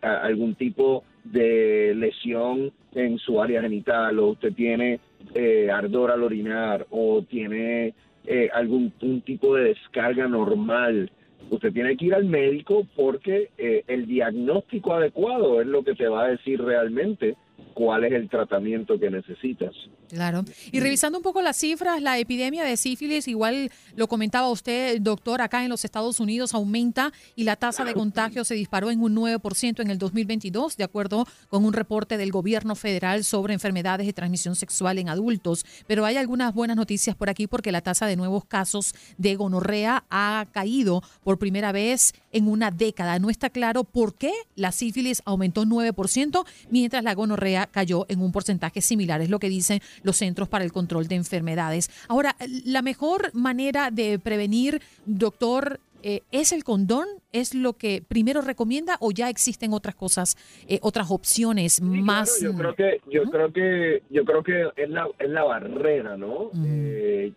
algún 0.00 0.54
tipo 0.54 1.04
de 1.24 1.94
lesión 1.94 2.72
en 2.94 3.18
su 3.18 3.40
área 3.40 3.60
genital, 3.60 4.18
o 4.18 4.28
usted 4.28 4.52
tiene 4.54 4.98
eh, 5.34 5.70
ardor 5.70 6.10
al 6.10 6.22
orinar, 6.22 6.86
o 6.90 7.22
tiene 7.22 7.92
eh, 8.26 8.48
algún 8.52 8.92
un 9.02 9.20
tipo 9.20 9.54
de 9.54 9.64
descarga 9.64 10.26
normal 10.26 11.10
usted 11.48 11.72
tiene 11.72 11.96
que 11.96 12.06
ir 12.06 12.14
al 12.14 12.24
médico 12.24 12.86
porque 12.94 13.50
eh, 13.58 13.84
el 13.86 14.06
diagnóstico 14.06 14.94
adecuado 14.94 15.60
es 15.60 15.66
lo 15.66 15.82
que 15.82 15.94
te 15.94 16.08
va 16.08 16.24
a 16.24 16.28
decir 16.28 16.62
realmente 16.62 17.36
cuál 17.74 18.04
es 18.04 18.12
el 18.12 18.28
tratamiento 18.28 18.98
que 18.98 19.10
necesitas. 19.10 19.72
Claro. 20.08 20.44
Y 20.72 20.80
revisando 20.80 21.18
un 21.18 21.22
poco 21.22 21.40
las 21.40 21.56
cifras, 21.56 22.02
la 22.02 22.18
epidemia 22.18 22.64
de 22.64 22.76
sífilis, 22.76 23.28
igual 23.28 23.70
lo 23.94 24.08
comentaba 24.08 24.50
usted, 24.50 25.00
doctor, 25.00 25.40
acá 25.40 25.62
en 25.62 25.68
los 25.68 25.84
Estados 25.84 26.18
Unidos 26.20 26.52
aumenta 26.54 27.12
y 27.36 27.44
la 27.44 27.56
tasa 27.56 27.84
de 27.84 27.94
contagio 27.94 28.44
se 28.44 28.54
disparó 28.54 28.90
en 28.90 29.02
un 29.02 29.14
9% 29.14 29.80
en 29.80 29.90
el 29.90 29.98
2022, 29.98 30.76
de 30.76 30.84
acuerdo 30.84 31.26
con 31.48 31.64
un 31.64 31.72
reporte 31.72 32.16
del 32.16 32.32
gobierno 32.32 32.74
federal 32.74 33.24
sobre 33.24 33.54
enfermedades 33.54 34.06
de 34.06 34.12
transmisión 34.12 34.56
sexual 34.56 34.98
en 34.98 35.08
adultos. 35.08 35.64
Pero 35.86 36.04
hay 36.04 36.16
algunas 36.16 36.54
buenas 36.54 36.76
noticias 36.76 37.14
por 37.14 37.30
aquí 37.30 37.46
porque 37.46 37.72
la 37.72 37.80
tasa 37.80 38.06
de 38.06 38.16
nuevos 38.16 38.44
casos 38.44 38.94
de 39.16 39.36
gonorrea 39.36 40.04
ha 40.10 40.46
caído 40.52 41.02
por 41.22 41.38
primera 41.38 41.72
vez 41.72 42.14
en 42.32 42.48
una 42.48 42.70
década. 42.70 43.18
No 43.18 43.30
está 43.30 43.50
claro 43.50 43.84
por 43.84 44.14
qué 44.14 44.32
la 44.56 44.72
sífilis 44.72 45.22
aumentó 45.24 45.64
9%, 45.64 46.44
mientras 46.70 47.04
la 47.04 47.14
gonorrea 47.14 47.59
cayó 47.66 48.06
en 48.08 48.20
un 48.20 48.32
porcentaje 48.32 48.80
similar. 48.80 49.20
Es 49.20 49.30
lo 49.30 49.38
que 49.38 49.48
dicen 49.48 49.80
los 50.02 50.16
Centros 50.16 50.48
para 50.48 50.64
el 50.64 50.72
Control 50.72 51.08
de 51.08 51.16
Enfermedades. 51.16 51.90
Ahora, 52.08 52.36
la 52.64 52.82
mejor 52.82 53.30
manera 53.34 53.90
de 53.90 54.18
prevenir, 54.18 54.80
doctor, 55.06 55.80
eh, 56.02 56.22
¿es 56.32 56.52
el 56.52 56.64
condón? 56.64 57.06
¿Es 57.32 57.54
lo 57.54 57.74
que 57.74 58.02
primero 58.06 58.40
recomienda 58.40 58.96
o 59.00 59.12
ya 59.12 59.28
existen 59.28 59.72
otras 59.72 59.94
cosas, 59.94 60.36
eh, 60.66 60.78
otras 60.82 61.10
opciones 61.10 61.80
más? 61.82 62.40
yo 62.40 62.54
creo 62.54 62.74
que, 62.74 63.00
yo 63.10 63.24
creo 63.24 63.52
que, 63.52 64.02
yo 64.10 64.24
creo 64.24 64.42
que 64.42 64.70
es 64.76 64.90
la, 64.90 65.08
es 65.18 65.28
la 65.28 65.44
barrera, 65.44 66.16
¿no? 66.16 66.50
Eh, 66.64 67.32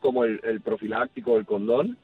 como 0.00 0.24
el, 0.24 0.40
el, 0.44 0.60
profiláctico, 0.60 1.36
el 1.36 1.44
condón, 1.44 1.98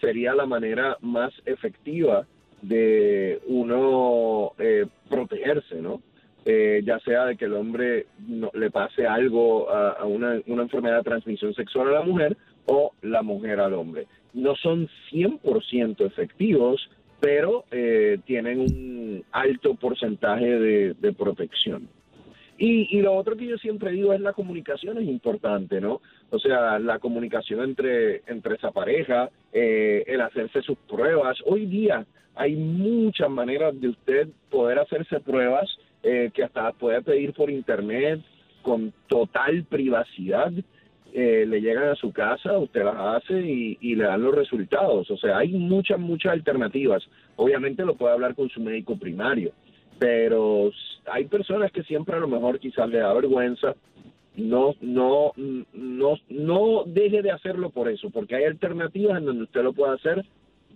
sería 0.00 0.34
la 0.34 0.46
manera 0.46 0.96
más 1.00 1.32
efectiva 1.46 2.26
de 2.62 3.40
uno 3.46 4.52
protegerse, 5.08 5.76
¿no? 5.76 6.02
Eh, 6.50 6.80
ya 6.82 6.98
sea 7.00 7.26
de 7.26 7.36
que 7.36 7.44
el 7.44 7.52
hombre 7.52 8.06
no, 8.26 8.50
le 8.54 8.70
pase 8.70 9.06
algo 9.06 9.68
a, 9.68 10.02
una, 10.06 10.40
una, 10.46 10.62
enfermedad 10.62 10.96
de 10.96 11.02
transmisión 11.02 11.52
sexual 11.52 11.88
a 11.88 11.98
la 11.98 12.02
mujer 12.02 12.38
o 12.64 12.92
la 13.02 13.20
mujer 13.20 13.60
al 13.60 13.74
hombre. 13.74 14.06
No 14.32 14.56
son 14.56 14.88
100% 15.12 16.06
efectivos, 16.06 16.88
pero 17.20 17.66
eh, 17.70 18.20
tienen 18.24 18.60
un 18.60 19.24
alto 19.30 19.74
porcentaje 19.74 20.46
de, 20.46 21.12
protección. 21.12 21.86
Y, 22.56 22.96
y 22.96 23.02
lo 23.02 23.14
otro 23.14 23.36
que 23.36 23.46
yo 23.46 23.58
siempre 23.58 23.92
digo 23.92 24.14
es 24.14 24.20
la 24.22 24.32
comunicación 24.32 24.96
es 24.96 25.06
importante, 25.06 25.82
¿no? 25.82 26.00
O 26.30 26.38
sea, 26.38 26.78
la 26.78 26.98
comunicación 26.98 27.60
entre, 27.60 28.22
entre 28.26 28.54
esa 28.54 28.70
pareja, 28.70 29.28
eh, 29.52 30.02
el 30.06 30.22
hacerse 30.22 30.62
sus 30.62 30.78
pruebas. 30.88 31.36
Hoy 31.44 31.66
día 31.66 32.06
hay 32.34 32.56
muchas 32.56 33.28
maneras 33.28 33.78
de 33.78 33.88
usted 33.88 34.28
poder 34.48 34.78
hacerse 34.78 35.20
pruebas 35.20 35.68
eh, 36.02 36.30
que 36.32 36.44
hasta 36.44 36.72
puede 36.72 37.02
pedir 37.02 37.32
por 37.32 37.50
internet 37.50 38.20
con 38.62 38.92
total 39.06 39.64
privacidad. 39.64 40.52
Eh, 41.12 41.46
le 41.46 41.62
llegan 41.62 41.88
a 41.88 41.94
su 41.94 42.12
casa, 42.12 42.58
usted 42.58 42.84
las 42.84 43.22
hace 43.22 43.40
y, 43.40 43.78
y 43.80 43.94
le 43.94 44.04
dan 44.04 44.22
los 44.22 44.34
resultados. 44.34 45.10
O 45.10 45.16
sea, 45.16 45.38
hay 45.38 45.52
muchas, 45.52 45.98
muchas 45.98 46.32
alternativas. 46.32 47.02
Obviamente 47.36 47.84
lo 47.84 47.94
puede 47.94 48.12
hablar 48.12 48.34
con 48.34 48.50
su 48.50 48.60
médico 48.60 48.98
primario, 48.98 49.52
pero 49.98 50.70
hay 51.10 51.24
personas 51.24 51.72
que 51.72 51.82
siempre 51.84 52.16
a 52.16 52.20
lo 52.20 52.28
mejor 52.28 52.58
quizás 52.58 52.88
le 52.88 52.98
da 52.98 53.12
vergüenza. 53.14 53.74
No, 54.36 54.74
no, 54.80 55.32
no, 55.72 56.14
no 56.28 56.84
deje 56.86 57.22
de 57.22 57.32
hacerlo 57.32 57.70
por 57.70 57.88
eso, 57.88 58.10
porque 58.10 58.36
hay 58.36 58.44
alternativas 58.44 59.18
en 59.18 59.24
donde 59.24 59.44
usted 59.44 59.62
lo 59.62 59.72
puede 59.72 59.94
hacer 59.94 60.24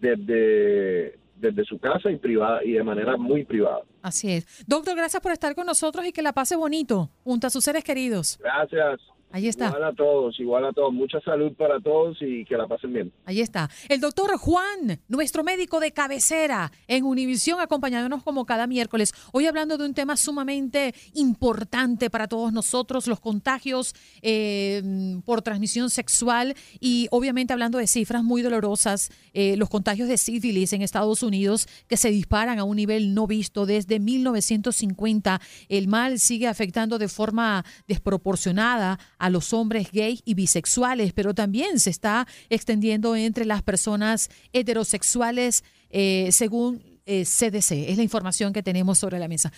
desde, 0.00 1.14
desde 1.36 1.64
su 1.64 1.78
casa 1.78 2.10
y 2.10 2.16
privada 2.16 2.64
y 2.64 2.72
de 2.72 2.82
manera 2.82 3.16
muy 3.16 3.44
privada. 3.44 3.82
Así 4.02 4.32
es. 4.32 4.64
Doctor, 4.66 4.96
gracias 4.96 5.22
por 5.22 5.32
estar 5.32 5.54
con 5.54 5.66
nosotros 5.66 6.06
y 6.06 6.12
que 6.12 6.22
la 6.22 6.32
pase 6.32 6.56
bonito 6.56 7.10
junto 7.24 7.46
a 7.46 7.50
sus 7.50 7.64
seres 7.64 7.84
queridos. 7.84 8.38
Gracias. 8.40 9.00
Ahí 9.32 9.48
está. 9.48 9.68
Igual 9.68 9.84
a 9.84 9.92
todos, 9.94 10.40
igual 10.40 10.64
a 10.66 10.72
todos. 10.72 10.92
Mucha 10.92 11.20
salud 11.20 11.52
para 11.54 11.80
todos 11.80 12.18
y 12.20 12.44
que 12.44 12.56
la 12.56 12.66
pasen 12.66 12.92
bien. 12.92 13.12
Ahí 13.24 13.40
está. 13.40 13.70
El 13.88 14.00
doctor 14.00 14.36
Juan, 14.36 15.00
nuestro 15.08 15.42
médico 15.42 15.80
de 15.80 15.92
cabecera 15.92 16.70
en 16.86 17.04
Univisión, 17.04 17.58
acompañándonos 17.60 18.22
como 18.22 18.44
cada 18.44 18.66
miércoles. 18.66 19.14
Hoy 19.32 19.46
hablando 19.46 19.78
de 19.78 19.86
un 19.86 19.94
tema 19.94 20.16
sumamente 20.16 20.94
importante 21.14 22.10
para 22.10 22.28
todos 22.28 22.52
nosotros, 22.52 23.06
los 23.06 23.20
contagios 23.20 23.94
eh, 24.20 24.82
por 25.24 25.40
transmisión 25.40 25.88
sexual 25.88 26.54
y 26.78 27.08
obviamente 27.10 27.52
hablando 27.52 27.78
de 27.78 27.86
cifras 27.86 28.22
muy 28.22 28.42
dolorosas, 28.42 29.10
eh, 29.32 29.56
los 29.56 29.70
contagios 29.70 30.08
de 30.08 30.18
sífilis 30.18 30.72
en 30.72 30.82
Estados 30.82 31.22
Unidos 31.22 31.66
que 31.88 31.96
se 31.96 32.10
disparan 32.10 32.58
a 32.58 32.64
un 32.64 32.76
nivel 32.76 33.14
no 33.14 33.26
visto 33.26 33.64
desde 33.64 33.98
1950. 33.98 35.40
El 35.68 35.88
mal 35.88 36.18
sigue 36.18 36.48
afectando 36.48 36.98
de 36.98 37.08
forma 37.08 37.64
desproporcionada 37.88 38.98
a 39.22 39.30
los 39.30 39.52
hombres 39.52 39.92
gays 39.92 40.20
y 40.24 40.34
bisexuales, 40.34 41.12
pero 41.12 41.32
también 41.32 41.78
se 41.78 41.90
está 41.90 42.26
extendiendo 42.50 43.14
entre 43.14 43.44
las 43.44 43.62
personas 43.62 44.30
heterosexuales, 44.52 45.62
eh, 45.90 46.30
según 46.32 46.82
eh, 47.06 47.24
CDC. 47.24 47.88
Es 47.88 47.96
la 47.96 48.02
información 48.02 48.52
que 48.52 48.64
tenemos 48.64 48.98
sobre 48.98 49.20
la 49.20 49.28
mesa. 49.28 49.52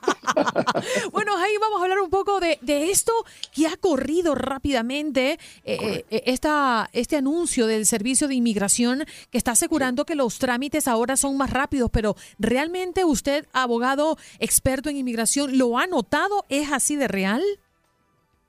bueno, 1.11 1.37
ahí 1.37 1.53
vamos 1.59 1.79
a 1.79 1.83
hablar 1.83 1.99
un 1.99 2.09
poco 2.09 2.39
de, 2.39 2.57
de 2.61 2.91
esto 2.91 3.13
que 3.53 3.67
ha 3.67 3.77
corrido 3.77 4.35
rápidamente, 4.35 5.39
eh, 5.63 6.05
eh, 6.09 6.23
esta, 6.25 6.89
este 6.93 7.17
anuncio 7.17 7.67
del 7.67 7.85
Servicio 7.85 8.27
de 8.27 8.35
Inmigración 8.35 9.05
que 9.29 9.37
está 9.37 9.51
asegurando 9.51 10.05
que 10.05 10.15
los 10.15 10.39
trámites 10.39 10.87
ahora 10.87 11.17
son 11.17 11.37
más 11.37 11.49
rápidos, 11.49 11.89
pero 11.91 12.15
¿realmente 12.39 13.05
usted, 13.05 13.47
abogado 13.53 14.17
experto 14.39 14.89
en 14.89 14.97
inmigración, 14.97 15.57
lo 15.57 15.77
ha 15.77 15.87
notado? 15.87 16.45
¿Es 16.49 16.71
así 16.71 16.95
de 16.95 17.07
real? 17.07 17.43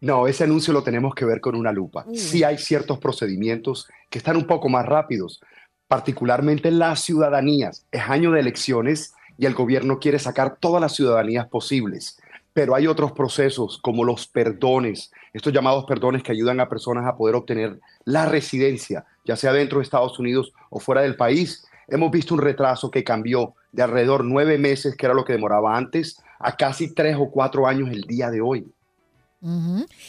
No, 0.00 0.26
ese 0.26 0.44
anuncio 0.44 0.72
lo 0.74 0.82
tenemos 0.82 1.14
que 1.14 1.24
ver 1.24 1.40
con 1.40 1.54
una 1.54 1.72
lupa. 1.72 2.04
Mm. 2.06 2.14
Sí 2.14 2.44
hay 2.44 2.58
ciertos 2.58 2.98
procedimientos 2.98 3.88
que 4.10 4.18
están 4.18 4.36
un 4.36 4.46
poco 4.46 4.68
más 4.68 4.84
rápidos, 4.84 5.40
particularmente 5.88 6.68
en 6.68 6.78
las 6.78 7.00
ciudadanías. 7.00 7.86
Es 7.90 8.02
año 8.02 8.30
de 8.30 8.40
elecciones 8.40 9.14
y 9.38 9.46
el 9.46 9.54
gobierno 9.54 9.98
quiere 9.98 10.18
sacar 10.18 10.56
todas 10.58 10.80
las 10.80 10.94
ciudadanías 10.94 11.48
posibles. 11.48 12.20
Pero 12.52 12.74
hay 12.74 12.86
otros 12.86 13.12
procesos 13.12 13.78
como 13.82 14.04
los 14.04 14.28
perdones, 14.28 15.10
estos 15.32 15.52
llamados 15.52 15.84
perdones 15.86 16.22
que 16.22 16.32
ayudan 16.32 16.60
a 16.60 16.68
personas 16.68 17.04
a 17.06 17.16
poder 17.16 17.34
obtener 17.34 17.80
la 18.04 18.26
residencia, 18.26 19.04
ya 19.24 19.36
sea 19.36 19.52
dentro 19.52 19.78
de 19.78 19.84
Estados 19.84 20.18
Unidos 20.18 20.52
o 20.70 20.78
fuera 20.78 21.02
del 21.02 21.16
país. 21.16 21.66
Hemos 21.88 22.12
visto 22.12 22.34
un 22.34 22.40
retraso 22.40 22.90
que 22.90 23.02
cambió 23.02 23.54
de 23.72 23.82
alrededor 23.82 24.24
nueve 24.24 24.56
meses, 24.56 24.96
que 24.96 25.06
era 25.06 25.14
lo 25.14 25.24
que 25.24 25.32
demoraba 25.32 25.76
antes, 25.76 26.22
a 26.38 26.56
casi 26.56 26.94
tres 26.94 27.16
o 27.18 27.30
cuatro 27.30 27.66
años 27.66 27.90
el 27.90 28.02
día 28.02 28.30
de 28.30 28.40
hoy. 28.40 28.66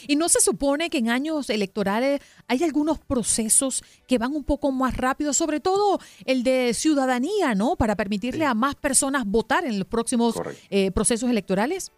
Y 0.08 0.16
no 0.16 0.28
se 0.28 0.40
supone 0.40 0.88
que 0.88 0.98
en 0.98 1.10
años 1.10 1.50
electorales 1.50 2.20
hay 2.48 2.62
algunos 2.62 2.98
procesos 2.98 3.82
que 4.06 4.16
van 4.16 4.32
un 4.32 4.44
poco 4.44 4.72
más 4.72 4.96
rápido, 4.96 5.34
sobre 5.34 5.60
todo 5.60 5.98
el 6.24 6.42
de 6.42 6.72
ciudadanía, 6.72 7.54
¿no? 7.54 7.76
Para 7.76 7.96
permitirle 7.96 8.46
a 8.46 8.54
más 8.54 8.74
personas 8.76 9.24
votar 9.26 9.66
en 9.66 9.78
los 9.78 9.88
próximos 9.88 10.34
eh, 10.70 10.90
procesos 10.90 11.28
electorales. 11.28 11.92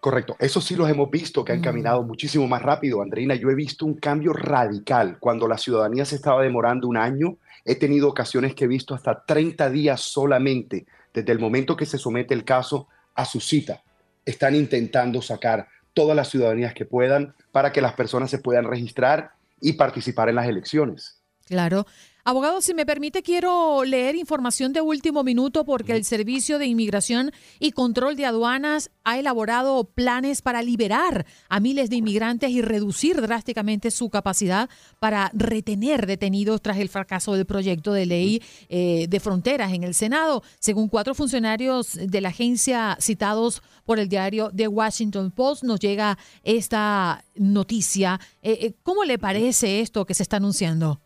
Correcto, 0.00 0.36
eso 0.38 0.60
sí 0.62 0.76
los 0.76 0.88
hemos 0.88 1.10
visto 1.10 1.44
que 1.44 1.52
han 1.52 1.60
caminado 1.60 2.02
muchísimo 2.02 2.48
más 2.48 2.62
rápido, 2.62 3.02
Andreina. 3.02 3.34
Yo 3.34 3.50
he 3.50 3.54
visto 3.54 3.84
un 3.84 3.94
cambio 3.94 4.32
radical. 4.32 5.18
Cuando 5.18 5.46
la 5.46 5.58
ciudadanía 5.58 6.06
se 6.06 6.16
estaba 6.16 6.42
demorando 6.42 6.88
un 6.88 6.96
año, 6.96 7.36
he 7.66 7.74
tenido 7.74 8.08
ocasiones 8.08 8.54
que 8.54 8.64
he 8.64 8.68
visto 8.68 8.94
hasta 8.94 9.24
30 9.24 9.68
días 9.70 10.00
solamente 10.00 10.86
desde 11.12 11.32
el 11.32 11.38
momento 11.38 11.76
que 11.76 11.84
se 11.84 11.98
somete 11.98 12.32
el 12.32 12.44
caso 12.44 12.88
a 13.14 13.26
su 13.26 13.40
cita. 13.40 13.82
Están 14.24 14.54
intentando 14.54 15.20
sacar 15.20 15.68
todas 15.94 16.16
las 16.16 16.28
ciudadanías 16.28 16.74
que 16.74 16.84
puedan 16.84 17.34
para 17.52 17.72
que 17.72 17.80
las 17.80 17.94
personas 17.94 18.30
se 18.30 18.38
puedan 18.38 18.64
registrar 18.64 19.32
y 19.60 19.74
participar 19.74 20.28
en 20.28 20.36
las 20.36 20.48
elecciones. 20.48 21.22
Claro. 21.46 21.86
Abogado, 22.22 22.60
si 22.60 22.74
me 22.74 22.84
permite, 22.84 23.22
quiero 23.22 23.82
leer 23.84 24.14
información 24.14 24.74
de 24.74 24.82
último 24.82 25.24
minuto 25.24 25.64
porque 25.64 25.96
el 25.96 26.04
Servicio 26.04 26.58
de 26.58 26.66
Inmigración 26.66 27.32
y 27.58 27.72
Control 27.72 28.14
de 28.14 28.26
Aduanas 28.26 28.90
ha 29.04 29.18
elaborado 29.18 29.84
planes 29.84 30.42
para 30.42 30.62
liberar 30.62 31.24
a 31.48 31.60
miles 31.60 31.88
de 31.88 31.96
inmigrantes 31.96 32.50
y 32.50 32.60
reducir 32.60 33.22
drásticamente 33.22 33.90
su 33.90 34.10
capacidad 34.10 34.68
para 34.98 35.30
retener 35.32 36.06
detenidos 36.06 36.60
tras 36.60 36.76
el 36.76 36.90
fracaso 36.90 37.32
del 37.32 37.46
proyecto 37.46 37.94
de 37.94 38.04
ley 38.04 38.42
eh, 38.68 39.06
de 39.08 39.20
fronteras 39.20 39.72
en 39.72 39.82
el 39.82 39.94
Senado. 39.94 40.42
Según 40.58 40.88
cuatro 40.88 41.14
funcionarios 41.14 41.94
de 41.94 42.20
la 42.20 42.28
agencia 42.28 42.98
citados 43.00 43.62
por 43.86 43.98
el 43.98 44.10
diario 44.10 44.50
The 44.54 44.68
Washington 44.68 45.30
Post, 45.30 45.64
nos 45.64 45.80
llega 45.80 46.18
esta 46.42 47.24
noticia. 47.34 48.20
Eh, 48.42 48.58
eh, 48.60 48.74
¿Cómo 48.82 49.04
le 49.04 49.18
parece 49.18 49.80
esto 49.80 50.04
que 50.04 50.14
se 50.14 50.22
está 50.22 50.36
anunciando? 50.36 51.00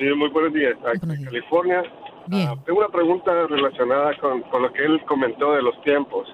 Sí, 0.00 0.06
muy 0.14 0.30
buenos 0.30 0.54
días. 0.54 0.78
Aquí 0.86 1.06
en 1.12 1.24
California. 1.26 1.82
Ah, 2.32 2.54
tengo 2.64 2.78
una 2.78 2.88
pregunta 2.88 3.46
relacionada 3.46 4.16
con, 4.16 4.40
con, 4.44 4.62
lo 4.62 4.72
que 4.72 4.82
él 4.82 4.98
comentó 5.04 5.52
de 5.52 5.60
los 5.60 5.78
tiempos. 5.82 6.26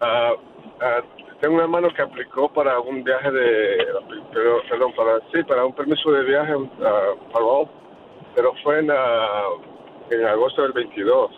Ah, 0.00 0.32
tengo 1.42 1.56
un 1.56 1.60
hermano 1.60 1.88
que 1.94 2.00
aplicó 2.00 2.50
para 2.50 2.80
un 2.80 3.04
viaje 3.04 3.30
de, 3.30 3.86
perdón, 4.70 4.94
para 4.96 5.18
sí, 5.30 5.42
para 5.46 5.66
un 5.66 5.74
permiso 5.74 6.10
de 6.10 6.24
viaje 6.24 6.56
uh, 6.56 7.68
pero 8.34 8.54
fue 8.62 8.78
en, 8.78 8.90
en 10.10 10.24
agosto 10.26 10.62
del 10.62 10.72
22. 10.72 11.32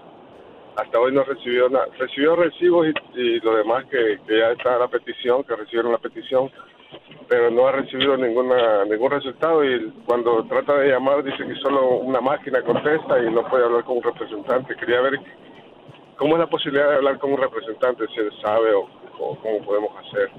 Hasta 0.77 1.01
hoy 1.01 1.13
no 1.13 1.25
recibió 1.25 1.69
nada. 1.69 1.89
Recibió 1.99 2.37
recibos 2.37 2.87
y, 2.87 3.21
y 3.21 3.41
lo 3.41 3.57
demás 3.57 3.85
que, 3.87 4.21
que 4.29 4.39
ya 4.39 4.53
está 4.53 4.79
la 4.79 4.87
petición, 4.87 5.43
que 5.43 5.57
recibieron 5.57 5.91
la 5.91 5.99
petición 5.99 6.53
pero 7.33 7.51
no 7.51 7.67
ha 7.67 7.73
recibido 7.73 8.15
ninguna 8.19 8.85
ningún 8.85 9.11
resultado 9.11 9.65
y 9.65 9.91
cuando 10.05 10.45
trata 10.45 10.75
de 10.75 10.91
llamar 10.91 11.25
dice 11.25 11.39
que 11.39 11.55
solo 11.63 12.01
una 12.01 12.21
máquina 12.21 12.61
contesta 12.61 13.19
y 13.25 13.33
no 13.33 13.49
puede 13.49 13.65
hablar 13.65 13.85
con 13.85 13.97
un 13.97 14.03
representante. 14.03 14.77
Quería 14.77 15.01
ver 15.01 15.19
cómo 16.19 16.35
es 16.35 16.41
la 16.41 16.47
posibilidad 16.47 16.91
de 16.91 16.97
hablar 16.97 17.19
con 17.19 17.33
un 17.33 17.39
representante, 17.39 18.05
si 18.15 18.21
él 18.21 18.31
sabe 18.43 18.75
o, 18.75 18.87
cómo 19.41 19.65
podemos 19.65 19.93
hacer. 19.97 20.31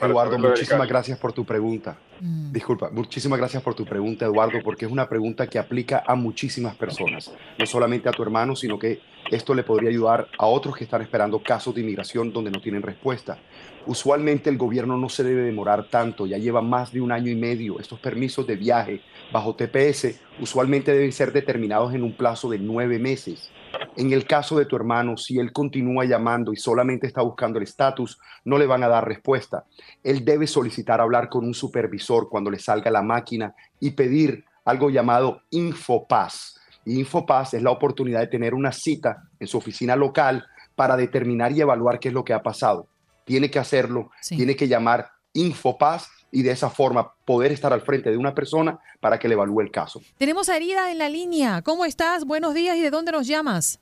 Eduardo, 0.00 0.38
muchísimas 0.38 0.86
gracias 0.86 1.18
por 1.18 1.32
tu 1.32 1.44
pregunta. 1.44 1.98
Mm. 2.20 2.52
Disculpa, 2.52 2.90
muchísimas 2.92 3.36
gracias 3.36 3.60
por 3.60 3.74
tu 3.74 3.84
pregunta, 3.84 4.26
Eduardo, 4.26 4.60
porque 4.62 4.84
es 4.84 4.92
una 4.92 5.08
pregunta 5.08 5.48
que 5.48 5.58
aplica 5.58 6.04
a 6.06 6.14
muchísimas 6.14 6.76
personas, 6.76 7.34
no 7.58 7.66
solamente 7.66 8.08
a 8.08 8.12
tu 8.12 8.22
hermano, 8.22 8.54
sino 8.54 8.78
que 8.78 9.00
esto 9.30 9.54
le 9.54 9.62
podría 9.62 9.90
ayudar 9.90 10.26
a 10.38 10.46
otros 10.46 10.76
que 10.76 10.84
están 10.84 11.02
esperando 11.02 11.40
casos 11.40 11.74
de 11.74 11.82
inmigración 11.82 12.32
donde 12.32 12.50
no 12.50 12.60
tienen 12.60 12.82
respuesta. 12.82 13.38
Usualmente 13.86 14.50
el 14.50 14.58
gobierno 14.58 14.98
no 14.98 15.08
se 15.08 15.22
debe 15.22 15.42
demorar 15.42 15.88
tanto, 15.88 16.26
ya 16.26 16.36
lleva 16.36 16.60
más 16.60 16.92
de 16.92 17.00
un 17.00 17.12
año 17.12 17.30
y 17.30 17.36
medio. 17.36 17.78
Estos 17.78 18.00
permisos 18.00 18.46
de 18.46 18.56
viaje 18.56 19.00
bajo 19.32 19.54
TPS 19.54 20.20
usualmente 20.40 20.92
deben 20.92 21.12
ser 21.12 21.32
determinados 21.32 21.94
en 21.94 22.02
un 22.02 22.12
plazo 22.12 22.50
de 22.50 22.58
nueve 22.58 22.98
meses. 22.98 23.50
En 23.96 24.12
el 24.12 24.26
caso 24.26 24.58
de 24.58 24.66
tu 24.66 24.76
hermano, 24.76 25.16
si 25.16 25.38
él 25.38 25.52
continúa 25.52 26.04
llamando 26.04 26.52
y 26.52 26.56
solamente 26.56 27.06
está 27.06 27.22
buscando 27.22 27.58
el 27.58 27.64
estatus, 27.64 28.18
no 28.44 28.58
le 28.58 28.66
van 28.66 28.82
a 28.82 28.88
dar 28.88 29.06
respuesta. 29.06 29.64
Él 30.02 30.24
debe 30.24 30.46
solicitar 30.46 31.00
hablar 31.00 31.28
con 31.28 31.44
un 31.44 31.54
supervisor 31.54 32.28
cuando 32.28 32.50
le 32.50 32.58
salga 32.58 32.90
la 32.90 33.02
máquina 33.02 33.54
y 33.78 33.92
pedir 33.92 34.44
algo 34.64 34.90
llamado 34.90 35.42
Infopaz. 35.50 36.59
Infopaz 36.86 37.54
es 37.54 37.62
la 37.62 37.70
oportunidad 37.70 38.20
de 38.20 38.26
tener 38.26 38.54
una 38.54 38.72
cita 38.72 39.24
en 39.38 39.46
su 39.46 39.58
oficina 39.58 39.96
local 39.96 40.44
para 40.74 40.96
determinar 40.96 41.52
y 41.52 41.60
evaluar 41.60 41.98
qué 42.00 42.08
es 42.08 42.14
lo 42.14 42.24
que 42.24 42.32
ha 42.32 42.42
pasado 42.42 42.88
tiene 43.30 43.48
que 43.48 43.60
hacerlo, 43.60 44.10
tiene 44.28 44.56
que 44.56 44.66
llamar 44.66 45.08
Infopaz 45.34 46.08
y 46.32 46.42
de 46.42 46.50
esa 46.50 46.68
forma 46.68 47.14
poder 47.24 47.52
estar 47.52 47.72
al 47.72 47.80
frente 47.80 48.10
de 48.10 48.16
una 48.16 48.34
persona 48.34 48.80
para 48.98 49.20
que 49.20 49.28
le 49.28 49.34
evalúe 49.34 49.60
el 49.60 49.70
caso. 49.70 50.00
Tenemos 50.18 50.48
a 50.48 50.56
Herida 50.56 50.90
en 50.90 50.98
la 50.98 51.08
línea. 51.08 51.62
¿Cómo 51.62 51.84
estás? 51.84 52.24
Buenos 52.24 52.54
días 52.54 52.76
y 52.76 52.80
de 52.80 52.90
dónde 52.90 53.12
nos 53.12 53.28
llamas. 53.28 53.78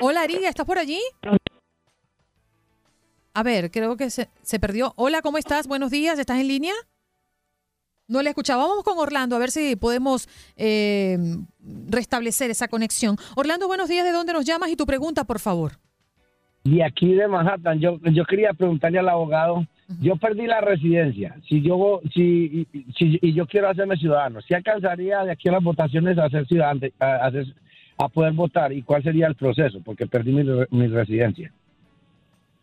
Hola 0.00 0.24
Herida, 0.24 0.48
¿estás 0.48 0.66
por 0.66 0.78
allí? 0.78 1.00
A 3.32 3.42
ver, 3.44 3.70
creo 3.70 3.96
que 3.96 4.10
se, 4.10 4.28
perdió. 4.58 4.92
Hola, 4.96 5.22
¿cómo 5.22 5.38
estás? 5.38 5.68
Buenos 5.68 5.92
días, 5.92 6.18
¿estás 6.18 6.40
en 6.40 6.48
línea? 6.48 6.74
No 8.10 8.22
le 8.22 8.30
escuchaba. 8.30 8.66
Vamos 8.66 8.82
con 8.82 8.98
Orlando 8.98 9.36
a 9.36 9.38
ver 9.38 9.52
si 9.52 9.76
podemos 9.76 10.28
eh, 10.56 11.16
restablecer 11.88 12.50
esa 12.50 12.66
conexión. 12.66 13.16
Orlando, 13.36 13.68
buenos 13.68 13.88
días. 13.88 14.04
¿De 14.04 14.10
dónde 14.10 14.32
nos 14.32 14.44
llamas 14.44 14.68
y 14.68 14.74
tu 14.74 14.84
pregunta, 14.84 15.22
por 15.22 15.38
favor? 15.38 15.74
Y 16.64 16.80
aquí 16.80 17.14
de 17.14 17.28
Manhattan, 17.28 17.78
yo, 17.78 18.00
yo 18.12 18.24
quería 18.24 18.52
preguntarle 18.52 18.98
al 18.98 19.08
abogado, 19.08 19.64
yo 20.02 20.16
perdí 20.16 20.46
la 20.46 20.60
residencia, 20.60 21.34
si 21.48 21.62
yo 21.62 22.02
si, 22.12 22.66
si, 22.98 23.18
y 23.22 23.32
yo 23.32 23.46
quiero 23.46 23.70
hacerme 23.70 23.96
ciudadano, 23.96 24.42
si 24.42 24.52
alcanzaría 24.52 25.24
de 25.24 25.32
aquí 25.32 25.48
a 25.48 25.52
las 25.52 25.62
votaciones 25.62 26.18
a 26.18 26.28
ser 26.28 26.46
ciudadano, 26.46 26.80
a, 26.98 27.30
a 27.96 28.08
poder 28.08 28.32
votar? 28.32 28.72
¿Y 28.72 28.82
cuál 28.82 29.02
sería 29.02 29.26
el 29.26 29.36
proceso? 29.36 29.80
Porque 29.82 30.06
perdí 30.06 30.32
mi, 30.32 30.44
mi 30.70 30.86
residencia. 30.88 31.52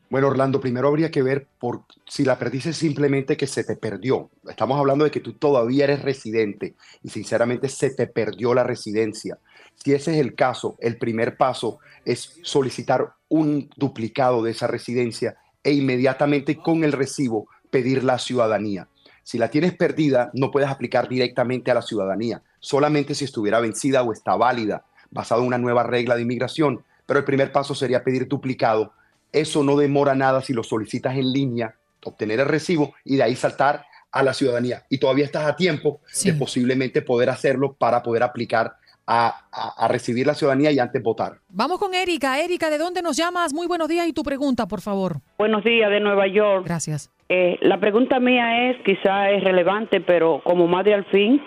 Bueno, 0.09 0.27
Orlando, 0.27 0.61
primero 0.61 0.87
habría 0.87 1.11
que 1.11 1.21
ver 1.21 1.47
por 1.59 1.81
si 2.07 2.23
la 2.23 2.39
perdiste 2.39 2.71
simplemente 2.71 3.35
que 3.35 3.45
se 3.45 3.65
te 3.65 3.75
perdió. 3.75 4.29
Estamos 4.47 4.79
hablando 4.79 5.03
de 5.03 5.11
que 5.11 5.19
tú 5.19 5.33
todavía 5.33 5.83
eres 5.83 6.01
residente 6.01 6.75
y 7.03 7.09
sinceramente 7.09 7.67
se 7.67 7.89
te 7.89 8.07
perdió 8.07 8.53
la 8.53 8.63
residencia. 8.63 9.37
Si 9.75 9.93
ese 9.93 10.13
es 10.13 10.19
el 10.19 10.33
caso, 10.33 10.77
el 10.79 10.97
primer 10.97 11.35
paso 11.35 11.79
es 12.05 12.39
solicitar 12.43 13.15
un 13.27 13.69
duplicado 13.75 14.41
de 14.43 14.51
esa 14.51 14.67
residencia 14.67 15.35
e 15.61 15.73
inmediatamente 15.73 16.55
con 16.55 16.85
el 16.85 16.93
recibo 16.93 17.47
pedir 17.69 18.05
la 18.05 18.17
ciudadanía. 18.17 18.87
Si 19.23 19.37
la 19.37 19.49
tienes 19.49 19.75
perdida, 19.75 20.31
no 20.33 20.51
puedes 20.51 20.69
aplicar 20.69 21.09
directamente 21.09 21.69
a 21.69 21.73
la 21.73 21.81
ciudadanía, 21.81 22.43
solamente 22.61 23.13
si 23.13 23.25
estuviera 23.25 23.59
vencida 23.59 24.03
o 24.03 24.13
está 24.13 24.37
válida, 24.37 24.85
basado 25.11 25.41
en 25.41 25.47
una 25.47 25.57
nueva 25.57 25.83
regla 25.83 26.15
de 26.15 26.21
inmigración. 26.21 26.85
Pero 27.05 27.19
el 27.19 27.25
primer 27.25 27.51
paso 27.51 27.75
sería 27.75 28.05
pedir 28.05 28.29
duplicado. 28.29 28.93
Eso 29.31 29.63
no 29.63 29.75
demora 29.75 30.15
nada 30.15 30.41
si 30.41 30.53
lo 30.53 30.63
solicitas 30.63 31.15
en 31.15 31.31
línea, 31.31 31.75
obtener 32.03 32.39
el 32.39 32.47
recibo 32.47 32.93
y 33.03 33.17
de 33.17 33.23
ahí 33.23 33.35
saltar 33.35 33.85
a 34.11 34.23
la 34.23 34.33
ciudadanía. 34.33 34.83
Y 34.89 34.97
todavía 34.97 35.25
estás 35.25 35.45
a 35.45 35.55
tiempo 35.55 36.01
de 36.23 36.33
posiblemente 36.33 37.01
poder 37.01 37.29
hacerlo 37.29 37.73
para 37.73 38.01
poder 38.01 38.23
aplicar 38.23 38.75
a, 39.07 39.87
recibir 39.87 40.27
la 40.27 40.33
ciudadanía 40.33 40.71
y 40.71 40.79
antes 40.79 41.01
votar. 41.01 41.37
Vamos 41.49 41.79
con 41.79 41.93
Erika. 41.93 42.39
Erika, 42.39 42.69
¿de 42.69 42.77
dónde 42.77 43.01
nos 43.01 43.15
llamas? 43.15 43.53
Muy 43.53 43.67
buenos 43.67 43.87
días 43.87 44.07
y 44.07 44.13
tu 44.13 44.23
pregunta, 44.23 44.67
por 44.67 44.81
favor. 44.81 45.17
Buenos 45.37 45.63
días, 45.63 45.89
de 45.89 45.99
Nueva 45.99 46.27
York. 46.27 46.65
Gracias. 46.65 47.09
Eh, 47.29 47.57
la 47.61 47.79
pregunta 47.79 48.19
mía 48.19 48.69
es, 48.69 48.77
quizá 48.83 49.31
es 49.31 49.43
relevante, 49.43 50.01
pero 50.01 50.41
como 50.43 50.67
madre 50.67 50.93
al 50.93 51.05
fin, 51.05 51.41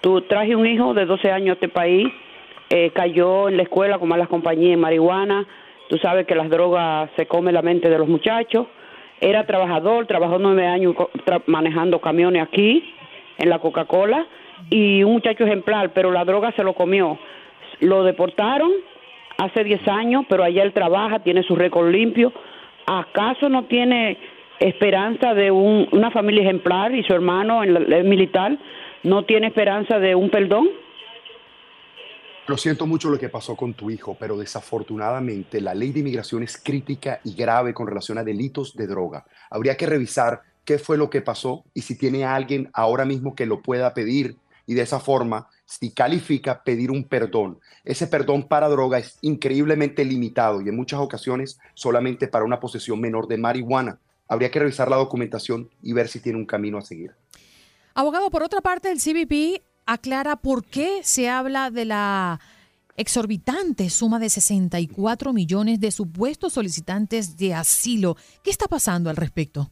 tú 0.00 0.22
traje 0.22 0.56
un 0.56 0.66
hijo 0.66 0.94
de 0.94 1.06
12 1.06 1.30
años 1.30 1.50
a 1.50 1.54
este 1.54 1.68
país, 1.68 2.08
eh, 2.70 2.90
cayó 2.92 3.48
en 3.48 3.56
la 3.56 3.62
escuela 3.62 3.98
con 3.98 4.08
malas 4.08 4.28
compañías 4.28 4.74
en 4.74 4.80
marihuana, 4.80 5.46
tú 5.88 5.98
sabes 5.98 6.26
que 6.26 6.34
las 6.34 6.50
drogas 6.50 7.10
se 7.16 7.26
comen 7.26 7.54
la 7.54 7.62
mente 7.62 7.88
de 7.88 7.98
los 7.98 8.08
muchachos, 8.08 8.66
era 9.20 9.46
trabajador, 9.46 10.06
trabajó 10.06 10.38
nueve 10.38 10.66
años 10.66 10.94
manejando 11.46 12.00
camiones 12.00 12.42
aquí, 12.42 12.92
en 13.38 13.48
la 13.48 13.58
Coca-Cola, 13.58 14.26
y 14.70 15.02
un 15.02 15.12
muchacho 15.12 15.44
ejemplar, 15.44 15.90
pero 15.92 16.10
la 16.10 16.24
droga 16.24 16.52
se 16.52 16.62
lo 16.62 16.74
comió. 16.74 17.18
Lo 17.80 18.04
deportaron 18.04 18.70
hace 19.38 19.64
10 19.64 19.86
años, 19.88 20.24
pero 20.28 20.44
allá 20.44 20.62
él 20.62 20.72
trabaja, 20.72 21.20
tiene 21.20 21.42
su 21.42 21.56
récord 21.56 21.90
limpio. 21.90 22.32
¿Acaso 22.86 23.48
no 23.48 23.64
tiene 23.64 24.16
esperanza 24.58 25.34
de 25.34 25.50
una 25.50 26.10
familia 26.10 26.42
ejemplar 26.42 26.94
y 26.94 27.02
su 27.02 27.12
hermano 27.12 27.62
en 27.62 28.08
militar 28.08 28.56
no 29.02 29.24
tiene 29.24 29.48
esperanza 29.48 29.98
de 29.98 30.14
un 30.14 30.30
perdón? 30.30 30.68
Lo 32.48 32.56
siento 32.56 32.86
mucho 32.86 33.10
lo 33.10 33.18
que 33.18 33.28
pasó 33.28 33.56
con 33.56 33.74
tu 33.74 33.90
hijo, 33.90 34.16
pero 34.20 34.36
desafortunadamente 34.36 35.60
la 35.60 35.74
ley 35.74 35.90
de 35.90 35.98
inmigración 35.98 36.44
es 36.44 36.56
crítica 36.56 37.20
y 37.24 37.34
grave 37.34 37.74
con 37.74 37.88
relación 37.88 38.18
a 38.18 38.24
delitos 38.24 38.76
de 38.76 38.86
droga. 38.86 39.26
Habría 39.50 39.76
que 39.76 39.86
revisar 39.86 40.42
qué 40.64 40.78
fue 40.78 40.96
lo 40.96 41.10
que 41.10 41.22
pasó 41.22 41.64
y 41.74 41.82
si 41.82 41.98
tiene 41.98 42.24
alguien 42.24 42.70
ahora 42.72 43.04
mismo 43.04 43.34
que 43.34 43.46
lo 43.46 43.62
pueda 43.62 43.94
pedir 43.94 44.36
y 44.64 44.74
de 44.74 44.82
esa 44.82 45.00
forma, 45.00 45.48
si 45.64 45.90
califica, 45.90 46.62
pedir 46.62 46.92
un 46.92 47.02
perdón. 47.02 47.58
Ese 47.84 48.06
perdón 48.06 48.46
para 48.46 48.68
droga 48.68 48.98
es 48.98 49.18
increíblemente 49.22 50.04
limitado 50.04 50.60
y 50.60 50.68
en 50.68 50.76
muchas 50.76 51.00
ocasiones 51.00 51.58
solamente 51.74 52.28
para 52.28 52.44
una 52.44 52.60
posesión 52.60 53.00
menor 53.00 53.26
de 53.26 53.38
marihuana. 53.38 53.98
Habría 54.28 54.52
que 54.52 54.60
revisar 54.60 54.88
la 54.88 54.96
documentación 54.96 55.68
y 55.82 55.92
ver 55.94 56.06
si 56.06 56.20
tiene 56.20 56.38
un 56.38 56.46
camino 56.46 56.78
a 56.78 56.82
seguir. 56.82 57.12
Abogado, 57.94 58.30
por 58.30 58.44
otra 58.44 58.60
parte, 58.60 58.90
el 58.92 58.98
CBP 58.98 59.62
aclara 59.86 60.36
por 60.36 60.64
qué 60.64 61.00
se 61.02 61.28
habla 61.28 61.70
de 61.70 61.84
la 61.84 62.40
exorbitante 62.96 63.88
suma 63.90 64.18
de 64.18 64.28
64 64.28 65.32
millones 65.32 65.80
de 65.80 65.90
supuestos 65.90 66.54
solicitantes 66.54 67.36
de 67.36 67.54
asilo. 67.54 68.16
¿Qué 68.42 68.50
está 68.50 68.66
pasando 68.66 69.10
al 69.10 69.16
respecto? 69.16 69.70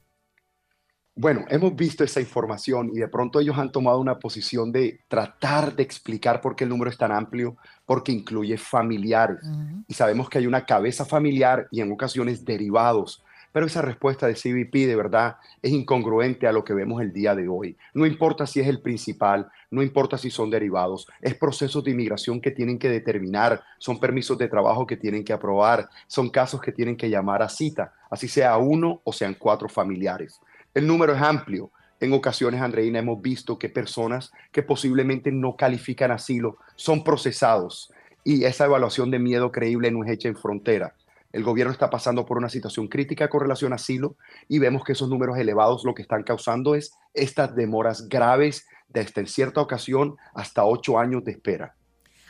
Bueno, 1.16 1.44
hemos 1.48 1.76
visto 1.76 2.02
esa 2.02 2.20
información 2.20 2.90
y 2.92 2.98
de 2.98 3.06
pronto 3.06 3.38
ellos 3.38 3.56
han 3.56 3.70
tomado 3.70 4.00
una 4.00 4.18
posición 4.18 4.72
de 4.72 5.00
tratar 5.06 5.76
de 5.76 5.84
explicar 5.84 6.40
por 6.40 6.56
qué 6.56 6.64
el 6.64 6.70
número 6.70 6.90
es 6.90 6.98
tan 6.98 7.12
amplio, 7.12 7.56
porque 7.86 8.10
incluye 8.10 8.58
familiares. 8.58 9.38
Y 9.86 9.94
sabemos 9.94 10.28
que 10.28 10.38
hay 10.38 10.48
una 10.48 10.66
cabeza 10.66 11.04
familiar 11.04 11.68
y 11.70 11.80
en 11.80 11.92
ocasiones 11.92 12.44
derivados. 12.44 13.22
Pero 13.54 13.66
esa 13.66 13.82
respuesta 13.82 14.26
de 14.26 14.34
CBP 14.34 14.88
de 14.88 14.96
verdad 14.96 15.36
es 15.62 15.70
incongruente 15.70 16.48
a 16.48 16.52
lo 16.52 16.64
que 16.64 16.74
vemos 16.74 17.00
el 17.00 17.12
día 17.12 17.36
de 17.36 17.46
hoy. 17.46 17.76
No 17.94 18.04
importa 18.04 18.48
si 18.48 18.58
es 18.58 18.66
el 18.66 18.80
principal, 18.80 19.48
no 19.70 19.80
importa 19.80 20.18
si 20.18 20.28
son 20.28 20.50
derivados, 20.50 21.06
es 21.20 21.36
procesos 21.36 21.84
de 21.84 21.92
inmigración 21.92 22.40
que 22.40 22.50
tienen 22.50 22.80
que 22.80 22.88
determinar, 22.88 23.62
son 23.78 24.00
permisos 24.00 24.36
de 24.38 24.48
trabajo 24.48 24.88
que 24.88 24.96
tienen 24.96 25.22
que 25.22 25.32
aprobar, 25.32 25.88
son 26.08 26.30
casos 26.30 26.60
que 26.60 26.72
tienen 26.72 26.96
que 26.96 27.08
llamar 27.08 27.44
a 27.44 27.48
cita, 27.48 27.92
así 28.10 28.26
sea 28.26 28.56
uno 28.56 29.02
o 29.04 29.12
sean 29.12 29.36
cuatro 29.38 29.68
familiares. 29.68 30.40
El 30.74 30.88
número 30.88 31.14
es 31.14 31.22
amplio. 31.22 31.70
En 32.00 32.12
ocasiones, 32.12 32.60
Andreina, 32.60 32.98
hemos 32.98 33.22
visto 33.22 33.56
que 33.56 33.68
personas 33.68 34.32
que 34.50 34.64
posiblemente 34.64 35.30
no 35.30 35.54
califican 35.54 36.10
asilo 36.10 36.58
son 36.74 37.04
procesados 37.04 37.92
y 38.24 38.42
esa 38.42 38.64
evaluación 38.64 39.12
de 39.12 39.20
miedo 39.20 39.52
creíble 39.52 39.92
no 39.92 40.02
es 40.02 40.10
hecha 40.10 40.26
en 40.26 40.36
frontera. 40.36 40.96
El 41.34 41.42
gobierno 41.42 41.72
está 41.72 41.90
pasando 41.90 42.24
por 42.24 42.38
una 42.38 42.48
situación 42.48 42.86
crítica 42.86 43.28
con 43.28 43.40
relación 43.40 43.72
a 43.72 43.74
asilo 43.74 44.16
y 44.46 44.60
vemos 44.60 44.84
que 44.84 44.92
esos 44.92 45.08
números 45.08 45.36
elevados 45.36 45.82
lo 45.84 45.92
que 45.92 46.02
están 46.02 46.22
causando 46.22 46.76
es 46.76 46.92
estas 47.12 47.56
demoras 47.56 48.08
graves 48.08 48.68
desde 48.86 49.22
en 49.22 49.26
cierta 49.26 49.60
ocasión 49.60 50.14
hasta 50.32 50.64
ocho 50.64 50.96
años 50.96 51.24
de 51.24 51.32
espera. 51.32 51.74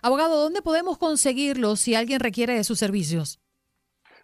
Abogado, 0.01 0.41
¿dónde 0.41 0.63
podemos 0.63 0.97
conseguirlo 0.97 1.77
si 1.77 1.95
alguien 1.95 2.19
requiere 2.19 2.55
de 2.55 2.65
sus 2.65 2.79
servicios? 2.79 3.43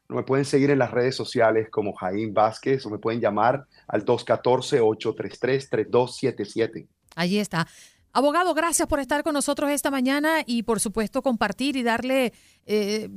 Me 0.09 0.23
pueden 0.23 0.47
seguir 0.47 0.71
en 0.71 0.79
las 0.79 0.93
redes 0.93 1.15
sociales 1.15 1.69
como 1.71 1.93
Jaime 1.93 2.33
Vázquez 2.33 2.87
o 2.87 2.91
me 2.91 2.97
pueden 2.97 3.21
llamar 3.21 3.67
al 3.87 4.07
214-833-3277. 4.07 6.89
Allí 7.17 7.39
está. 7.39 7.69
Abogado, 8.15 8.55
gracias 8.55 8.89
por 8.89 8.99
estar 8.99 9.23
con 9.25 9.35
nosotros 9.35 9.69
esta 9.69 9.91
mañana 9.91 10.39
y 10.47 10.63
por 10.63 10.81
supuesto 10.81 11.21
compartir 11.21 11.77
y 11.77 11.83
darle 11.83 12.33
eh, 12.65 13.11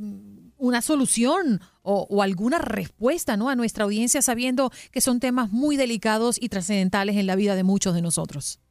una 0.64 0.82
solución 0.82 1.60
o, 1.82 2.08
o, 2.10 2.22
alguna 2.22 2.58
respuesta 2.58 3.36
¿no? 3.36 3.50
a 3.50 3.56
nuestra 3.56 3.84
audiencia 3.84 4.22
sabiendo 4.22 4.72
que 4.92 5.02
son 5.02 5.20
temas 5.20 5.52
muy 5.52 5.76
delicados 5.76 6.42
y 6.42 6.48
trascendentales 6.48 7.18
en 7.18 7.28
la 7.28 7.36
vida 7.36 7.56
de 7.56 7.64
muchos 7.64 7.94
de 7.94 8.02
nosotros. 8.02 8.62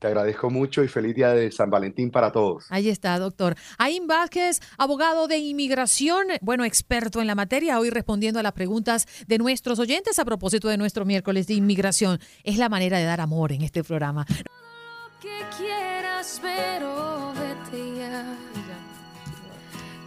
Te 0.00 0.08
agradezco 0.08 0.50
mucho 0.50 0.82
y 0.82 0.88
feliz 0.88 1.14
día 1.14 1.30
de 1.30 1.52
San 1.52 1.70
Valentín 1.70 2.10
para 2.10 2.32
todos. 2.32 2.66
Ahí 2.68 2.88
está, 2.88 3.16
doctor. 3.18 3.54
Aim 3.78 4.08
Vázquez, 4.08 4.60
abogado 4.76 5.28
de 5.28 5.38
inmigración, 5.38 6.26
bueno, 6.42 6.64
experto 6.64 7.20
en 7.20 7.28
la 7.28 7.36
materia, 7.36 7.78
hoy 7.78 7.90
respondiendo 7.90 8.40
a 8.40 8.42
las 8.42 8.52
preguntas 8.52 9.06
de 9.28 9.38
nuestros 9.38 9.78
oyentes 9.78 10.18
a 10.18 10.24
propósito 10.24 10.68
de 10.68 10.76
nuestro 10.76 11.04
miércoles 11.04 11.46
de 11.46 11.54
inmigración. 11.54 12.18
Es 12.42 12.58
la 12.58 12.68
manera 12.68 12.98
de 12.98 13.04
dar 13.04 13.20
amor 13.20 13.52
en 13.52 13.62
este 13.62 13.84
programa. 13.84 14.26
que 15.22 15.40
quieras, 15.56 16.40
pero 16.42 17.32
vete 17.34 17.98
ya. 17.98 18.36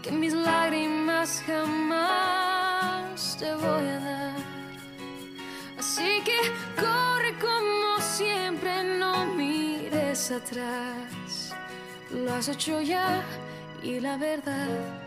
Que 0.08 0.14
mis 0.14 0.34
lágrimas 0.34 1.44
jamás 1.46 3.36
te 3.38 3.54
voy 3.56 3.88
a 3.90 4.00
dar. 4.00 4.36
Así 5.78 6.22
que 6.24 6.38
corre 6.80 7.38
como 7.42 8.00
siempre, 8.00 8.86
no 8.98 9.26
mires 9.26 10.32
atrás. 10.32 11.54
Lo 12.10 12.34
has 12.34 12.48
hecho 12.48 12.80
ya 12.80 13.22
y 13.84 14.00
la 14.00 14.16
verdad 14.16 15.07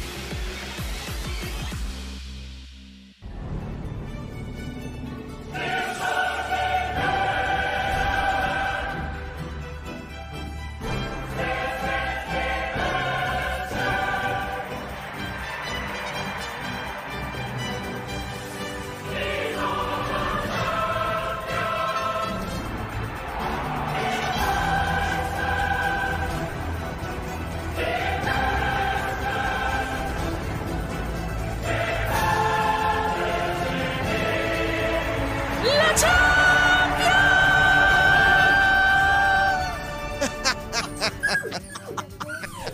¡La 5.53 6.50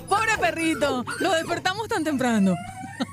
Pobre 0.09 0.37
perrito, 0.39 1.03
lo 1.19 1.31
despertamos 1.33 1.87
tan 1.87 2.03
temprano. 2.03 2.55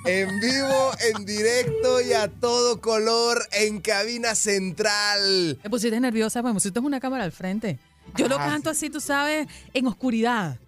En 0.06 0.40
vivo, 0.40 0.90
en 1.14 1.24
directo 1.26 2.00
y 2.00 2.12
a 2.14 2.28
todo 2.28 2.80
color 2.80 3.46
en 3.52 3.80
cabina 3.80 4.34
central. 4.34 5.58
Me 5.62 5.70
pusiste 5.70 5.98
nerviosa, 6.00 6.42
me 6.42 6.52
pusiste 6.54 6.78
una 6.80 7.00
cámara 7.00 7.24
al 7.24 7.32
frente. 7.32 7.78
Yo 8.16 8.28
lo 8.28 8.36
Ah, 8.38 8.46
canto 8.46 8.70
así, 8.70 8.88
tú 8.90 9.00
sabes, 9.00 9.46
en 9.72 9.86
oscuridad, 9.86 10.58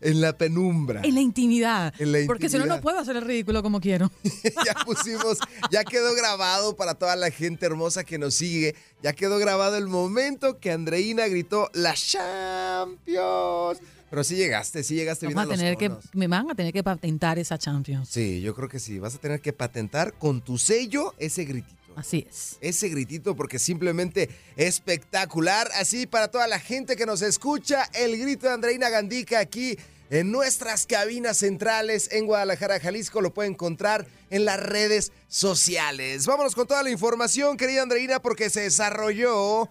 En 0.00 0.20
la 0.20 0.36
penumbra. 0.36 1.00
en 1.04 1.14
la 1.14 1.20
intimidad. 1.20 1.94
En 1.98 2.12
la 2.12 2.18
Porque 2.26 2.48
si 2.48 2.54
no, 2.58 2.60
no 2.60 2.74
intimidad. 2.74 2.82
puedo 2.82 2.98
hacer 2.98 3.16
el 3.16 3.22
ridículo 3.22 3.62
como 3.62 3.80
quiero. 3.80 4.10
ya 4.66 4.74
pusimos, 4.84 5.38
ya 5.70 5.84
quedó 5.84 6.14
grabado 6.14 6.74
para 6.76 6.94
toda 6.94 7.14
la 7.16 7.30
gente 7.30 7.66
hermosa 7.66 8.02
que 8.04 8.18
nos 8.18 8.34
sigue. 8.34 8.74
Ya 9.02 9.12
quedó 9.14 9.38
grabado 9.38 9.76
el 9.76 9.86
momento 9.88 10.58
que 10.58 10.70
Andreina 10.72 11.26
gritó 11.28 11.70
la 11.72 11.94
Champions. 11.94 13.78
Pero 14.10 14.24
sí 14.24 14.34
llegaste, 14.36 14.82
sí 14.82 14.96
llegaste 14.96 15.26
bien 15.26 15.36
Vamos 15.36 15.50
a 15.50 15.54
a 15.54 15.56
los 15.56 15.60
tener 15.60 15.76
que, 15.78 15.88
tonos. 15.88 16.04
me 16.14 16.26
van 16.26 16.50
a 16.50 16.54
tener 16.54 16.72
que 16.72 16.82
patentar 16.82 17.38
esa 17.38 17.56
Champions. 17.58 18.08
Sí, 18.08 18.40
yo 18.40 18.54
creo 18.54 18.68
que 18.68 18.80
sí. 18.80 18.98
Vas 18.98 19.14
a 19.14 19.18
tener 19.18 19.40
que 19.40 19.52
patentar 19.52 20.12
con 20.14 20.40
tu 20.42 20.58
sello 20.58 21.14
ese 21.18 21.44
gritito. 21.44 21.76
Así 21.96 22.26
es. 22.28 22.56
Ese 22.60 22.88
gritito 22.88 23.36
porque 23.36 23.58
simplemente 23.58 24.28
espectacular. 24.56 25.68
Así 25.74 26.06
para 26.06 26.28
toda 26.28 26.46
la 26.48 26.58
gente 26.58 26.96
que 26.96 27.06
nos 27.06 27.22
escucha, 27.22 27.84
el 27.94 28.18
grito 28.18 28.46
de 28.46 28.54
Andreina 28.54 28.88
Gandica 28.88 29.38
aquí 29.38 29.76
en 30.10 30.32
nuestras 30.32 30.86
cabinas 30.86 31.36
centrales 31.38 32.08
en 32.12 32.26
Guadalajara, 32.26 32.80
Jalisco. 32.80 33.20
Lo 33.20 33.32
puede 33.32 33.48
encontrar 33.50 34.06
en 34.30 34.44
las 34.44 34.58
redes 34.60 35.12
sociales. 35.28 36.26
Vámonos 36.26 36.54
con 36.54 36.66
toda 36.66 36.82
la 36.82 36.90
información, 36.90 37.56
querida 37.56 37.82
Andreina, 37.82 38.20
porque 38.20 38.50
se 38.50 38.62
desarrolló 38.62 39.68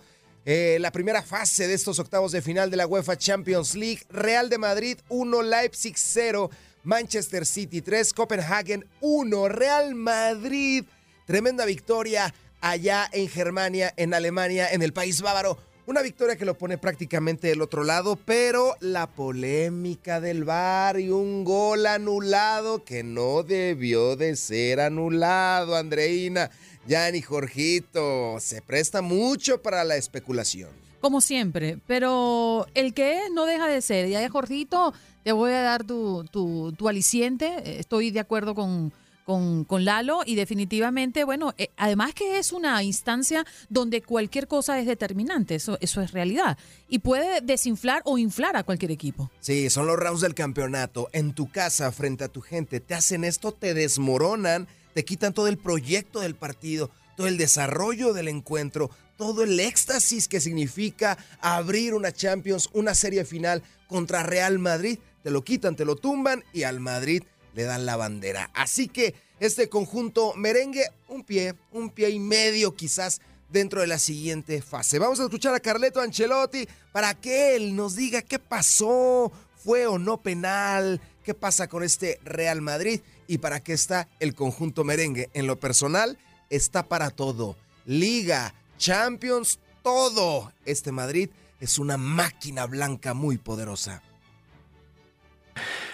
eh, 0.52 0.80
la 0.80 0.92
primera 0.92 1.22
fase 1.22 1.68
de 1.68 1.76
estos 1.76 2.00
octavos 2.00 2.32
de 2.32 2.42
final 2.42 2.72
de 2.72 2.78
la 2.78 2.88
UEFA 2.88 3.16
Champions 3.16 3.76
League. 3.76 4.02
Real 4.10 4.50
de 4.50 4.58
Madrid 4.58 4.98
1, 5.10 5.44
Leipzig 5.44 5.94
0, 5.96 6.50
Manchester 6.84 7.46
City 7.46 7.84
3, 7.84 8.12
Copenhagen 8.14 8.84
1, 9.00 9.48
Real 9.48 9.94
Madrid. 9.94 10.86
Tremenda 11.28 11.66
victoria 11.66 12.34
allá 12.62 13.08
en 13.12 13.30
Germania, 13.30 13.94
en 13.96 14.16
Alemania, 14.16 14.72
en 14.72 14.82
el 14.82 14.92
país 14.92 15.22
bávaro. 15.22 15.60
Una 15.86 16.02
victoria 16.02 16.36
que 16.36 16.46
lo 16.46 16.58
pone 16.58 16.80
prácticamente 16.80 17.48
del 17.48 17.62
otro 17.62 17.84
lado, 17.84 18.16
pero 18.16 18.76
la 18.80 19.06
polémica 19.06 20.20
del 20.20 20.46
VAR 20.46 21.00
y 21.00 21.10
un 21.10 21.44
gol 21.44 21.86
anulado 21.86 22.84
que 22.84 23.04
no 23.04 23.44
debió 23.44 24.16
de 24.16 24.36
ser 24.36 24.80
anulado, 24.80 25.76
Andreina. 25.76 26.50
Yanni 26.90 27.22
Jorgito, 27.22 28.40
se 28.40 28.64
presta 28.64 29.04
mucho 29.04 29.62
para 29.62 29.84
la 29.84 29.96
especulación. 29.96 30.72
Como 31.00 31.22
siempre, 31.22 31.78
pero 31.86 32.66
el 32.74 32.96
que 32.96 33.20
es 33.20 33.32
no 33.32 33.46
deja 33.46 33.68
de 33.68 33.80
ser. 33.82 34.08
Y 34.08 34.16
ahí, 34.16 34.28
Jorgito, 34.28 34.92
te 35.24 35.32
voy 35.32 35.52
a 35.52 35.62
dar 35.62 35.84
tu, 35.84 36.26
tu, 36.32 36.74
tu 36.76 36.90
aliciente. 36.90 37.80
Estoy 37.80 38.10
de 38.10 38.20
acuerdo 38.20 38.56
con, 38.56 38.92
con, 39.24 39.66
con 39.66 39.86
Lalo 39.86 40.22
y 40.26 40.34
definitivamente, 40.34 41.26
bueno, 41.26 41.54
eh, 41.60 41.70
además 41.78 42.16
que 42.16 42.40
es 42.40 42.52
una 42.52 42.82
instancia 42.82 43.46
donde 43.70 44.02
cualquier 44.02 44.48
cosa 44.48 44.80
es 44.80 44.88
determinante, 44.88 45.54
eso, 45.54 45.78
eso 45.82 46.02
es 46.02 46.12
realidad, 46.12 46.58
y 46.90 46.98
puede 46.98 47.40
desinflar 47.42 48.02
o 48.06 48.18
inflar 48.18 48.58
a 48.58 48.64
cualquier 48.64 48.90
equipo. 48.90 49.30
Sí, 49.42 49.70
son 49.70 49.86
los 49.86 49.96
rounds 49.96 50.22
del 50.22 50.34
campeonato. 50.34 51.08
En 51.14 51.34
tu 51.34 51.52
casa, 51.52 51.92
frente 51.92 52.24
a 52.24 52.30
tu 52.30 52.42
gente, 52.42 52.80
te 52.80 52.96
hacen 52.96 53.24
esto, 53.24 53.52
te 53.52 53.76
desmoronan, 53.76 54.68
te 55.00 55.06
quitan 55.06 55.34
todo 55.34 55.48
el 55.48 55.58
proyecto 55.58 56.20
del 56.20 56.36
partido, 56.36 56.92
todo 57.16 57.28
el 57.28 57.38
desarrollo 57.38 58.12
del 58.12 58.28
encuentro, 58.28 58.92
todo 59.16 59.44
el 59.44 59.58
éxtasis 59.58 60.28
que 60.28 60.42
significa 60.42 61.18
abrir 61.40 61.94
una 61.94 62.12
Champions, 62.12 62.68
una 62.74 62.94
serie 62.94 63.24
final 63.24 63.64
contra 63.88 64.24
Real 64.24 64.60
Madrid. 64.60 65.00
Te 65.24 65.32
lo 65.32 65.42
quitan, 65.42 65.78
te 65.78 65.86
lo 65.86 65.96
tumban 65.96 66.44
y 66.52 66.64
al 66.64 66.82
Madrid 66.82 67.24
le 67.54 67.64
dan 67.64 67.86
la 67.86 67.96
bandera. 67.96 68.52
Así 68.54 68.90
que 68.90 69.16
este 69.40 69.70
conjunto 69.70 70.34
merengue, 70.36 70.84
un 71.08 71.24
pie, 71.24 71.56
un 71.72 71.92
pie 71.92 72.10
y 72.10 72.20
medio 72.20 72.76
quizás 72.76 73.22
dentro 73.48 73.80
de 73.80 73.88
la 73.88 74.00
siguiente 74.00 74.62
fase. 74.62 75.00
Vamos 75.00 75.22
a 75.22 75.24
escuchar 75.24 75.56
a 75.56 75.62
Carleto 75.62 76.02
Ancelotti 76.02 76.68
para 76.92 77.14
que 77.14 77.56
él 77.56 77.74
nos 77.74 77.96
diga 77.96 78.22
qué 78.22 78.38
pasó, 78.38 79.32
fue 79.56 79.88
o 79.88 79.98
no 79.98 80.22
penal, 80.22 81.00
qué 81.24 81.34
pasa 81.34 81.70
con 81.70 81.84
este 81.84 82.20
Real 82.26 82.60
Madrid 82.60 83.00
y 83.30 83.38
para 83.38 83.60
qué 83.60 83.74
está 83.74 84.08
el 84.20 84.34
conjunto 84.34 84.84
merengue. 84.84 85.30
En 85.34 85.46
lo 85.46 85.60
personal, 85.60 86.18
está 86.50 86.88
para 86.88 87.12
todo. 87.12 87.56
Liga, 87.86 88.56
Champions, 88.80 89.60
todo. 89.84 90.52
Este 90.66 90.92
Madrid 90.92 91.30
es 91.60 91.78
una 91.78 91.96
máquina 91.96 92.66
blanca 92.66 93.14
muy 93.14 93.38
poderosa. 93.38 94.02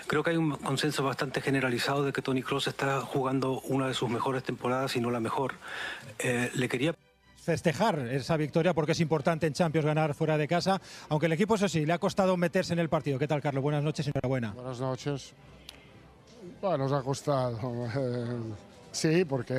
Creo 0.08 0.24
que 0.24 0.30
hay 0.30 0.38
un 0.38 0.56
consenso 0.56 1.04
bastante 1.04 1.42
generalizado 1.42 2.06
de 2.06 2.14
que 2.14 2.22
Tony 2.22 2.42
Cross 2.42 2.68
está 2.68 3.02
jugando 3.02 3.60
una 3.62 3.90
de 3.90 3.94
sus 3.94 4.10
mejores 4.10 4.42
temporadas 4.44 4.96
y 4.96 5.02
no 5.02 5.12
la 5.12 5.20
mejor. 5.20 5.56
Eh, 6.20 6.52
le 6.54 6.70
quería 6.70 6.96
festejar 7.44 8.00
esa 8.00 8.38
victoria 8.38 8.74
porque 8.74 8.94
es 8.94 9.00
importante 9.02 9.46
en 9.46 9.54
Champions 9.54 9.86
ganar 9.86 10.14
fuera 10.14 10.38
de 10.38 10.48
casa, 10.48 10.82
aunque 11.10 11.26
el 11.26 11.34
equipo 11.34 11.56
eso 11.56 11.68
sí, 11.68 11.86
le 11.86 11.92
ha 11.92 12.00
costado 12.00 12.38
meterse 12.38 12.72
en 12.72 12.80
el 12.80 12.88
partido. 12.88 13.20
¿Qué 13.20 13.28
tal, 13.28 13.42
Carlos? 13.42 13.62
Buenas 13.62 13.84
noches 13.84 14.08
y 14.08 14.12
enhorabuena. 14.12 14.52
Buenas 14.54 14.80
noches. 14.80 15.34
Bueno, 16.66 16.86
nos 16.86 16.94
ha 16.94 17.04
costado. 17.04 17.60
Sí, 18.92 19.24
porque 19.24 19.54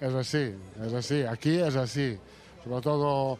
es 0.00 0.12
así, 0.12 0.52
es 0.84 0.92
así. 0.92 1.22
Aquí 1.22 1.56
es 1.60 1.76
así. 1.76 2.18
Sobre 2.64 2.80
todo 2.80 3.38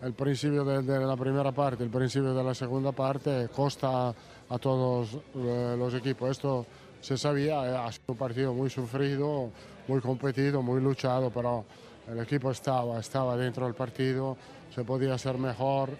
el 0.00 0.12
principio 0.12 0.64
de, 0.64 0.80
de 0.82 1.04
la 1.04 1.16
primera 1.16 1.50
parte, 1.50 1.82
el 1.82 1.90
principio 1.90 2.32
de 2.32 2.44
la 2.44 2.54
segunda 2.54 2.92
parte, 2.92 3.48
costa 3.48 4.14
a 4.48 4.58
todos 4.60 5.18
eh, 5.34 5.74
los 5.76 5.92
equipos. 5.94 6.30
Esto 6.30 6.64
se 7.00 7.18
sabía, 7.18 7.66
eh, 7.66 7.76
ha 7.76 7.90
sido 7.90 8.04
un 8.06 8.16
partido 8.16 8.54
muy 8.54 8.70
sufrido, 8.70 9.50
muy 9.88 10.00
competido, 10.00 10.62
muy 10.62 10.80
luchado, 10.80 11.30
pero 11.30 11.64
el 12.06 12.20
equipo 12.20 12.52
estaba, 12.52 13.00
estaba 13.00 13.36
dentro 13.36 13.64
del 13.64 13.74
partido, 13.74 14.36
se 14.72 14.84
podía 14.84 15.18
ser 15.18 15.36
mejor, 15.36 15.90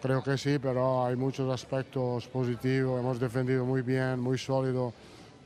creo 0.00 0.22
que 0.22 0.38
sí, 0.38 0.58
pero 0.58 1.04
hay 1.04 1.14
muchos 1.14 1.52
aspectos 1.52 2.26
positivos, 2.28 3.00
hemos 3.00 3.20
defendido 3.20 3.66
muy 3.66 3.82
bien, 3.82 4.18
muy 4.18 4.38
sólido 4.38 4.94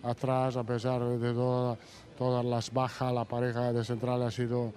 atrás, 0.03 0.57
a 0.57 0.65
pesar 0.65 1.03
de 1.03 1.33
toda- 1.33 1.77
todas 2.17 2.45
las 2.45 2.73
bajas, 2.73 3.13
la 3.13 3.25
pareja 3.25 3.73
de 3.73 3.85
central 3.85 4.23
ha 4.23 4.31
sido 4.31 4.73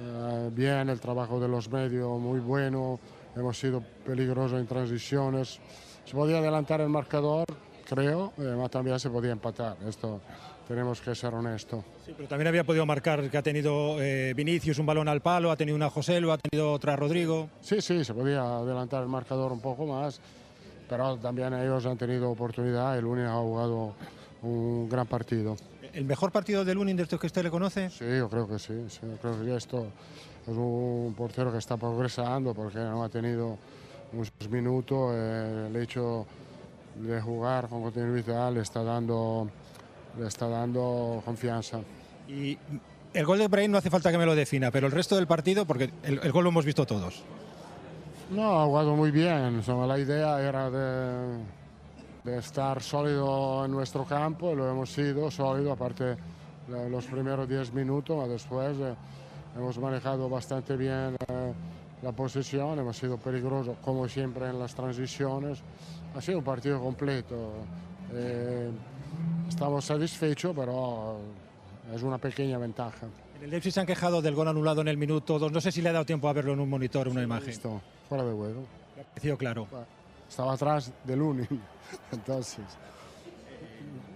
eh, 0.00 0.50
bien, 0.54 0.88
el 0.88 0.98
trabajo 1.00 1.38
de 1.38 1.48
los 1.48 1.70
medios 1.70 2.18
muy 2.18 2.40
bueno, 2.40 2.98
hemos 3.36 3.58
sido 3.58 3.82
peligrosos 4.06 4.58
en 4.58 4.66
transiciones, 4.66 5.60
se 6.06 6.12
podía 6.14 6.38
adelantar 6.38 6.80
el 6.80 6.88
marcador, 6.88 7.44
creo, 7.86 8.28
eh, 8.28 8.32
pero 8.38 8.68
también 8.70 8.98
se 8.98 9.10
podía 9.10 9.32
empatar, 9.32 9.76
esto 9.86 10.20
tenemos 10.66 10.98
que 11.02 11.14
ser 11.14 11.34
honestos. 11.34 11.84
Sí, 12.06 12.14
pero 12.16 12.26
también 12.26 12.48
había 12.48 12.64
podido 12.64 12.86
marcar 12.86 13.28
que 13.28 13.36
ha 13.36 13.42
tenido 13.42 14.00
eh, 14.00 14.32
Vinicius 14.34 14.78
un 14.78 14.86
balón 14.86 15.08
al 15.08 15.20
palo, 15.20 15.50
ha 15.50 15.56
tenido 15.56 15.76
una 15.76 15.90
José, 15.90 16.18
lo 16.20 16.32
ha 16.32 16.38
tenido 16.38 16.72
otra 16.72 16.96
Rodrigo. 16.96 17.50
Sí, 17.60 17.82
sí, 17.82 18.02
se 18.02 18.14
podía 18.14 18.40
adelantar 18.42 19.02
el 19.02 19.10
marcador 19.10 19.52
un 19.52 19.60
poco 19.60 19.84
más, 19.84 20.20
pero 20.88 21.18
también 21.18 21.52
ellos 21.52 21.84
han 21.84 21.98
tenido 21.98 22.30
oportunidad, 22.30 22.96
el 22.96 23.04
Uni 23.04 23.24
ha 23.24 23.34
jugado 23.34 23.92
un 24.42 24.88
gran 24.88 25.06
partido. 25.06 25.56
¿El 25.92 26.04
mejor 26.04 26.32
partido 26.32 26.64
del 26.64 26.76
Lunin 26.76 26.96
desde 26.96 27.18
que 27.18 27.26
usted 27.26 27.42
le 27.42 27.50
conoce? 27.50 27.90
Sí, 27.90 28.04
yo 28.08 28.28
creo 28.28 28.48
que 28.48 28.58
sí, 28.58 28.74
sí, 28.88 29.00
yo 29.02 29.16
creo 29.20 29.44
que 29.44 29.56
esto 29.56 29.86
es 30.46 30.56
un 30.56 31.14
portero 31.16 31.52
que 31.52 31.58
está 31.58 31.76
progresando 31.76 32.54
porque 32.54 32.78
no 32.78 33.04
ha 33.04 33.08
tenido 33.08 33.58
muchos 34.12 34.48
minutos, 34.50 35.12
eh, 35.14 35.66
el 35.68 35.76
hecho 35.76 36.26
de 36.96 37.20
jugar 37.20 37.68
con 37.68 37.82
continuidad 37.82 38.52
le 38.52 38.60
está 38.60 38.82
dando, 38.82 39.48
le 40.18 40.26
está 40.26 40.48
dando 40.48 41.22
confianza. 41.24 41.80
Y 42.28 42.58
el 43.14 43.26
gol 43.26 43.38
de 43.38 43.48
Brain 43.48 43.70
no 43.70 43.78
hace 43.78 43.90
falta 43.90 44.10
que 44.10 44.18
me 44.18 44.26
lo 44.26 44.34
defina, 44.34 44.70
pero 44.70 44.86
el 44.86 44.92
resto 44.92 45.16
del 45.16 45.26
partido, 45.26 45.66
porque 45.66 45.90
el, 46.02 46.20
el 46.22 46.32
gol 46.32 46.44
lo 46.44 46.50
hemos 46.50 46.64
visto 46.64 46.86
todos. 46.86 47.22
No, 48.30 48.62
ha 48.62 48.64
jugado 48.64 48.96
muy 48.96 49.10
bien. 49.10 49.62
La 49.66 49.98
idea 49.98 50.40
era 50.40 50.70
de, 50.70 51.36
de 52.24 52.38
estar 52.38 52.80
sólido 52.82 53.64
en 53.64 53.72
nuestro 53.72 54.04
campo 54.04 54.54
lo 54.54 54.70
hemos 54.70 54.90
sido 54.90 55.30
sólido, 55.30 55.72
aparte 55.72 56.16
de 56.68 56.90
los 56.90 57.04
primeros 57.06 57.48
10 57.48 57.72
minutos, 57.72 58.28
después 58.28 58.76
eh, 58.78 58.94
hemos 59.56 59.78
manejado 59.78 60.28
bastante 60.28 60.76
bien 60.76 61.16
eh, 61.28 61.52
la 62.02 62.12
posesión, 62.12 62.78
hemos 62.78 62.96
sido 62.96 63.16
peligrosos 63.18 63.76
como 63.82 64.08
siempre 64.08 64.48
en 64.48 64.58
las 64.58 64.74
transiciones. 64.74 65.60
Ha 66.14 66.20
sido 66.20 66.38
un 66.38 66.44
partido 66.44 66.80
completo. 66.80 67.52
Eh, 68.12 68.70
estamos 69.48 69.84
satisfechos, 69.84 70.54
pero 70.54 71.18
es 71.94 72.02
una 72.02 72.18
pequeña 72.18 72.58
ventaja. 72.58 73.06
En 73.36 73.44
el 73.44 73.50
Leipzig 73.50 73.72
se 73.72 73.80
han 73.80 73.86
quejado 73.86 74.20
del 74.20 74.34
gol 74.34 74.48
anulado 74.48 74.80
en 74.80 74.88
el 74.88 74.96
minuto 74.96 75.38
2. 75.38 75.52
No 75.52 75.60
sé 75.60 75.72
si 75.72 75.80
le 75.80 75.88
ha 75.88 75.92
dado 75.92 76.04
tiempo 76.04 76.28
a 76.28 76.32
verlo 76.32 76.52
en 76.52 76.60
un 76.60 76.68
monitor, 76.68 77.08
una 77.08 77.22
imagen. 77.22 77.46
Visto, 77.46 77.80
fuera 78.08 78.24
de 78.24 78.32
juego. 78.32 78.64
Ha 79.00 79.04
parecido 79.04 79.36
claro. 79.36 79.66
Estaba 80.32 80.54
atrás 80.54 80.90
del 81.04 81.20
Uni, 81.20 81.46
entonces. 82.12 82.64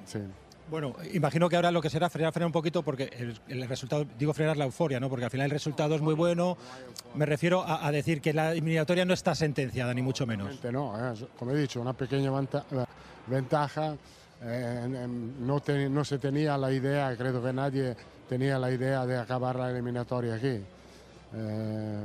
Sí. 0.06 0.18
Bueno, 0.70 0.94
imagino 1.12 1.46
que 1.50 1.56
ahora 1.56 1.70
lo 1.70 1.82
que 1.82 1.90
será 1.90 2.08
frenar, 2.08 2.32
frenar 2.32 2.46
un 2.46 2.52
poquito 2.52 2.82
porque 2.82 3.04
el, 3.12 3.38
el 3.48 3.68
resultado, 3.68 4.06
digo 4.18 4.32
frenar 4.32 4.56
la 4.56 4.64
euforia, 4.64 4.98
¿no? 4.98 5.10
Porque 5.10 5.26
al 5.26 5.30
final 5.30 5.44
el 5.44 5.50
resultado 5.50 5.94
es 5.94 6.00
muy 6.00 6.14
bueno. 6.14 6.56
Me 7.16 7.26
refiero 7.26 7.62
a, 7.62 7.86
a 7.86 7.92
decir 7.92 8.22
que 8.22 8.32
la 8.32 8.52
eliminatoria 8.52 9.04
no 9.04 9.12
está 9.12 9.34
sentenciada, 9.34 9.92
ni 9.92 10.00
mucho 10.00 10.26
menos. 10.26 10.58
No, 10.72 11.12
eh, 11.12 11.26
come 11.38 11.52
he 11.52 11.56
dicho, 11.58 11.82
una 11.82 11.92
pequeña 11.92 12.30
ventaja. 13.26 13.94
eh, 14.42 15.06
no, 15.38 15.60
te- 15.60 15.90
no 15.90 16.02
se 16.02 16.18
tenía 16.18 16.56
la 16.56 16.72
idea, 16.72 17.14
creo 17.14 17.42
que 17.42 17.52
nadie 17.52 17.94
tenía 18.26 18.58
la 18.58 18.70
idea 18.70 19.04
de 19.04 19.18
acabar 19.18 19.56
la 19.56 19.70
eliminatoria 19.70 20.36
aquí. 20.36 20.60
Eh, 21.34 22.04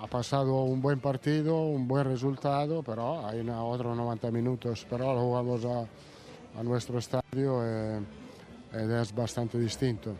ha 0.00 0.06
pasado 0.06 0.62
un 0.62 0.80
buen 0.80 1.00
partido, 1.00 1.62
un 1.62 1.86
buen 1.86 2.04
resultado, 2.04 2.82
pero 2.82 3.26
hay 3.26 3.46
otros 3.48 3.96
90 3.96 4.30
minutos, 4.30 4.86
pero 4.88 5.18
jugamos 5.18 5.64
a, 5.64 6.58
a 6.58 6.62
nuestro 6.62 6.98
estadio 6.98 7.62
eh, 7.64 8.00
eh, 8.72 9.00
es 9.02 9.14
bastante 9.14 9.58
distinto. 9.58 10.16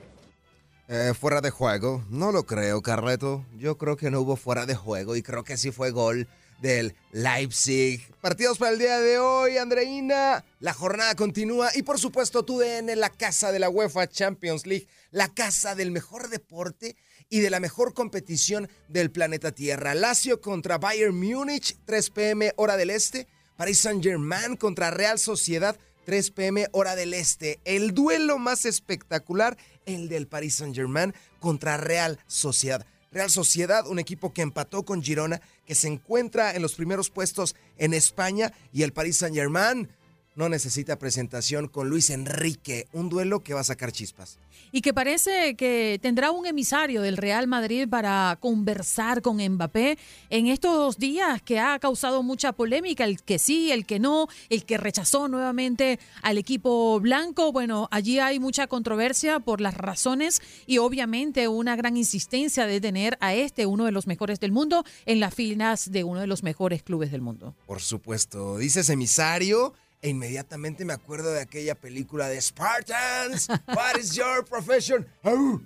Eh, 0.87 1.13
fuera 1.19 1.41
de 1.41 1.51
juego, 1.51 2.05
no 2.11 2.31
lo 2.31 2.45
creo, 2.45 2.83
Carleto. 2.83 3.45
Yo 3.57 3.79
creo 3.79 3.97
que 3.97 4.11
no 4.11 4.21
hubo 4.21 4.37
fuera 4.37 4.67
de 4.67 4.75
juego 4.75 5.17
y 5.17 5.23
creo 5.23 5.43
que 5.43 5.57
sí 5.57 5.71
fue 5.71 5.91
gol 5.91 6.29
del 6.61 6.95
Leipzig. 7.13 8.13
Partidos 8.21 8.59
para 8.59 8.73
el 8.73 8.79
día 8.79 8.99
de 9.01 9.19
hoy, 9.19 9.57
Andreina. 9.57 10.45
La 10.61 10.75
jornada 10.75 11.15
continúa 11.15 11.71
y 11.75 11.83
por 11.83 11.99
supuesto 11.99 12.45
tu 12.45 12.59
DN, 12.59 12.97
la 12.97 13.11
casa 13.11 13.51
de 13.51 13.59
la 13.59 13.71
UEFA 13.71 14.09
Champions 14.09 14.67
League, 14.67 14.87
la 15.11 15.29
casa 15.29 15.75
del 15.75 15.91
mejor 15.91 16.29
deporte 16.29 16.97
y 17.29 17.41
de 17.41 17.51
la 17.51 17.61
mejor 17.61 17.95
competición 17.95 18.69
del 18.89 19.11
planeta 19.11 19.53
Tierra. 19.53 19.95
Lazio 19.95 20.41
contra 20.41 20.79
Bayern 20.79 21.19
Múnich, 21.19 21.77
3 21.85 22.11
pm 22.11 22.53
hora 22.57 22.77
del 22.77 22.91
este. 22.91 23.27
Paris 23.57 23.81
Saint-Germain 23.81 24.57
contra 24.57 24.91
Real 24.91 25.19
Sociedad, 25.19 25.79
3 26.07 26.31
pm 26.33 26.69
hora 26.73 26.97
del 26.97 27.15
este. 27.15 27.61
El 27.65 27.95
duelo 27.95 28.39
más 28.39 28.67
espectacular, 28.67 29.57
el 29.87 30.09
del 30.09 30.27
Paris 30.27 30.57
Saint-Germain 30.57 31.15
contra 31.41 31.77
Real 31.77 32.19
Sociedad. 32.27 32.87
Real 33.13 33.31
Sociedad, 33.31 33.87
un 33.87 34.01
equipo 34.01 34.33
que 34.33 34.43
empató 34.43 34.85
con 34.85 35.03
Girona, 35.03 35.41
que 35.67 35.77
se 35.77 35.87
encuentra 35.87 36.55
en 36.55 36.63
los 36.63 36.75
primeros 36.75 37.11
puestos 37.11 37.55
en 37.79 37.95
España, 37.95 38.53
y 38.73 38.83
el 38.83 38.93
Paris 38.93 39.19
Saint-Germain 39.19 39.89
no 40.35 40.49
necesita 40.49 40.99
presentación 40.99 41.69
con 41.69 41.89
Luis 41.89 42.11
Enrique, 42.11 42.89
un 42.93 43.09
duelo 43.09 43.41
que 43.41 43.55
va 43.55 43.61
a 43.61 43.65
sacar 43.65 43.93
chispas. 43.93 44.39
Y 44.73 44.81
que 44.81 44.93
parece 44.93 45.55
que 45.55 45.99
tendrá 46.03 46.31
un 46.33 46.47
emisario 46.47 47.03
del 47.03 47.17
Real 47.17 47.47
Madrid 47.47 47.89
para 47.89 48.37
conversar 48.41 49.23
con 49.23 49.37
Mbappé 49.37 49.99
en 50.31 50.49
estos 50.49 50.99
días 50.99 51.41
que 51.43 51.61
ha 51.61 51.79
causado 51.79 52.23
mucha 52.23 52.53
polémica, 52.53 53.05
el 53.05 53.23
que 53.23 53.39
sí, 53.39 53.71
el 53.71 53.87
que 53.87 54.01
no, 54.01 54.27
el 54.49 54.65
que 54.65 54.79
rechazó 54.79 55.29
nuevamente 55.29 56.01
al 56.23 56.39
equipo 56.39 56.99
blanco. 57.01 57.53
Bueno, 57.53 57.89
allí 57.93 58.19
hay 58.19 58.41
mucha 58.41 58.67
controversia 58.67 59.41
por 59.41 59.61
las 59.61 59.77
razones 59.77 60.43
y 60.67 60.79
obviamente 60.79 61.47
una 61.47 61.77
gran 61.77 61.97
insistencia 61.97 62.67
de 62.67 62.81
tener 62.81 63.17
a 63.21 63.35
este, 63.35 63.67
uno 63.67 63.85
de 63.85 63.93
los 63.93 64.07
mejores 64.07 64.41
del 64.41 64.51
mundo, 64.51 64.85
en 65.07 65.21
las 65.21 65.35
filas 65.35 65.93
de 65.93 66.05
uno 66.05 66.21
de 66.21 66.27
los 66.27 66.43
mejores 66.43 66.83
clubes 66.83 67.13
del 67.13 67.21
mundo. 67.21 67.55
Por 67.67 67.81
supuesto, 67.81 68.59
dices 68.59 68.89
emisario 68.89 69.75
e 70.05 70.11
inmediatamente 70.11 70.85
me 70.85 70.93
acuerdo 70.93 71.33
de 71.33 71.41
aquella 71.41 71.75
película 71.75 72.29
de 72.29 72.39
Spartans. 72.39 73.49
What 73.69 73.99
is 73.99 74.15
your 74.15 74.45
profession? 74.45 75.07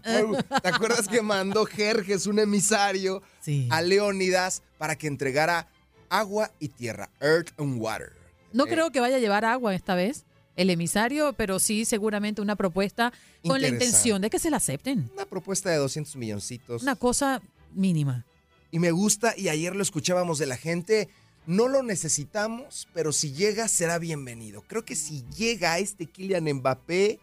¿Te 0.05 0.69
acuerdas 0.69 1.09
que 1.09 1.23
mandó 1.23 1.67
Jerjes, 1.67 2.29
un 2.29 2.39
emisario, 2.39 3.21
a 3.71 3.83
Leónidas 3.83 4.63
para 4.79 4.97
que 4.97 5.09
entregara 5.09 5.67
agua 6.09 6.53
y 6.61 6.69
tierra, 6.69 7.11
earth 7.21 7.51
and 7.59 7.83
water? 7.83 8.13
No 8.53 8.67
Eh, 8.67 8.71
creo 8.71 8.93
que 8.93 9.01
vaya 9.01 9.17
a 9.17 9.19
llevar 9.19 9.45
agua 9.45 9.75
esta 9.75 9.97
vez 9.97 10.25
el 10.55 10.71
emisario, 10.71 11.33
pero 11.33 11.59
sí 11.59 11.85
seguramente 11.85 12.41
una 12.41 12.55
propuesta 12.55 13.13
con 13.45 13.61
la 13.61 13.67
intención 13.67 14.23
de 14.23 14.31
que 14.31 14.39
se 14.39 14.51
la 14.51 14.59
acepten. 14.59 15.11
Una 15.15 15.27
propuesta 15.27 15.69
de 15.71 15.79
200 15.79 16.15
milloncitos. 16.15 16.83
Una 16.83 16.95
cosa 16.95 17.43
mínima. 17.75 18.25
Y 18.71 18.79
me 18.79 18.93
gusta, 18.93 19.35
y 19.37 19.49
ayer 19.49 19.75
lo 19.75 19.83
escuchábamos 19.83 20.39
de 20.39 20.47
la 20.47 20.57
gente, 20.57 21.09
no 21.49 21.67
lo 21.67 21.83
necesitamos, 21.83 22.87
pero 22.93 23.11
si 23.11 23.33
llega 23.33 23.69
será 23.69 23.99
bienvenido. 23.99 24.63
Creo 24.67 24.85
que 24.85 24.95
si 24.95 25.25
llega 25.35 25.79
este 25.79 26.05
Kylian 26.05 26.45
Mbappé, 26.45 27.19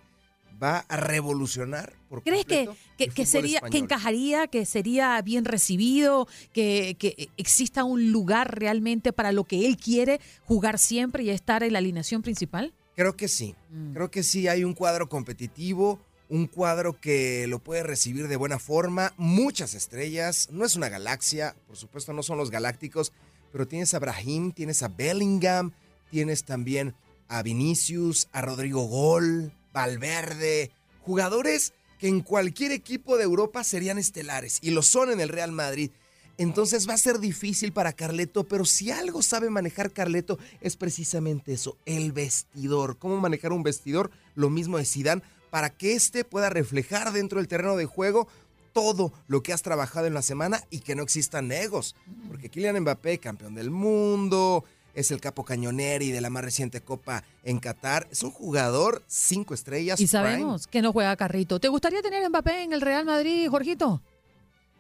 va 0.62 0.80
a 0.80 0.98
revolucionar. 0.98 1.94
Por 2.10 2.24
¿Crees 2.24 2.46
que, 2.46 2.68
que, 2.98 3.26
sería, 3.28 3.62
que 3.62 3.78
encajaría, 3.78 4.48
que 4.48 4.66
sería 4.66 5.22
bien 5.22 5.46
recibido, 5.46 6.28
que, 6.54 6.96
que 6.98 7.30
exista 7.38 7.84
un 7.84 8.12
lugar 8.12 8.60
realmente 8.60 9.14
para 9.14 9.32
lo 9.32 9.44
que 9.44 9.68
él 9.68 9.78
quiere 9.78 10.20
jugar 10.46 10.80
siempre 10.80 11.24
y 11.24 11.30
estar 11.30 11.62
en 11.62 11.74
la 11.74 11.80
alineación 11.80 12.24
principal? 12.24 12.74
Creo 12.96 13.16
que 13.16 13.28
sí. 13.28 13.54
Creo 13.94 14.10
que 14.10 14.24
sí 14.24 14.48
hay 14.48 14.64
un 14.64 14.74
cuadro 14.74 15.08
competitivo, 15.08 16.00
un 16.30 16.48
cuadro 16.48 17.00
que 17.00 17.46
lo 17.46 17.60
puede 17.60 17.84
recibir 17.84 18.28
de 18.28 18.38
buena 18.38 18.58
forma, 18.58 19.14
muchas 19.18 19.76
estrellas. 19.76 20.50
No 20.52 20.66
es 20.66 20.76
una 20.76 20.90
galaxia, 20.90 21.56
por 21.68 21.78
supuesto 21.78 22.12
no 22.12 22.24
son 22.24 22.40
los 22.40 22.50
galácticos, 22.50 23.12
pero 23.56 23.70
tienes 23.70 23.94
a 23.94 24.00
Brahim, 24.00 24.52
tienes 24.52 24.84
a 24.84 24.90
Bellingham, 24.90 25.72
tienes 26.12 26.44
también 26.44 26.94
a 27.30 27.42
Vinicius, 27.42 28.28
a 28.34 28.42
Rodrigo 28.42 28.84
Gol, 28.84 29.54
Valverde, 29.72 30.72
jugadores 31.04 31.72
que 31.98 32.10
en 32.10 32.20
cualquier 32.20 32.74
equipo 32.74 33.16
de 33.16 33.24
Europa 33.24 33.64
serían 33.64 33.98
estelares 33.98 34.60
y 34.62 34.72
lo 34.72 34.82
son 34.82 35.10
en 35.10 35.22
el 35.22 35.30
Real 35.30 35.54
Madrid. 35.54 35.92
Entonces 36.38 36.86
va 36.90 36.96
a 36.96 36.98
ser 36.98 37.20
difícil 37.20 37.72
para 37.72 37.94
Carleto, 37.94 38.44
pero 38.44 38.66
si 38.66 38.92
algo 38.92 39.22
sabe 39.22 39.50
manejar 39.50 39.94
Carleto 39.94 40.38
es 40.60 40.76
precisamente 40.76 41.54
eso, 41.54 41.78
el 41.86 42.12
vestidor. 42.12 42.98
¿Cómo 42.98 43.22
manejar 43.22 43.54
un 43.54 43.64
vestidor? 43.64 44.12
Lo 44.36 44.50
mismo 44.50 44.80
de 44.80 44.84
Zidane, 44.84 45.22
para 45.50 45.70
que 45.70 45.94
éste 45.94 46.26
pueda 46.26 46.50
reflejar 46.50 47.14
dentro 47.14 47.40
del 47.40 47.48
terreno 47.48 47.78
de 47.78 47.86
juego 47.86 48.28
todo 48.76 49.14
lo 49.30 49.42
que 49.42 49.54
has 49.54 49.62
trabajado 49.62 50.06
en 50.06 50.14
la 50.14 50.22
semana 50.22 50.62
y 50.70 50.80
que 50.82 50.96
no 50.96 51.02
existan 51.04 51.50
egos. 51.54 51.96
Porque 52.28 52.50
Kylian 52.50 52.78
Mbappé, 52.82 53.20
campeón 53.20 53.56
del 53.56 53.72
mundo, 53.72 54.66
es 54.94 55.12
el 55.12 55.22
capo 55.22 55.46
cañoneri 55.46 56.12
de 56.12 56.20
la 56.20 56.30
más 56.30 56.44
reciente 56.44 56.82
Copa 56.82 57.24
en 57.46 57.60
Qatar. 57.60 58.06
Es 58.12 58.22
un 58.22 58.32
jugador 58.32 59.02
cinco 59.08 59.54
estrellas. 59.54 59.98
Y 60.02 60.08
prime. 60.08 60.12
sabemos 60.12 60.68
que 60.68 60.82
no 60.82 60.92
juega 60.92 61.16
carrito. 61.16 61.58
¿Te 61.62 61.70
gustaría 61.70 62.02
tener 62.02 62.22
a 62.26 62.28
Mbappé 62.30 62.64
en 62.64 62.74
el 62.74 62.82
Real 62.82 63.06
Madrid, 63.06 63.48
Jorgito? 63.50 64.02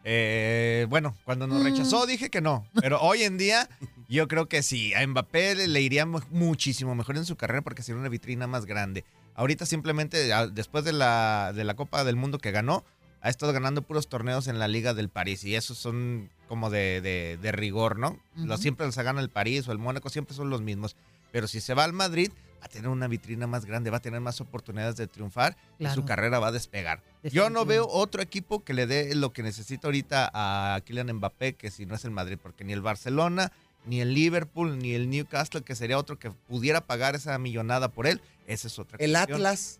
Eh, 0.03 0.85
bueno, 0.89 1.15
cuando 1.23 1.47
nos 1.47 1.61
Mm. 1.61 1.63
rechazó 1.65 2.05
dije 2.05 2.29
que 2.29 2.41
no, 2.41 2.67
pero 2.79 3.01
hoy 3.01 3.23
en 3.23 3.37
día 3.37 3.67
yo 4.07 4.27
creo 4.27 4.47
que 4.47 4.61
sí, 4.61 4.93
a 4.93 5.05
Mbappé 5.07 5.55
le, 5.55 5.67
le 5.67 5.81
iría 5.81 6.05
mu- 6.05 6.19
muchísimo 6.31 6.93
mejor 6.95 7.17
en 7.17 7.25
su 7.25 7.35
carrera 7.37 7.61
porque 7.61 7.81
sería 7.81 7.99
una 7.99 8.09
vitrina 8.09 8.45
más 8.45 8.65
grande. 8.65 9.03
Ahorita 9.33 9.65
simplemente, 9.65 10.29
después 10.53 10.83
de 10.85 10.93
la, 10.93 11.51
de 11.55 11.63
la 11.63 11.75
Copa 11.75 12.03
del 12.03 12.15
Mundo 12.17 12.37
que 12.37 12.51
ganó, 12.51 12.85
ha 13.25 13.29
estado 13.29 13.51
ganando 13.53 13.81
puros 13.81 14.07
torneos 14.07 14.47
en 14.47 14.59
la 14.59 14.67
Liga 14.67 14.93
del 14.93 15.09
París 15.09 15.43
y 15.43 15.55
esos 15.55 15.79
son 15.79 16.29
como 16.47 16.69
de, 16.69 17.01
de- 17.01 17.37
de 17.41 17.51
rigor, 17.51 17.97
¿no? 17.97 18.19
Los 18.35 18.57
Ujú. 18.57 18.61
siempre 18.61 18.85
los 18.85 18.95
gana 18.95 19.19
el 19.19 19.29
París 19.29 19.67
o 19.67 19.71
el 19.71 19.79
Mónaco, 19.79 20.09
siempre 20.09 20.35
son 20.35 20.51
los 20.51 20.61
mismos. 20.61 20.95
Pero 21.31 21.47
si 21.47 21.59
se 21.59 21.73
va 21.73 21.85
al 21.85 21.91
Madrid, 21.93 22.31
va 22.61 22.65
a 22.67 22.69
tener 22.69 22.87
una 22.87 23.07
vitrina 23.07 23.47
más 23.47 23.65
grande, 23.65 23.89
va 23.89 23.97
a 23.97 24.01
tener 24.01 24.21
más 24.21 24.41
oportunidades 24.41 24.95
de 24.95 25.07
triunfar 25.07 25.57
y 25.79 25.87
su 25.87 26.05
carrera 26.05 26.37
va 26.37 26.49
a 26.49 26.51
despegar. 26.51 27.01
Yo 27.23 27.49
no 27.49 27.65
veo 27.65 27.87
otro 27.87 28.21
equipo 28.21 28.63
que 28.63 28.75
le 28.75 28.85
dé 28.85 29.15
lo 29.15 29.33
que 29.33 29.41
necesita 29.41 29.87
ahorita 29.87 30.29
a 30.33 30.79
Kylian 30.85 31.11
Mbappé 31.13 31.53
que 31.55 31.71
si 31.71 31.87
no 31.87 31.95
es 31.95 32.05
el 32.05 32.11
Madrid, 32.11 32.37
porque 32.41 32.63
ni 32.63 32.73
el 32.73 32.81
Barcelona, 32.83 33.51
ni 33.87 34.01
el 34.01 34.13
Liverpool, 34.13 34.77
ni 34.77 34.93
el 34.93 35.09
Newcastle, 35.09 35.63
que 35.63 35.73
sería 35.75 35.97
otro 35.97 36.19
que 36.19 36.29
pudiera 36.29 36.81
pagar 36.85 37.15
esa 37.15 37.37
millonada 37.39 37.89
por 37.89 38.05
él, 38.05 38.21
esa 38.45 38.67
es 38.67 38.77
otra 38.77 38.97
El 38.99 39.11
cuestión. 39.13 39.35
Atlas. 39.37 39.79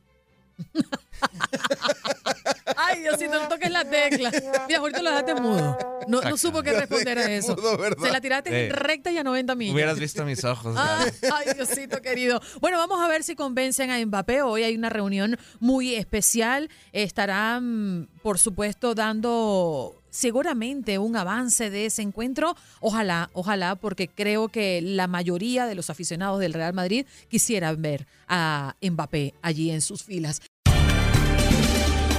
Ay, 2.95 3.01
Diosito, 3.01 3.39
no 3.39 3.47
toques 3.47 3.71
la 3.71 3.83
tecla. 3.85 4.31
Mira, 4.67 4.79
ahorita 4.79 5.01
lo 5.01 5.09
dejaste 5.09 5.35
mudo. 5.35 5.77
No, 6.07 6.21
no 6.21 6.37
supo 6.37 6.61
qué 6.61 6.73
responder 6.73 7.17
a 7.17 7.31
eso. 7.31 7.55
Se 8.01 8.11
la 8.11 8.21
tiraste 8.21 8.69
recta 8.69 9.11
y 9.11 9.17
a 9.17 9.23
90 9.23 9.55
millas. 9.55 9.73
Hubieras 9.73 9.99
visto 9.99 10.23
mis 10.25 10.43
ojos. 10.43 10.75
Ah. 10.77 11.05
Ay, 11.33 11.53
Diosito 11.55 12.01
querido. 12.01 12.41
Bueno, 12.61 12.77
vamos 12.77 13.01
a 13.01 13.07
ver 13.07 13.23
si 13.23 13.35
convencen 13.35 13.91
a 13.91 14.03
Mbappé. 14.05 14.41
Hoy 14.41 14.63
hay 14.63 14.75
una 14.75 14.89
reunión 14.89 15.37
muy 15.59 15.95
especial. 15.95 16.69
Estarán, 16.91 18.09
por 18.21 18.39
supuesto, 18.39 18.95
dando 18.95 20.01
seguramente 20.09 20.97
un 20.97 21.17
avance 21.17 21.69
de 21.69 21.87
ese 21.87 22.01
encuentro. 22.01 22.55
Ojalá, 22.79 23.29
ojalá, 23.33 23.75
porque 23.75 24.07
creo 24.07 24.47
que 24.47 24.81
la 24.81 25.07
mayoría 25.07 25.65
de 25.65 25.75
los 25.75 25.89
aficionados 25.89 26.39
del 26.39 26.53
Real 26.53 26.73
Madrid 26.73 27.05
quisieran 27.27 27.81
ver 27.81 28.07
a 28.27 28.75
Mbappé 28.81 29.33
allí 29.41 29.71
en 29.71 29.81
sus 29.81 30.03
filas. 30.03 30.41